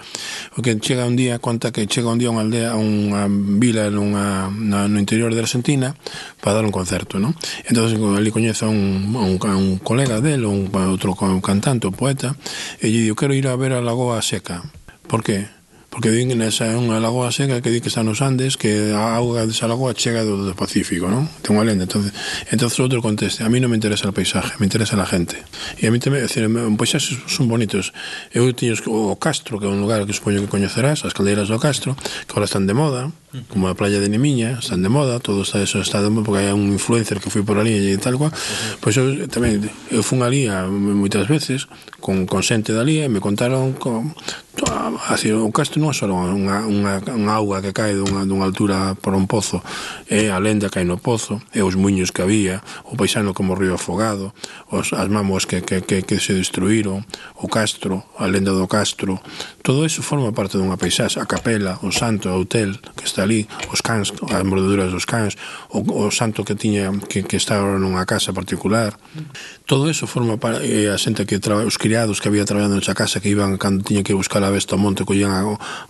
o 0.59 0.63
que 0.63 0.75
chega 0.83 1.07
un 1.07 1.15
día 1.15 1.39
conta 1.39 1.71
que 1.71 1.87
chega 1.87 2.11
un 2.11 2.19
día 2.19 2.29
a 2.29 2.35
unha 2.35 2.43
aldea 2.43 2.69
a 2.75 2.79
unha 2.83 3.31
vila 3.31 3.87
nunha, 3.95 4.51
na, 4.51 4.91
no 4.91 4.99
interior 4.99 5.31
de 5.31 5.39
Argentina 5.39 5.95
para 6.43 6.59
dar 6.59 6.67
un 6.67 6.75
concerto 6.75 7.23
non? 7.23 7.39
entón 7.71 7.87
ali 8.19 8.35
coñece 8.35 8.67
a 8.67 8.71
un, 8.75 9.15
a 9.15 9.23
un, 9.23 9.39
a 9.39 9.55
un 9.55 9.79
colega 9.79 10.19
del 10.19 10.51
un, 10.51 10.67
a 10.75 10.91
outro 10.91 11.15
cantante 11.39 11.87
ou 11.87 11.95
poeta 11.95 12.35
e 12.83 12.91
lle 12.91 13.07
digo 13.07 13.15
quero 13.15 13.39
ir 13.39 13.47
a 13.47 13.55
ver 13.55 13.71
a 13.71 13.79
Lagoa 13.79 14.19
Seca 14.19 14.67
por 15.07 15.23
que? 15.23 15.58
porque 15.91 16.13
din 16.13 16.37
esa 16.45 16.69
é 16.69 16.77
unha 16.77 17.01
lagoa 17.01 17.33
seca 17.33 17.65
que 17.65 17.73
di 17.73 17.81
que 17.81 17.89
está 17.89 18.05
nos 18.05 18.21
Andes 18.21 18.61
que 18.61 18.93
a 18.93 19.17
auga 19.17 19.49
desa 19.49 19.65
lagoa 19.65 19.97
chega 19.97 20.21
do, 20.21 20.45
do 20.45 20.53
Pacífico 20.53 21.09
non? 21.09 21.25
ten 21.41 21.57
unha 21.57 21.65
lenda 21.65 21.89
entonces, 21.89 22.13
entonces 22.53 22.77
outro 22.77 23.01
conteste 23.01 23.41
a 23.41 23.49
mí 23.49 23.57
non 23.57 23.73
me 23.73 23.81
interesa 23.81 24.05
o 24.05 24.13
paisaje 24.13 24.61
me 24.61 24.69
interesa 24.69 25.01
a 25.01 25.09
gente 25.09 25.41
e 25.81 25.89
a 25.89 25.91
mí 25.91 25.97
tamén 25.97 26.29
decir, 26.29 26.45
paisaxes 26.77 27.17
son 27.25 27.49
bonitos 27.49 27.97
eu 28.37 28.45
tiño 28.53 28.77
o 28.85 29.17
Castro 29.17 29.57
que 29.57 29.65
é 29.65 29.71
un 29.73 29.81
lugar 29.81 30.05
que 30.05 30.13
supoño 30.13 30.45
que 30.45 30.53
coñecerás 30.53 31.09
as 31.09 31.17
caldeiras 31.17 31.49
do 31.49 31.57
Castro 31.57 31.97
que 31.97 32.33
agora 32.37 32.45
están 32.45 32.69
de 32.69 32.77
moda 32.77 33.09
como 33.53 33.69
a 33.69 33.77
playa 33.77 34.01
de 34.01 34.09
Nemiña, 34.09 34.57
están 34.61 34.81
de 34.81 34.89
moda 34.89 35.21
todo 35.21 35.43
está, 35.43 35.61
eso 35.61 35.81
está 35.81 36.01
de 36.01 36.13
moda 36.13 36.25
porque 36.25 36.49
hai 36.49 36.53
un 36.53 36.69
influencer 36.73 37.21
que 37.21 37.33
foi 37.33 37.41
por 37.45 37.57
ali 37.57 37.97
e 37.97 37.97
tal 37.97 38.21
cual 38.21 38.33
pois 38.85 38.93
eu 39.01 39.25
tamén 39.29 39.65
eu 39.89 40.05
fun 40.05 40.21
ali 40.21 40.53
a, 40.53 40.69
moitas 40.69 41.25
veces 41.29 41.65
con, 42.01 42.29
con 42.29 42.45
xente 42.45 42.77
dali 42.77 43.05
e 43.05 43.09
me 43.09 43.21
contaron 43.21 43.73
con, 43.77 44.17
así, 45.09 45.33
o 45.33 45.51
Castro 45.53 45.78
non 45.79 45.91
é 45.91 45.97
só 45.97 46.11
unha, 46.11 46.67
unha, 46.67 47.01
unha 47.07 47.35
auga 47.39 47.63
que 47.63 47.73
cae 47.73 47.95
dunha, 47.95 48.27
dunha 48.27 48.45
altura 48.45 48.99
por 48.99 49.15
un 49.15 49.31
pozo, 49.31 49.63
é 50.11 50.29
a 50.29 50.43
lenda 50.43 50.69
que 50.69 50.83
hai 50.83 50.87
no 50.87 50.99
pozo, 50.99 51.39
é 51.55 51.63
os 51.63 51.79
muños 51.79 52.11
que 52.11 52.21
había, 52.21 52.61
o 52.85 52.99
paisano 52.99 53.33
como 53.33 53.55
o 53.55 53.59
río 53.59 53.79
afogado, 53.79 54.35
os, 54.69 54.91
as 54.93 55.09
mamos 55.09 55.47
que, 55.47 55.63
que, 55.63 55.81
que, 55.87 56.03
que 56.03 56.19
se 56.19 56.35
destruíron, 56.35 57.07
o 57.39 57.47
castro, 57.47 58.05
a 58.19 58.27
lenda 58.27 58.51
do 58.51 58.67
castro, 58.67 59.23
todo 59.63 59.87
iso 59.87 60.03
forma 60.03 60.35
parte 60.35 60.59
dunha 60.59 60.77
paisaxe, 60.77 61.23
a 61.23 61.27
capela, 61.31 61.79
o 61.87 61.95
santo, 61.95 62.29
o 62.29 62.43
hotel 62.43 62.77
que 62.99 63.07
está 63.07 63.23
ali, 63.23 63.47
os 63.71 63.81
cans, 63.81 64.11
as 64.11 64.45
mordeduras 64.45 64.91
dos 64.91 65.07
cans, 65.07 65.39
o, 65.71 65.81
o 65.81 66.11
santo 66.11 66.43
que 66.43 66.59
tiña 66.59 66.91
que, 67.07 67.23
que 67.23 67.39
está 67.39 67.57
agora 67.57 67.79
nunha 67.79 68.03
casa 68.09 68.33
particular. 68.33 68.97
Todo 69.69 69.93
eso 69.93 70.09
forma 70.09 70.41
para 70.41 70.65
eh, 70.65 70.89
a 70.89 70.97
xente 70.97 71.29
que 71.29 71.39
traba, 71.39 71.69
os 71.69 71.77
criados 71.79 72.21
que 72.21 72.29
había 72.29 72.49
traballando 72.49 72.81
nesa 72.81 72.97
casa 72.97 73.21
que 73.21 73.29
iban 73.29 73.61
cando 73.61 73.85
tiña 73.85 74.03
que 74.03 74.17
buscar 74.17 74.43
a 74.43 74.51
besta 74.51 74.75
ao 74.75 74.83
monte 74.83 75.05
collían 75.05 75.31
a, 75.31 75.45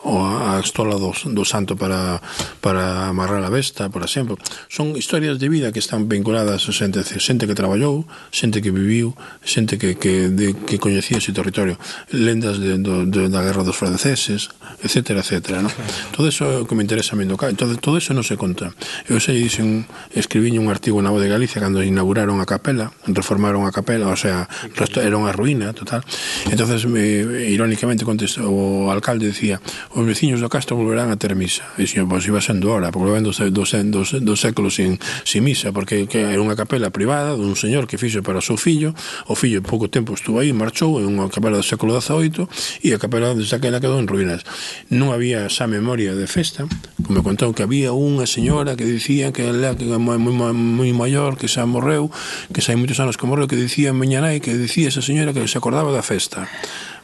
ou 0.05 0.21
a 0.23 0.61
estola 0.61 0.97
do, 0.97 1.13
do 1.13 1.45
santo 1.45 1.77
para, 1.77 2.21
para 2.61 3.09
amarrar 3.09 3.43
a 3.45 3.51
besta, 3.51 3.89
por 3.89 4.03
exemplo. 4.05 4.39
Son 4.69 4.97
historias 4.97 5.39
de 5.39 5.49
vida 5.49 5.73
que 5.73 5.79
están 5.79 6.09
vinculadas 6.09 6.69
a 6.69 6.73
xente, 6.73 7.03
xente 7.05 7.47
que 7.47 7.55
traballou, 7.55 8.07
xente 8.31 8.63
que 8.63 8.71
viviu, 8.71 9.15
xente 9.43 9.79
que, 9.79 9.97
que, 9.97 10.29
de, 10.29 10.55
que 10.55 10.79
coñecía 10.79 11.19
ese 11.19 11.33
territorio, 11.33 11.79
lendas 12.11 12.59
de, 12.59 12.79
do, 12.79 13.07
de, 13.07 13.29
da 13.29 13.43
guerra 13.43 13.63
dos 13.63 13.77
franceses, 13.77 14.51
etcétera, 14.83 15.21
etcétera, 15.21 15.63
¿no? 15.63 15.71
Todo 16.15 16.29
eso 16.29 16.45
é 16.47 16.57
o 16.63 16.67
que 16.67 16.75
me 16.75 16.83
interesa 16.83 17.15
a 17.15 17.19
mí 17.19 17.25
Entonces, 17.25 17.79
todo 17.81 17.97
eso 17.97 18.15
non 18.15 18.25
se 18.25 18.37
conta. 18.37 18.73
Eu 19.07 19.21
sei, 19.21 19.39
dicen, 19.43 19.87
escribí 20.15 20.51
un 20.57 20.71
artigo 20.73 21.01
na 21.03 21.11
Voz 21.11 21.23
de 21.23 21.29
Galicia 21.29 21.61
cando 21.61 21.83
inauguraron 21.83 22.41
a 22.41 22.47
capela, 22.47 22.93
reformaron 23.07 23.67
a 23.67 23.73
capela, 23.73 24.09
o 24.09 24.19
sea, 24.19 24.49
era 24.97 25.17
unha 25.17 25.33
ruína 25.33 25.73
total. 25.73 26.03
Entonces, 26.51 26.87
me, 26.87 27.25
irónicamente, 27.49 28.05
contestou, 28.05 28.49
o 28.49 28.91
alcalde 28.91 29.29
decía, 29.29 29.61
os 29.95 30.05
veciños 30.05 30.41
do 30.41 30.49
Castro 30.49 30.77
volverán 30.77 31.11
a 31.11 31.17
ter 31.17 31.35
misa. 31.35 31.65
E 31.77 31.85
dixen, 31.85 32.09
pois 32.09 32.25
iba 32.27 32.41
sendo 32.41 32.71
hora, 32.71 32.93
porque 32.93 33.13
ven 33.13 33.25
dos, 33.25 33.41
dos, 33.53 33.71
dos, 33.89 34.09
dos 34.19 34.39
séculos 34.41 34.77
sin, 34.77 34.99
sin 35.25 35.45
misa, 35.45 35.73
porque 35.73 36.07
que 36.07 36.25
era 36.25 36.41
unha 36.41 36.57
capela 36.57 36.91
privada 36.93 37.35
dun 37.35 37.55
señor 37.57 37.87
que 37.87 38.01
fixo 38.01 38.21
para 38.23 38.41
o 38.41 38.45
seu 38.45 38.57
fillo, 38.57 38.95
o 39.29 39.35
fillo 39.35 39.61
pouco 39.65 39.89
tempo 39.89 40.15
estuvo 40.15 40.41
aí, 40.41 40.53
marchou, 40.53 41.01
en 41.01 41.09
unha 41.09 41.29
capela 41.29 41.61
do 41.61 41.67
século 41.67 41.97
XVIII, 41.99 42.49
e 42.85 42.95
a 42.95 42.99
capela 42.99 43.35
desde 43.35 43.57
aquela 43.57 43.81
quedou 43.81 44.01
en 44.01 44.09
ruínas. 44.09 44.45
Non 44.93 45.11
había 45.13 45.49
xa 45.49 45.69
memoria 45.69 46.15
de 46.15 46.27
festa, 46.29 46.65
como 47.05 47.25
contou 47.25 47.53
que 47.53 47.65
había 47.65 47.93
unha 47.93 48.29
señora 48.29 48.77
que 48.77 48.85
dicía 48.85 49.33
que 49.33 49.49
ela 49.49 49.75
que 49.75 49.89
é 49.89 49.99
moi, 49.99 50.19
moi, 50.19 50.53
moi 50.53 50.91
maior, 50.93 51.37
que 51.37 51.49
xa 51.49 51.65
morreu, 51.65 52.11
que 52.53 52.61
xa 52.61 52.73
hai 52.73 52.79
moitos 52.79 53.01
anos 53.01 53.17
que 53.17 53.27
morreu, 53.27 53.49
que 53.49 53.57
dicía 53.57 53.93
miña 53.93 54.21
nai, 54.21 54.41
que 54.41 54.55
dicía 54.55 54.89
esa 54.89 55.03
señora 55.03 55.33
que 55.33 55.45
se 55.47 55.59
acordaba 55.59 55.93
da 55.93 56.05
festa 56.05 56.47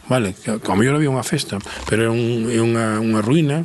vale, 0.09 0.35
como 0.63 0.83
yo 0.83 0.95
había 0.95 1.11
unha 1.11 1.25
festa, 1.25 1.59
pero 1.89 2.07
é 2.07 2.11
un, 2.11 2.49
unha, 2.49 3.01
unha 3.01 3.21
ruína 3.25 3.65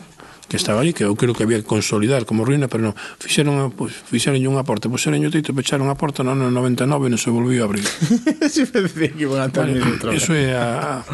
que 0.49 0.58
estaba 0.58 0.82
ali, 0.82 0.93
que 0.93 1.06
eu 1.06 1.15
creo 1.15 1.38
que 1.38 1.43
había 1.45 1.62
que 1.62 1.69
consolidar 1.69 2.25
como 2.25 2.43
ruína, 2.43 2.67
pero 2.67 2.89
non, 2.89 2.97
fixeron, 3.21 3.69
pues, 3.78 3.93
fixeron 3.93 4.41
unha 4.41 4.65
porta, 4.65 4.89
puseron 4.89 5.21
o 5.21 5.30
teito, 5.30 5.54
pecharon 5.54 5.88
a 5.93 5.95
porta 5.95 6.25
no 6.25 6.34
ano 6.34 6.49
99 6.49 7.06
e 7.06 7.10
non 7.13 7.21
se 7.21 7.30
volviu 7.30 7.62
a 7.62 7.69
abrir. 7.69 7.86
si 8.49 8.65
me 8.65 8.82
decía 8.82 9.13
que 9.13 9.30
bueno, 9.30 9.45
vale, 9.54 9.78
eso 10.17 10.34
é 10.34 10.58
a, 10.58 11.06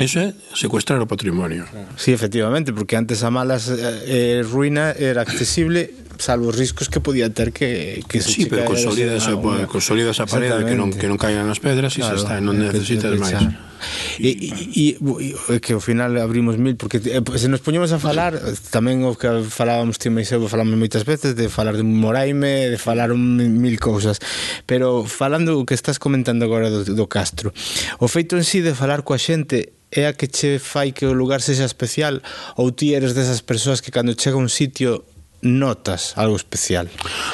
eso 0.00 0.16
é 0.24 0.32
secuestrar 0.56 0.96
o 0.96 1.06
patrimonio. 1.06 1.68
Sí, 2.00 2.16
efectivamente, 2.16 2.72
porque 2.72 2.96
antes 2.96 3.20
a 3.20 3.28
malas 3.28 3.68
eh, 3.68 4.40
eh 4.40 4.40
ruína 4.48 4.96
era 4.96 5.20
accesible 5.20 6.03
salvo 6.18 6.48
os 6.48 6.56
riscos 6.56 6.88
que 6.88 7.00
podía 7.00 7.30
ter 7.30 7.52
que, 7.52 8.02
que 8.08 8.20
se 8.20 8.30
Sí, 8.30 8.46
pero 8.46 8.64
consolida 8.64 9.16
esa 9.16 9.32
ah, 9.32 9.66
consolida 9.66 10.10
esa 10.10 10.26
parede 10.26 10.64
que 10.64 10.74
non, 10.74 10.90
que 10.90 11.06
non 11.06 11.18
caigan 11.18 11.48
as 11.50 11.60
pedras 11.62 11.94
e 11.96 12.02
claro, 12.02 12.18
xa 12.18 12.22
está, 12.22 12.34
non 12.42 12.58
necesitas 12.58 13.14
máis. 13.18 13.38
E, 14.18 14.30
e, 14.72 14.96
e 14.96 15.60
que 15.60 15.76
ao 15.76 15.82
final 15.82 16.16
abrimos 16.16 16.56
mil 16.56 16.76
porque 16.76 17.02
eh, 17.04 17.20
se 17.36 17.48
nos 17.52 17.60
poñemos 17.60 17.92
a 17.92 18.00
falar 18.00 18.32
tamén 18.72 19.04
o 19.04 19.12
que 19.18 19.28
falábamos 19.44 20.00
ti 20.00 20.08
e 20.08 20.24
eu 20.24 20.48
falamos 20.48 20.74
moitas 20.78 21.04
veces 21.04 21.36
de 21.36 21.52
falar 21.52 21.76
de 21.76 21.84
Moraime 21.84 22.72
de 22.72 22.78
falar 22.80 23.12
un, 23.12 23.36
mil 23.36 23.76
cousas. 23.76 24.18
Pero 24.64 25.04
falando 25.04 25.60
o 25.60 25.66
que 25.68 25.76
estás 25.76 26.00
comentando 26.00 26.48
agora 26.48 26.72
do, 26.72 26.84
do 26.84 27.06
Castro 27.06 27.52
o 28.00 28.08
feito 28.08 28.40
en 28.40 28.44
si 28.46 28.58
sí 28.58 28.66
de 28.66 28.72
falar 28.72 29.04
coa 29.04 29.20
xente 29.20 29.74
é 29.94 30.10
a 30.10 30.12
que 30.12 30.26
che 30.26 30.58
fai 30.58 30.90
que 30.90 31.06
o 31.06 31.14
lugar 31.14 31.40
sexa 31.40 31.64
especial? 31.64 32.18
Ou 32.58 32.74
ti 32.74 32.98
eres 32.98 33.14
desas 33.14 33.46
persoas 33.46 33.78
que 33.78 33.94
cando 33.94 34.18
chega 34.18 34.36
un 34.36 34.50
sitio 34.50 35.06
notas 35.44 36.16
algo 36.16 36.36
especial. 36.36 36.88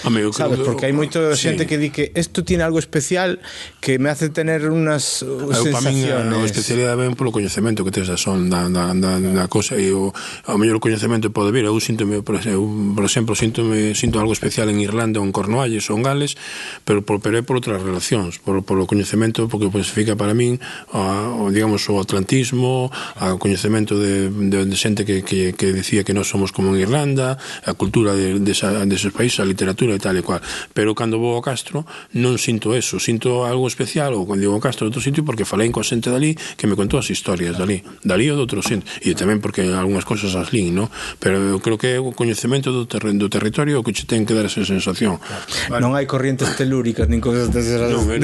Amigo, 0.05 0.35
Sabes, 0.35 0.61
porque 0.61 0.91
hai 0.91 0.93
moito 0.93 1.23
sí. 1.33 1.49
xente 1.49 1.65
que 1.65 1.79
di 1.79 1.95
que 1.95 2.11
isto 2.19 2.43
tiene 2.43 2.67
algo 2.67 2.83
especial 2.83 3.39
que 3.79 4.03
me 4.03 4.11
hace 4.11 4.29
tener 4.29 4.69
unas 4.69 5.23
uh, 5.23 5.49
eu, 5.49 5.55
sensaciones. 5.55 6.11
Para 6.11 6.27
min, 6.27 6.43
a 6.43 6.51
especialidade 6.51 6.99
ven 6.99 7.15
polo 7.15 7.31
coñecemento 7.31 7.87
que 7.87 7.95
tes 7.95 8.11
da 8.11 8.19
son 8.19 8.51
da, 8.51 8.67
da, 8.67 8.91
da, 8.93 9.23
da 9.23 9.47
cosa 9.47 9.79
e 9.79 9.95
o, 9.95 10.11
o 10.11 10.59
mellor 10.59 10.83
coñecemento 10.83 11.31
pode 11.31 11.55
vir. 11.55 11.65
Eu 11.65 11.79
síntome, 11.79 12.21
por, 12.27 12.43
eu, 12.43 12.67
por 12.93 13.07
exemplo, 13.07 13.39
síntome, 13.39 13.95
sinto 13.95 14.19
algo 14.19 14.35
especial 14.35 14.67
en 14.69 14.83
Irlanda 14.83 15.23
ou 15.23 15.27
en 15.27 15.31
Cornualles 15.31 15.87
ou 15.89 15.97
en 15.97 16.03
Gales, 16.03 16.35
pero 16.83 17.07
por 17.07 17.23
pero 17.23 17.39
é 17.39 17.43
por 17.47 17.55
outras 17.63 17.79
relacións, 17.79 18.43
por, 18.43 18.67
por 18.67 18.83
o 18.83 18.91
coñecemento 18.91 19.47
porque 19.47 19.71
pues, 19.71 19.87
fica 19.87 20.19
para 20.19 20.35
min 20.35 20.59
a, 20.91 21.31
o, 21.31 21.55
digamos 21.55 21.87
o 21.87 22.03
atlantismo, 22.03 22.91
o 22.91 23.37
coñecemento 23.39 23.95
de, 23.95 24.29
de, 24.29 24.67
de 24.67 24.77
xente 24.77 25.07
que, 25.07 25.23
que, 25.23 25.55
que 25.55 25.71
decía 25.71 26.03
que 26.03 26.17
non 26.17 26.27
somos 26.27 26.51
como 26.51 26.75
en 26.75 26.83
Irlanda, 26.83 27.39
a 27.63 27.73
cultura 27.79 28.00
cultura 28.01 28.15
de, 28.15 28.41
desa, 28.41 28.87
de 28.87 28.95
esos 28.95 29.13
países, 29.13 29.41
a 29.41 29.45
literatura 29.45 29.95
e 29.95 30.01
tal 30.01 30.17
e 30.17 30.23
cual. 30.25 30.41
Pero 30.73 30.97
cando 30.97 31.21
vou 31.21 31.37
a 31.37 31.43
Castro 31.45 31.85
non 32.17 32.41
sinto 32.41 32.73
eso, 32.73 32.97
sinto 32.97 33.45
algo 33.45 33.69
especial 33.69 34.17
ou 34.17 34.25
cando 34.25 34.41
digo 34.41 34.57
a 34.57 34.63
Castro 34.63 34.89
outro 34.89 35.05
sitio 35.05 35.21
porque 35.21 35.45
falei 35.45 35.69
con 35.69 35.85
xente 35.85 36.09
dali 36.09 36.33
que 36.57 36.65
me 36.65 36.75
contou 36.75 36.97
as 36.97 37.13
historias 37.13 37.61
dali, 37.61 37.85
dali 38.01 38.33
ou 38.33 38.41
de 38.41 38.43
outro 38.49 38.65
sitio, 38.65 38.81
e 39.05 39.13
tamén 39.13 39.45
porque 39.45 39.69
algunhas 39.69 40.09
cosas 40.09 40.33
as 40.33 40.49
lin, 40.49 40.73
no? 40.73 40.89
Pero 41.21 41.37
eu 41.37 41.61
creo 41.61 41.77
que 41.77 41.93
é 41.93 41.99
o 42.01 42.17
coñecemento 42.17 42.73
do, 42.73 42.89
ter 42.89 43.05
do 43.05 43.29
territorio 43.29 43.85
que 43.85 43.93
che 43.93 44.09
ten 44.09 44.25
que 44.25 44.33
dar 44.33 44.49
esa 44.49 44.65
sensación. 44.65 45.21
Vale. 45.69 45.85
Non 45.85 45.93
hai 45.93 46.09
corrientes 46.09 46.49
telúricas 46.57 47.05
nin 47.05 47.21
cosas 47.21 47.53
desas. 47.53 47.93
Non, 47.93 48.09
eu, 48.09 48.21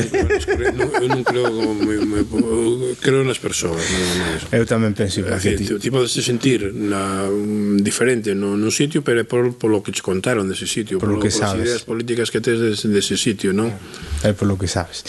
non, 0.72 0.88
eu 1.04 1.08
non 1.12 1.22
creo 1.26 1.52
me, 1.76 2.00
me, 2.00 2.20
creo 3.04 3.20
nas 3.28 3.36
persoas, 3.36 3.84
non, 3.84 4.56
Eu 4.56 4.64
tamén 4.64 4.96
penso 4.96 5.20
igual 5.20 5.36
que 5.36 5.58
ti. 5.58 5.68
Tipo 5.76 6.00
de 6.00 6.08
se 6.08 6.24
sentir 6.24 6.72
na, 6.72 7.28
mm, 7.28 7.84
diferente 7.84 8.32
no, 8.32 8.56
no 8.56 8.70
sitio, 8.72 9.04
pero 9.04 9.26
por, 9.26 9.54
por 9.54 9.65
polo 9.66 9.83
que 9.83 9.90
che 9.90 9.98
contaron 9.98 10.46
dese 10.46 10.70
sitio, 10.70 11.02
polo, 11.02 11.18
polo 11.18 11.26
que 11.26 11.35
sabes. 11.35 11.66
ideas 11.66 11.83
políticas 11.83 12.31
que 12.31 12.38
tes 12.38 12.62
dese, 12.62 12.87
dese 12.87 13.18
sitio, 13.18 13.50
non? 13.50 13.74
Claro 13.74 14.15
é 14.26 14.34
polo 14.34 14.58
que 14.58 14.66
sabes. 14.66 15.06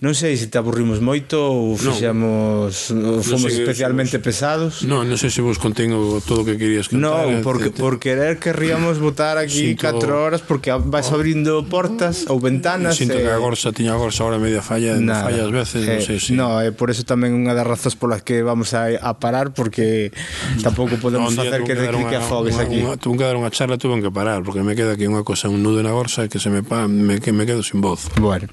Non 0.00 0.14
sei 0.14 0.38
se 0.38 0.46
te 0.46 0.56
aburrimos 0.56 1.02
moito 1.02 1.36
ou 1.36 1.74
fixamos 1.74 2.94
no, 2.94 3.18
ou 3.18 3.22
fomos 3.22 3.50
no 3.50 3.58
especialmente 3.58 4.16
vos, 4.16 4.24
pesados. 4.24 4.72
Non, 4.86 5.04
non 5.04 5.18
sei 5.18 5.28
se 5.28 5.42
vos 5.42 5.58
contengo 5.58 6.22
todo 6.22 6.42
o 6.42 6.46
que 6.46 6.54
querías 6.54 6.88
contar. 6.88 7.26
Non, 7.26 7.42
porque 7.42 7.74
por 7.74 7.98
querer 7.98 8.38
querríamos 8.38 9.02
botar 9.02 9.36
aquí 9.36 9.74
4 9.74 10.06
horas 10.14 10.40
porque 10.40 10.70
vas 10.70 11.10
oh. 11.10 11.18
abrindo 11.18 11.66
portas 11.66 12.30
ou 12.30 12.38
ventanas. 12.38 12.96
Sinto 12.96 13.18
eh, 13.18 13.26
que 13.26 13.30
a 13.30 13.36
eh, 13.36 13.42
gorsa 13.42 13.74
tiña 13.74 13.94
a 13.94 14.00
gorsa 14.00 14.22
agora 14.24 14.38
media 14.38 14.62
falla, 14.62 14.96
nada, 14.96 15.26
falla 15.28 15.44
as 15.46 15.52
veces, 15.52 15.82
eh, 15.84 15.98
non 15.98 16.00
sei 16.00 16.16
eh, 16.16 16.22
se. 16.22 16.30
Si. 16.30 16.38
No, 16.38 16.62
eh, 16.62 16.70
por 16.70 16.88
eso 16.88 17.02
tamén 17.02 17.34
unha 17.34 17.52
das 17.52 17.66
razóns 17.66 17.98
polas 17.98 18.22
que 18.22 18.40
vamos 18.46 18.72
a, 18.72 18.88
a 18.94 19.18
parar 19.18 19.52
porque 19.52 20.14
tampouco 20.62 20.96
podemos 21.02 21.32
no, 21.36 21.42
facer 21.42 21.66
que 21.66 21.74
recrique 21.74 22.16
a 22.16 22.22
fogues 22.22 22.56
aquí. 22.56 22.80
Tuve 23.02 23.20
que 23.20 23.26
dar 23.26 23.36
unha 23.36 23.50
charla, 23.50 23.76
tuve 23.76 23.98
que 24.00 24.12
parar 24.12 24.42
porque 24.46 24.62
me 24.62 24.78
queda 24.78 24.94
aquí 24.94 25.04
unha 25.04 25.26
cosa 25.26 25.50
un 25.50 25.62
nudo 25.62 25.82
na 25.82 25.92
gorsa 25.92 26.30
que 26.30 26.38
se 26.38 26.48
me, 26.48 26.62
pa, 26.62 26.86
me 26.86 27.20
que 27.20 27.32
me 27.32 27.44
quedo 27.44 27.62
sin 27.62 27.80
voz. 27.80 28.08
Bueno, 28.20 28.46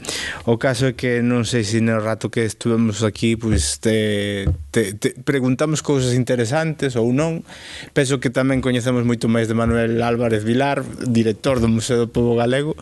O 0.47 0.55
caso 0.57 0.87
é 0.89 0.93
que 0.95 1.19
non 1.19 1.43
sei 1.43 1.67
se 1.67 1.83
no 1.83 1.99
rato 1.99 2.31
que 2.31 2.47
estuvemos 2.47 3.03
aquí 3.03 3.35
pois 3.35 3.83
te, 3.83 4.47
te, 4.71 4.95
te 4.95 5.13
preguntamos 5.21 5.83
cousas 5.83 6.15
interesantes 6.15 6.95
ou 6.95 7.11
non. 7.11 7.43
Penso 7.91 8.23
que 8.23 8.31
tamén 8.31 8.63
coñecemos 8.63 9.03
moito 9.03 9.27
máis 9.27 9.51
de 9.51 9.55
Manuel 9.55 9.99
Álvarez 9.99 10.47
Vilar, 10.47 10.83
director 11.05 11.59
do 11.59 11.67
Museo 11.67 12.07
do 12.07 12.07
Pobo 12.07 12.39
Galego. 12.39 12.79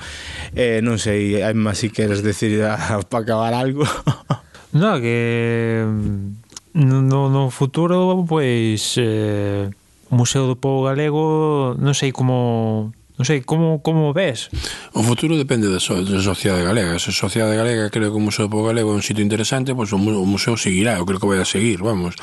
Eh, 0.54 0.80
non 0.86 1.02
sei, 1.02 1.42
hai 1.42 1.56
máis 1.58 1.82
si 1.82 1.90
queres 1.90 2.22
decir 2.22 2.62
a, 2.62 2.78
para 3.10 3.24
acabar 3.26 3.54
algo. 3.58 3.84
no, 4.80 5.02
que 5.02 5.82
mm, 5.82 6.46
no, 6.76 7.30
no 7.30 7.50
futuro 7.50 8.26
pois 8.28 9.00
eh, 9.02 9.72
o 10.10 10.14
Museo 10.16 10.46
do 10.46 10.56
Pobo 10.60 10.86
Galego 10.86 11.74
non 11.80 11.98
sei 11.98 12.14
como 12.14 12.94
Non 13.16 13.24
sei, 13.24 13.48
como, 13.48 13.80
como 13.80 14.12
ves? 14.12 14.52
O 14.92 15.00
futuro 15.00 15.40
depende 15.40 15.72
da, 15.72 15.80
so, 15.80 15.96
da 16.04 16.20
sociedade 16.20 16.68
galega. 16.68 17.00
Se 17.00 17.12
a 17.12 17.16
sociedade 17.16 17.56
galega 17.56 17.88
creo 17.88 18.12
que 18.12 18.20
o 18.20 18.24
Museo 18.24 18.52
do 18.52 18.60
Galego 18.60 18.92
é 18.92 19.00
un 19.00 19.06
sitio 19.06 19.24
interesante, 19.24 19.72
pois 19.72 19.96
o, 19.96 20.00
o 20.00 20.28
museo 20.28 20.60
seguirá, 20.60 21.00
eu 21.00 21.08
creo 21.08 21.24
que 21.24 21.30
vai 21.32 21.40
a 21.40 21.48
seguir, 21.48 21.80
vamos. 21.80 22.20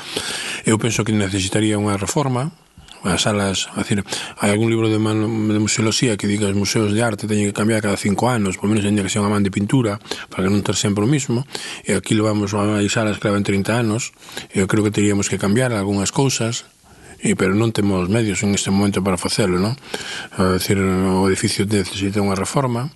Eu 0.68 0.76
penso 0.76 1.00
que 1.00 1.16
necesitaría 1.16 1.80
unha 1.80 1.96
reforma, 1.96 2.52
as 3.04 3.22
salas, 3.22 3.66
a 3.74 3.82
decir, 3.82 4.04
hai 4.38 4.50
algún 4.54 4.70
libro 4.70 4.86
de, 4.86 5.00
man, 5.00 5.18
de 5.50 5.58
museoloxía 5.58 6.14
que 6.14 6.30
diga 6.30 6.46
os 6.46 6.54
museos 6.54 6.94
de 6.94 7.02
arte 7.02 7.26
teñen 7.26 7.50
que 7.50 7.56
cambiar 7.56 7.82
cada 7.82 7.98
cinco 7.98 8.30
anos, 8.30 8.60
por 8.60 8.70
menos 8.70 8.86
teñen 8.86 9.02
que 9.02 9.10
ser 9.10 9.24
unha 9.24 9.32
man 9.32 9.42
de 9.42 9.50
pintura, 9.50 9.98
para 10.30 10.46
que 10.46 10.50
non 10.52 10.62
ter 10.62 10.78
sempre 10.78 11.02
o 11.02 11.10
mismo, 11.10 11.42
e 11.82 11.98
aquí 11.98 12.14
levamos, 12.14 12.54
hai 12.54 12.86
salas 12.86 13.18
que 13.18 13.26
levan 13.26 13.42
30 13.42 13.74
anos, 13.74 14.14
eu 14.54 14.70
creo 14.70 14.86
que 14.86 14.94
teríamos 14.94 15.26
que 15.26 15.40
cambiar 15.40 15.74
algunhas 15.74 16.14
cousas, 16.14 16.68
e, 17.22 17.38
pero 17.38 17.54
non 17.54 17.70
temos 17.70 18.10
medios 18.10 18.42
en 18.42 18.50
este 18.58 18.74
momento 18.74 18.98
para 18.98 19.14
facelo, 19.14 19.62
non? 19.62 19.78
É 20.34 20.58
dicir, 20.58 20.82
o 20.82 21.30
edificio 21.30 21.62
necesita 21.62 22.18
unha 22.18 22.34
reforma, 22.34 22.90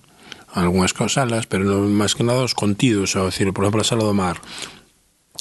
algunhas 0.51 0.91
salas, 1.07 1.47
pero 1.47 1.63
non, 1.63 1.87
máis 1.87 2.11
que 2.11 2.27
nada 2.27 2.43
os 2.43 2.51
contidos, 2.51 3.15
é 3.15 3.23
dicir, 3.23 3.55
por 3.55 3.63
exemplo, 3.63 3.81
a 3.81 3.87
sala 3.87 4.03
do 4.03 4.11
mar, 4.11 4.43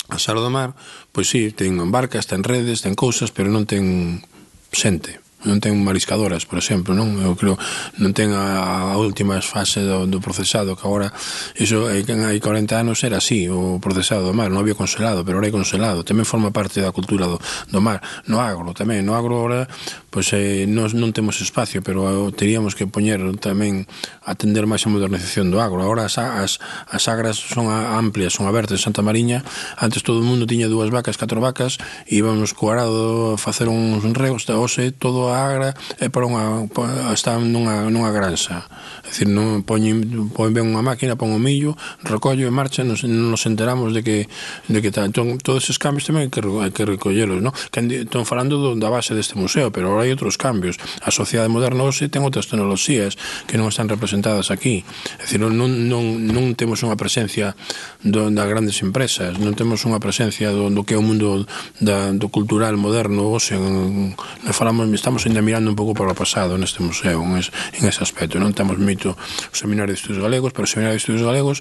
a 0.06 0.18
sala 0.22 0.38
do 0.38 0.54
mar, 0.54 0.78
pois 1.10 1.26
sí, 1.26 1.50
ten 1.50 1.74
barcas, 1.90 2.30
ten 2.30 2.46
redes, 2.46 2.86
ten 2.86 2.94
cousas, 2.94 3.34
pero 3.34 3.50
non 3.50 3.66
ten 3.66 4.22
xente 4.70 5.25
non 5.44 5.60
ten 5.60 5.76
mariscadoras, 5.84 6.48
por 6.48 6.56
exemplo, 6.56 6.96
non? 6.96 7.20
Eu 7.20 7.36
creo 7.36 7.60
non 8.00 8.16
ten 8.16 8.32
a, 8.32 8.92
a 8.92 8.96
última 8.96 9.36
fase 9.44 9.84
do, 9.84 10.08
do 10.08 10.18
procesado, 10.24 10.72
que 10.72 10.84
agora 10.88 11.12
iso 11.60 11.92
hai, 11.92 12.00
hai 12.00 12.38
40 12.40 12.72
anos 12.72 13.04
era 13.04 13.20
así, 13.20 13.44
o 13.52 13.76
procesado 13.76 14.24
do 14.24 14.32
mar, 14.32 14.48
non 14.48 14.64
había 14.64 14.78
conselado, 14.78 15.20
pero 15.22 15.36
ahora 15.36 15.52
hai 15.52 15.54
conselado, 15.54 16.00
tamén 16.06 16.24
forma 16.24 16.48
parte 16.48 16.80
da 16.80 16.94
cultura 16.94 17.28
do, 17.28 17.36
do 17.68 17.80
mar, 17.84 18.00
no 18.24 18.40
agro, 18.40 18.72
tamén, 18.72 19.04
no 19.04 19.12
agro 19.12 19.36
ahora 19.36 19.68
pois 20.16 20.32
eh, 20.32 20.64
nos, 20.64 20.96
non 20.96 21.12
temos 21.12 21.44
espacio, 21.44 21.84
pero 21.84 22.08
eh, 22.08 22.32
teríamos 22.32 22.72
que 22.72 22.88
poñer 22.88 23.20
tamén 23.36 23.84
atender 24.24 24.64
máis 24.64 24.80
a 24.88 24.88
modernización 24.88 25.52
do 25.52 25.60
agro. 25.60 25.84
Agora 25.84 26.08
as, 26.08 26.16
as, 26.16 26.56
as 26.88 27.04
agras 27.04 27.36
son 27.36 27.68
amplias, 27.68 28.32
son 28.32 28.48
abertas 28.48 28.80
en 28.80 28.88
Santa 28.88 29.04
Mariña. 29.04 29.44
Antes 29.76 30.00
todo 30.00 30.24
o 30.24 30.24
mundo 30.24 30.48
tiña 30.48 30.72
dúas 30.72 30.88
vacas, 30.88 31.20
catro 31.20 31.44
vacas, 31.44 31.76
e 32.08 32.16
íbamos 32.16 32.56
co 32.56 32.72
arado 32.72 33.36
a 33.36 33.36
facer 33.36 33.68
uns 33.68 34.00
reos, 34.16 34.48
hoxe 34.48 34.88
todo 34.88 35.28
a 35.28 35.36
agra 35.36 35.76
é 36.00 36.08
para 36.08 36.24
unha, 36.24 36.64
está 37.12 37.36
nunha, 37.36 37.84
nunha 37.92 38.08
granxa. 38.08 38.64
É 39.04 39.12
dicir, 39.12 39.28
non 39.28 39.68
poñen, 39.68 40.32
poñen 40.32 40.56
ben 40.56 40.64
unha 40.64 40.80
máquina, 40.80 41.20
pon 41.20 41.36
o 41.36 41.36
millo, 41.36 41.76
recollo 42.00 42.48
e 42.48 42.52
marcha, 42.56 42.88
nos, 42.88 43.04
nos 43.04 43.44
enteramos 43.44 43.92
de 43.92 44.00
que, 44.00 44.32
de 44.72 44.80
que 44.80 44.88
tal. 44.88 45.12
Entón, 45.12 45.36
todos 45.44 45.68
esos 45.68 45.76
cambios 45.76 46.08
tamén 46.08 46.24
hai 46.24 46.32
que, 46.32 46.40
hai 46.40 46.72
que 46.72 46.88
recollelos, 46.88 47.44
non? 47.44 47.52
Que, 47.68 47.84
entón, 47.84 48.24
falando 48.24 48.56
do, 48.56 48.72
da 48.80 48.88
base 48.88 49.12
deste 49.12 49.36
museo, 49.36 49.68
pero 49.68 49.92
agora 49.92 50.05
hai 50.06 50.14
outros 50.14 50.38
cambios. 50.38 50.78
A 51.02 51.10
sociedade 51.10 51.50
moderna 51.50 51.82
hoxe 51.82 52.06
ten 52.06 52.22
outras 52.22 52.46
tecnoloxías 52.46 53.18
que 53.50 53.58
non 53.58 53.66
están 53.66 53.90
representadas 53.90 54.54
aquí. 54.54 54.86
É 55.18 55.26
dicir, 55.26 55.42
non, 55.42 55.52
non, 55.58 56.22
non 56.22 56.54
temos 56.54 56.86
unha 56.86 56.94
presencia 56.94 57.58
do, 58.06 58.30
das 58.30 58.46
grandes 58.46 58.78
empresas, 58.86 59.36
non 59.42 59.58
temos 59.58 59.82
unha 59.82 59.98
presencia 59.98 60.54
do, 60.54 60.70
do 60.70 60.86
que 60.86 60.94
é 60.94 60.98
o 60.98 61.04
mundo 61.04 61.42
da, 61.82 62.14
do 62.14 62.30
cultural 62.30 62.78
moderno 62.78 63.26
hoxe. 63.34 63.58
Non 63.58 64.14
falamos, 64.54 64.86
estamos 64.94 65.26
ainda 65.26 65.42
mirando 65.42 65.74
un 65.74 65.76
pouco 65.76 65.92
para 65.98 66.14
o 66.14 66.16
pasado 66.16 66.54
neste 66.54 66.80
museo, 66.80 67.20
en, 67.26 67.42
es, 67.42 67.50
en 67.74 67.90
ese 67.90 68.06
aspecto. 68.06 68.38
Non 68.38 68.54
temos 68.54 68.78
mito 68.78 69.18
o 69.18 69.54
Seminario 69.56 69.90
de 69.92 69.98
Estudios 69.98 70.22
Galegos, 70.22 70.54
pero 70.54 70.64
o 70.64 70.70
Seminario 70.70 70.94
de 70.96 71.02
Estudios 71.02 71.26
Galegos 71.26 71.58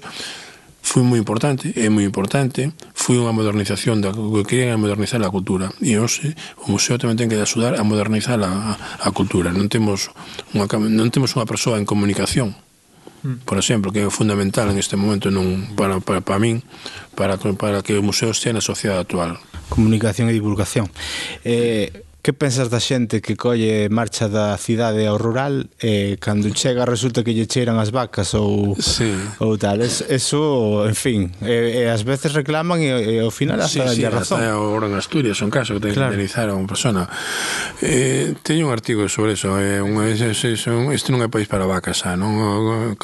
foi 0.86 1.02
moi 1.02 1.18
importante, 1.18 1.74
é 1.74 1.90
moi 1.90 2.06
importante, 2.06 2.70
foi 2.94 3.18
unha 3.18 3.34
modernización 3.34 3.98
da 3.98 4.14
que 4.14 4.46
querían 4.46 4.78
modernizar 4.78 5.18
a 5.18 5.34
cultura. 5.34 5.74
E 5.82 5.98
hoxe 5.98 6.38
o 6.62 6.70
museo 6.70 6.94
tamén 6.94 7.18
ten 7.18 7.26
que 7.26 7.34
axudar 7.42 7.74
a 7.74 7.82
modernizar 7.82 8.38
a, 8.38 8.78
a 8.78 9.08
cultura. 9.10 9.50
Non 9.50 9.66
temos 9.66 10.14
unha 10.54 10.70
non 10.70 11.10
temos 11.10 11.34
unha 11.34 11.42
persoa 11.42 11.82
en 11.82 11.90
comunicación 11.90 12.54
mm. 13.26 13.42
por 13.42 13.58
exemplo, 13.58 13.90
que 13.90 14.06
é 14.06 14.10
fundamental 14.14 14.70
en 14.70 14.78
este 14.78 14.94
momento 14.94 15.34
non 15.34 15.74
para, 15.74 15.98
para, 15.98 16.22
para 16.22 16.38
min 16.38 16.62
para, 17.18 17.34
para 17.34 17.82
que 17.82 17.98
o 17.98 18.06
museo 18.06 18.30
estea 18.30 18.54
na 18.54 18.62
sociedade 18.62 19.02
actual 19.02 19.42
Comunicación 19.66 20.30
e 20.30 20.38
divulgación 20.38 20.86
eh, 21.42 22.05
Que 22.26 22.34
pensas 22.34 22.74
da 22.74 22.82
xente 22.82 23.22
que 23.22 23.38
colle 23.38 23.86
marcha 23.86 24.26
da 24.26 24.58
cidade 24.58 25.06
ao 25.06 25.14
rural 25.14 25.70
e 25.78 26.18
cando 26.18 26.50
chega 26.50 26.82
resulta 26.82 27.22
que 27.22 27.30
lle 27.30 27.46
cheiran 27.46 27.78
as 27.78 27.94
vacas 27.94 28.34
ou 28.34 28.74
sí. 28.82 29.14
ou 29.38 29.54
tal. 29.54 29.78
Es, 29.78 30.02
eso, 30.10 30.82
en 30.90 30.98
fin, 30.98 31.30
e, 31.38 31.86
e 31.86 31.86
ás 31.86 32.02
veces 32.02 32.34
reclaman 32.34 32.82
e, 32.82 32.90
e 32.90 33.22
ao 33.22 33.30
final 33.30 33.62
hasta 33.62 33.86
sí, 33.94 34.02
sí, 34.02 34.10
razón. 34.10 34.42
Hasta 34.42 34.58
ahora 34.58 34.90
en 34.90 34.98
Asturias 34.98 35.38
un 35.38 35.54
caso 35.54 35.78
que 35.78 35.86
ten 35.86 35.94
claro. 35.94 36.10
que 36.10 36.18
indemnizar 36.18 36.50
a 36.50 36.58
unha 36.58 36.66
persona. 36.66 37.06
Eh, 37.78 38.34
teño 38.42 38.66
un 38.66 38.74
artigo 38.74 39.06
sobre 39.06 39.38
eso, 39.38 39.54
eh, 39.62 39.78
unha 39.78 40.10
vez 40.10 40.18
son, 40.58 40.90
este 40.90 41.14
non 41.14 41.22
é 41.22 41.30
país 41.30 41.46
para 41.46 41.62
vacas, 41.62 42.02
xa, 42.02 42.18
non? 42.18 42.42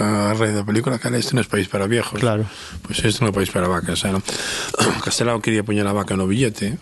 A 0.02 0.34
raíz 0.34 0.58
da 0.58 0.66
película, 0.66 0.98
cara, 0.98 1.14
este 1.14 1.38
non 1.38 1.46
é 1.46 1.46
país 1.46 1.70
para 1.70 1.86
viejos. 1.86 2.18
Claro. 2.18 2.42
Pois 2.82 2.98
pues 2.98 3.14
este 3.14 3.22
non 3.22 3.30
é 3.30 3.34
país 3.38 3.54
para 3.54 3.70
vacas, 3.70 4.02
xa, 4.02 4.10
non? 4.10 4.26
Castelao 5.06 5.38
quería 5.38 5.62
poñer 5.62 5.86
a 5.86 5.94
vaca 5.94 6.18
no 6.18 6.26
billete, 6.26 6.74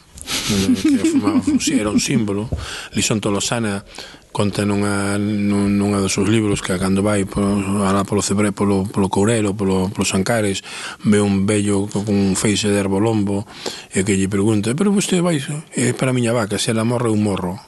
que 0.83 1.05
fumaba 1.11 1.43
fuxi, 1.43 1.79
era 1.79 1.91
un 1.91 2.01
símbolo. 2.01 2.49
Lison 2.93 3.21
Tolosana 3.21 3.85
conta 4.33 4.64
nunha, 4.64 5.18
nunha 5.18 5.99
dos 5.99 6.14
seus 6.14 6.31
libros 6.31 6.62
que 6.62 6.79
cando 6.79 7.03
vai 7.03 7.27
polo, 7.27 7.83
alá 7.83 8.07
polo 8.07 8.23
Cebre, 8.23 8.55
polo, 8.55 8.87
polo 8.87 9.11
Courelo, 9.11 9.55
polo, 9.59 9.91
polo 9.91 10.07
Sancares, 10.07 10.62
ve 11.03 11.21
un 11.21 11.47
vello 11.47 11.91
con 11.91 12.14
un 12.14 12.39
feixe 12.39 12.71
de 12.71 12.79
herbolombo 12.79 13.47
e 13.91 14.07
que 14.07 14.14
lle 14.14 14.31
pregunta, 14.31 14.71
pero 14.79 14.95
vostede 14.95 15.23
vai 15.23 15.43
é 15.75 15.91
para 15.95 16.14
a 16.14 16.16
miña 16.16 16.31
vaca, 16.31 16.62
se 16.62 16.71
ela 16.71 16.87
morre 16.87 17.11
un 17.11 17.23
morro. 17.27 17.59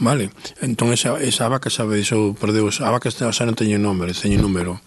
Vale? 0.00 0.30
Entón 0.62 0.94
esa, 0.94 1.18
esa 1.18 1.50
vaca 1.50 1.70
xa 1.74 1.82
deixou, 1.82 2.30
perdeu, 2.38 2.70
a 2.70 2.90
vaca 2.94 3.10
xa 3.10 3.44
non 3.44 3.58
teño 3.58 3.82
nome, 3.82 4.06
teño 4.14 4.38
número 4.38 4.78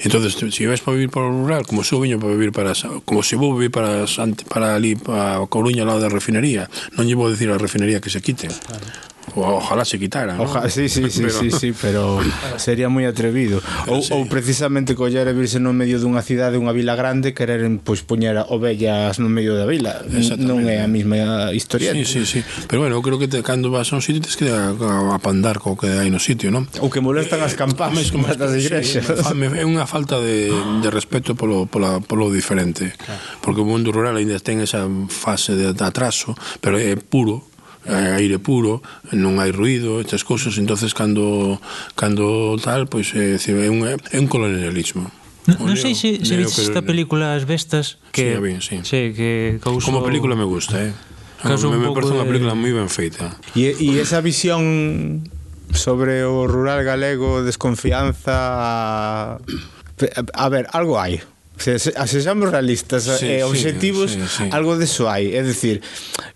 entonces 0.00 0.36
si 0.54 0.66
vais 0.66 0.80
para 0.80 0.94
vivir 0.94 1.10
para 1.10 1.26
o 1.26 1.30
rural 1.30 1.66
como 1.66 1.82
se 1.82 1.94
eu 1.94 2.00
viño 2.00 2.18
para 2.18 2.32
vivir 2.32 2.52
para 2.52 2.72
como 3.04 3.22
se 3.22 3.36
vou 3.36 3.54
vivir 3.54 3.70
para 3.70 4.06
para 4.48 4.74
ali 4.74 4.94
para 4.94 5.42
Coruña 5.46 5.82
ao 5.82 5.88
lado 5.90 6.00
da 6.00 6.10
refinería 6.10 6.70
non 6.94 7.06
lle 7.06 7.18
vou 7.18 7.30
dicir 7.30 7.50
a 7.50 7.58
refinería 7.58 7.98
que 7.98 8.10
se 8.10 8.22
quiten 8.22 8.50
claro. 8.50 8.86
Ojalá 9.34 9.84
se 9.84 9.98
quitara. 9.98 10.34
¿no? 10.34 10.44
Oja, 10.44 10.68
sí, 10.68 10.88
sí, 10.88 11.10
sí, 11.10 11.22
pero... 11.22 11.40
sí, 11.40 11.50
sí, 11.50 11.74
pero 11.80 12.20
sería 12.56 12.88
moi 12.88 13.04
atrevido. 13.04 13.60
Ou, 13.86 14.02
sí. 14.02 14.12
ou 14.12 14.26
precisamente 14.28 14.94
coller 14.94 15.28
e 15.28 15.34
virse 15.34 15.60
no 15.60 15.72
medio 15.72 16.00
dunha 16.00 16.22
cidade, 16.22 16.60
unha 16.60 16.72
vila 16.74 16.94
grande, 16.98 17.32
querer 17.32 17.64
pois 17.82 18.02
poñer 18.02 18.36
ovellas 18.48 19.18
no 19.22 19.28
medio 19.30 19.54
da 19.54 19.64
vila. 19.68 20.04
Non 20.38 20.66
é 20.66 20.82
a 20.82 20.88
mesma 20.90 21.50
historia. 21.54 21.92
Sí, 21.94 22.04
sí, 22.04 22.22
sí. 22.24 22.40
Pero 22.66 22.84
bueno, 22.84 22.98
eu 22.98 23.02
creo 23.02 23.18
que 23.18 23.28
te, 23.28 23.42
cando 23.42 23.70
vas 23.70 23.92
a 23.92 23.98
un 23.98 24.02
sitio 24.02 24.22
tens 24.22 24.36
que 24.36 24.48
eh, 24.50 25.14
apandar 25.14 25.58
co 25.58 25.76
que 25.76 25.88
hai 25.88 26.10
no 26.10 26.18
sitio, 26.18 26.50
non? 26.50 26.66
Ou 26.82 26.90
que 26.90 27.00
molestan 27.00 27.40
as 27.40 27.54
campás, 27.54 27.94
eh, 27.94 28.10
como 28.10 28.28
estas 28.28 28.52
das 28.52 28.60
igrexas. 28.60 29.04
Sí, 29.04 29.36
é 29.58 29.64
unha 29.64 29.86
falta 29.86 30.20
de, 30.20 30.50
de 30.82 30.88
respeto 30.90 31.34
polo, 31.34 31.66
pola, 31.66 32.00
polo 32.00 32.30
diferente. 32.32 32.92
Claro. 32.96 33.20
Porque 33.40 33.60
o 33.60 33.66
mundo 33.68 33.92
rural 33.92 34.16
ainda 34.16 34.40
ten 34.40 34.60
esa 34.60 34.86
fase 35.08 35.54
de 35.54 35.70
atraso, 35.72 36.34
pero 36.60 36.78
é 36.78 36.96
puro 36.96 37.44
aire 37.88 38.38
puro, 38.38 38.84
non 39.16 39.40
hai 39.40 39.50
ruido, 39.50 40.04
estas 40.04 40.22
cousas, 40.22 40.60
entonces 40.60 40.92
cando 40.92 41.56
cando 41.96 42.60
tal, 42.60 42.86
pois 42.86 43.16
pues, 43.16 43.48
é, 43.48 43.64
é 43.64 43.72
un 43.72 43.88
é 43.88 44.18
un 44.20 44.28
colonialismo. 44.28 45.08
No, 45.48 45.64
non 45.64 45.80
sei 45.80 45.96
se, 45.96 46.20
se 46.20 46.36
viste 46.36 46.60
esta 46.60 46.84
película 46.84 47.32
As 47.32 47.48
Bestas 47.48 47.96
que, 48.12 48.36
sí, 48.36 48.36
vi, 48.36 48.52
sí. 48.60 48.76
sí, 48.84 49.00
que 49.16 49.56
causou... 49.64 49.96
Como 49.96 50.04
película 50.04 50.36
me 50.36 50.44
gusta, 50.44 50.84
eh? 50.84 50.92
Caso 51.40 51.68
ah, 51.68 51.70
me, 51.72 51.80
me 51.80 51.88
parece 51.96 52.12
de... 52.12 52.20
unha 52.20 52.28
película 52.28 52.52
moi 52.52 52.76
ben 52.76 52.92
feita. 52.92 53.32
E, 53.56 53.72
e 53.80 53.96
esa 53.96 54.20
visión 54.20 55.24
sobre 55.72 56.28
o 56.28 56.44
rural 56.44 56.84
galego, 56.84 57.40
desconfianza... 57.40 59.40
A 59.40 60.46
ver, 60.52 60.68
algo 60.76 61.00
hai. 61.00 61.24
Se, 61.58 61.78
se, 61.78 61.92
se 61.92 62.34
realistas 62.34 63.06
eh, 63.08 63.18
sí, 63.18 63.26
e 63.26 63.38
eh, 63.38 63.44
objetivos, 63.44 64.12
sí, 64.12 64.22
sí, 64.22 64.44
sí. 64.44 64.50
algo 64.54 64.78
deso 64.78 65.10
hai. 65.10 65.34
É 65.34 65.42
dicir, 65.42 65.82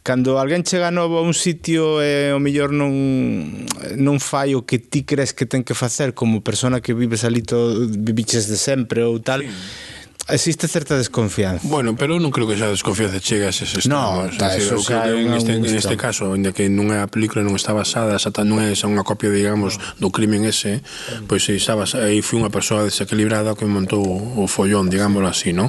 cando 0.03 0.43
alguén 0.43 0.67
chega 0.67 0.91
novo 0.91 1.19
a 1.19 1.23
un 1.23 1.33
sitio 1.33 2.03
e 2.03 2.31
eh, 2.31 2.37
o 2.37 2.43
mellor 2.43 2.75
non 2.75 2.91
non 3.97 4.19
fai 4.19 4.59
o 4.59 4.67
que 4.67 4.83
ti 4.83 5.07
crees 5.07 5.31
que 5.31 5.47
ten 5.47 5.63
que 5.63 5.79
facer 5.79 6.11
como 6.13 6.43
persona 6.43 6.83
que 6.83 6.93
vives 6.93 7.23
ali 7.23 7.47
todo, 7.47 7.87
viviches 7.87 8.51
de 8.51 8.59
sempre 8.59 9.07
ou 9.07 9.23
tal, 9.23 9.47
sí 9.47 9.92
existe 10.29 10.69
certa 10.69 10.97
desconfianza. 10.97 11.67
Bueno, 11.67 11.97
pero 11.97 12.19
non 12.21 12.31
creo 12.31 12.47
que 12.47 12.55
esa 12.55 12.71
desconfianza 12.71 13.19
chegue 13.19 13.47
a 13.47 13.53
ese 13.53 13.67
extremo. 13.67 13.91
No, 13.91 14.27
está, 14.31 14.55
decir, 14.55 14.71
eso 14.71 14.79
xa 14.79 15.11
en, 15.11 15.35
este, 15.35 15.59
en 15.59 15.65
este 15.67 15.97
caso, 15.97 16.33
ainda 16.33 16.55
que 16.55 16.71
non 16.71 16.95
é 16.95 17.03
a 17.03 17.09
película 17.11 17.43
non 17.43 17.59
está 17.59 17.75
basada, 17.75 18.15
xa 18.17 18.31
tan, 18.31 18.47
non 18.47 18.63
é 18.63 18.71
xa 18.73 18.87
unha 18.87 19.03
copia, 19.03 19.33
digamos, 19.33 19.83
do 19.99 20.15
crimen 20.15 20.47
ese, 20.47 20.81
pois 21.27 21.43
pues, 21.47 21.59
estaba 21.59 21.85
basa, 21.85 22.07
aí 22.07 22.23
foi 22.23 22.39
unha 22.39 22.53
persoa 22.53 22.87
desequilibrada 22.87 23.59
que 23.59 23.67
montou 23.67 24.03
o, 24.03 24.47
follón, 24.47 24.87
digámoslo 24.93 25.27
así, 25.27 25.51
non? 25.51 25.69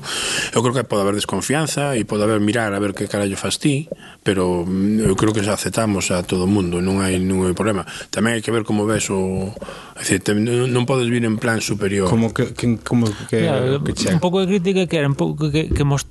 Eu 0.54 0.62
creo 0.62 0.76
que 0.76 0.86
pode 0.86 1.02
haber 1.02 1.18
desconfianza 1.18 1.98
e 1.98 2.06
pode 2.06 2.24
haber 2.24 2.38
mirar 2.38 2.76
a 2.76 2.80
ver 2.80 2.94
que 2.94 3.10
carallo 3.10 3.36
fas 3.40 3.58
ti, 3.58 3.90
pero 4.22 4.64
mm, 4.64 5.10
eu 5.10 5.16
creo 5.18 5.34
que 5.34 5.42
xa 5.42 5.58
aceptamos 5.58 6.14
a 6.14 6.22
todo 6.22 6.46
o 6.46 6.52
mundo, 6.52 6.78
non 6.80 7.02
hai 7.02 7.18
ningún 7.18 7.58
problema. 7.58 7.84
Tamén 8.14 8.38
hai 8.38 8.42
que 8.46 8.54
ver 8.54 8.64
como 8.64 8.86
ves 8.86 9.10
o 9.10 9.50
É 9.94 10.02
dicir, 10.02 10.22
non 10.34 10.84
podes 10.90 11.06
vir 11.06 11.22
en 11.22 11.38
plan 11.38 11.62
superior. 11.62 12.10
Como 12.10 12.34
que, 12.34 12.58
que, 12.58 12.82
como 12.82 13.06
que, 13.30 13.46
claro, 13.46 13.78
que 13.86 14.10
un 14.10 14.24
pouco 14.24 14.42
de 14.42 14.50
crítica 14.50 14.90
que 14.90 14.98
era 14.98 15.06
un 15.06 15.14
pouco 15.14 15.54
que, 15.54 15.70
que 15.70 15.86
most, 15.86 16.10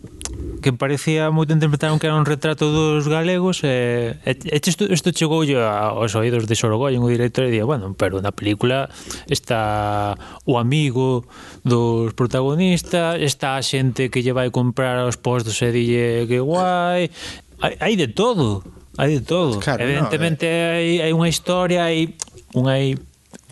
que 0.62 0.72
parecía 0.72 1.28
moito 1.34 1.52
interpretaron 1.52 1.98
que 1.98 2.06
era 2.06 2.14
un 2.14 2.24
retrato 2.24 2.70
dos 2.70 3.10
galegos 3.10 3.66
e, 3.66 4.14
e, 4.22 4.32
e 4.38 4.56
isto, 4.62 4.86
isto 4.86 5.10
chegou 5.10 5.42
aos 5.42 6.14
oídos 6.14 6.46
de 6.46 6.54
Sorogoyen 6.54 7.02
o 7.02 7.10
director 7.10 7.44
e 7.44 7.50
día, 7.50 7.66
bueno, 7.66 7.92
pero 7.98 8.22
na 8.22 8.30
película 8.30 8.86
está 9.26 10.14
o 10.46 10.56
amigo 10.56 11.26
dos 11.66 12.14
protagonistas 12.14 13.18
está 13.18 13.58
a 13.58 13.62
xente 13.66 14.08
que 14.08 14.22
lle 14.22 14.32
vai 14.32 14.48
comprar 14.54 15.02
aos 15.02 15.18
postos 15.18 15.58
e 15.60 15.74
dille 15.74 16.30
que 16.30 16.38
guai 16.38 17.10
hai, 17.58 17.74
hai 17.82 17.94
de 17.98 18.06
todo 18.06 18.62
hai 18.96 19.18
de 19.18 19.20
todo 19.20 19.58
claro, 19.58 19.82
evidentemente 19.82 20.46
no, 20.46 20.54
eh. 20.54 20.70
hai, 20.70 20.88
hai 21.10 21.12
unha 21.12 21.26
historia 21.26 21.90
hai, 21.90 22.14
unha 22.54 22.78
hai 22.78 22.94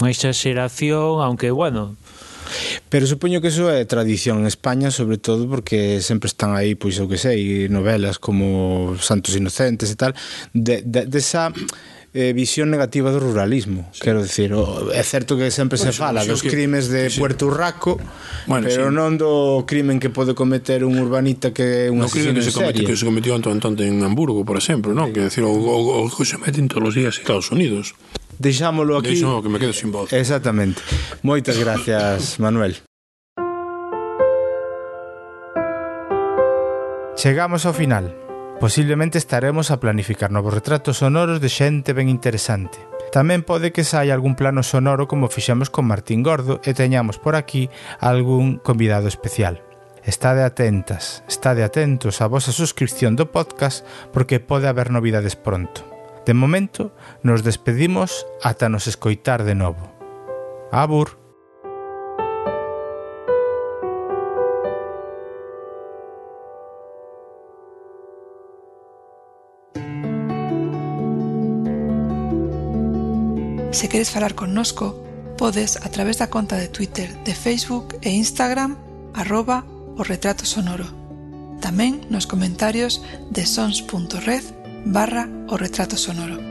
unha 0.01 0.11
exageración, 0.13 1.21
aunque, 1.21 1.51
bueno... 1.51 1.97
Pero 2.91 3.07
supoño 3.07 3.39
que 3.39 3.55
iso 3.55 3.71
é 3.71 3.87
tradición 3.87 4.43
en 4.43 4.51
España, 4.51 4.91
sobre 4.91 5.23
todo 5.23 5.47
porque 5.47 6.03
sempre 6.03 6.27
están 6.27 6.59
aí, 6.59 6.75
pois 6.75 6.99
eu 6.99 7.07
que 7.07 7.15
sei, 7.15 7.71
novelas 7.71 8.19
como 8.19 8.99
Santos 8.99 9.39
Inocentes 9.39 9.87
e 9.93 9.97
tal, 9.97 10.13
de, 10.51 10.83
de, 10.83 11.07
desa... 11.07 11.55
De 11.55 12.00
eh, 12.13 12.33
visión 12.35 12.71
negativa 12.71 13.11
do 13.15 13.21
ruralismo. 13.23 13.89
Sí. 13.93 14.03
Quero 14.03 14.23
dicir, 14.23 14.51
o, 14.55 14.91
é 14.91 15.03
certo 15.07 15.39
que 15.39 15.51
sempre 15.55 15.79
bueno, 15.79 15.93
se 15.93 15.99
pois, 15.99 16.03
fala 16.03 16.21
dos 16.27 16.43
que, 16.43 16.51
crimes 16.51 16.91
de 16.91 17.11
sí. 17.11 17.23
Puerto 17.23 17.47
Urraco, 17.47 18.01
bueno, 18.47 18.67
pero 18.67 18.91
sí. 18.91 18.95
non 18.95 19.15
do 19.15 19.63
crimen 19.63 20.03
que 20.03 20.11
pode 20.11 20.35
cometer 20.35 20.83
un 20.83 20.99
urbanita 20.99 21.55
que 21.55 21.87
é 21.87 21.93
un 21.93 22.03
no 22.03 22.11
asesino 22.11 22.35
que 22.35 22.43
se 22.43 22.51
comete, 22.51 22.83
que 22.83 22.99
se 22.99 23.07
cometió 23.07 23.39
Anton 23.39 23.63
Antonte 23.63 23.87
en 23.87 24.03
Hamburgo, 24.03 24.43
por 24.43 24.59
exemplo, 24.59 24.91
non? 24.91 25.15
Que 25.15 25.31
decir, 25.31 25.47
o, 25.47 25.55
o, 25.55 26.03
o 26.03 26.11
que 26.11 26.27
se 26.27 26.39
meten 26.39 26.67
todos 26.67 26.91
os 26.91 26.95
días 26.99 27.15
en 27.15 27.23
Estados 27.23 27.49
Unidos. 27.55 27.95
Deixámolo 28.41 28.97
aquí. 28.99 29.15
Deixo 29.15 29.43
que 29.43 29.49
me 29.53 29.59
quedo 29.59 29.73
sin 29.73 29.93
voz. 29.93 30.11
Exactamente. 30.13 30.83
Moitas 31.23 31.59
gracias, 31.59 32.37
Manuel. 32.43 32.81
Chegamos 37.21 37.67
ao 37.67 37.75
final. 37.75 38.30
Posiblemente 38.61 39.17
estaremos 39.17 39.71
a 39.71 39.81
planificar 39.81 40.31
novos 40.31 40.53
retratos 40.53 41.01
sonoros 41.01 41.41
de 41.41 41.49
xente 41.49 41.97
ben 41.97 42.13
interesante. 42.13 42.77
Tamén 43.09 43.41
pode 43.41 43.73
que 43.73 43.89
saia 43.89 44.13
algún 44.13 44.37
plano 44.37 44.61
sonoro 44.61 45.09
como 45.09 45.33
fixemos 45.33 45.73
con 45.73 45.89
Martín 45.89 46.21
Gordo 46.21 46.61
e 46.61 46.77
teñamos 46.77 47.17
por 47.17 47.41
aquí 47.41 47.73
algún 48.05 48.61
convidado 48.61 49.09
especial. 49.09 49.65
Estade 50.05 50.45
atentas, 50.45 51.25
estade 51.25 51.65
atentos 51.65 52.21
á 52.21 52.29
vosa 52.29 52.53
suscripción 52.53 53.17
do 53.17 53.33
podcast 53.33 53.81
porque 54.13 54.45
pode 54.45 54.69
haber 54.69 54.93
novidades 54.93 55.41
pronto. 55.41 55.81
De 56.29 56.37
momento, 56.37 56.93
nos 57.25 57.41
despedimos 57.41 58.29
ata 58.45 58.69
nos 58.69 58.85
escoitar 58.87 59.41
de 59.43 59.57
novo. 59.57 59.89
Abur! 60.69 61.20
Se 73.71 73.89
queres 73.89 74.11
falar 74.11 74.35
connosco, 74.35 75.05
podes 75.39 75.77
a 75.77 75.89
través 75.91 76.19
da 76.19 76.29
conta 76.29 76.57
de 76.57 76.69
Twitter, 76.69 77.15
de 77.23 77.35
Facebook 77.35 77.97
e 78.03 78.11
Instagram 78.11 78.77
arroba 79.15 79.65
o 79.97 80.03
retrato 80.03 80.45
sonoro. 80.45 80.91
Tamén 81.63 82.03
nos 82.11 82.27
comentarios 82.27 82.99
de 83.31 83.47
sons.red 83.47 84.43
barra 84.91 85.31
o 85.47 85.55
retrato 85.55 85.95
sonoro. 85.95 86.50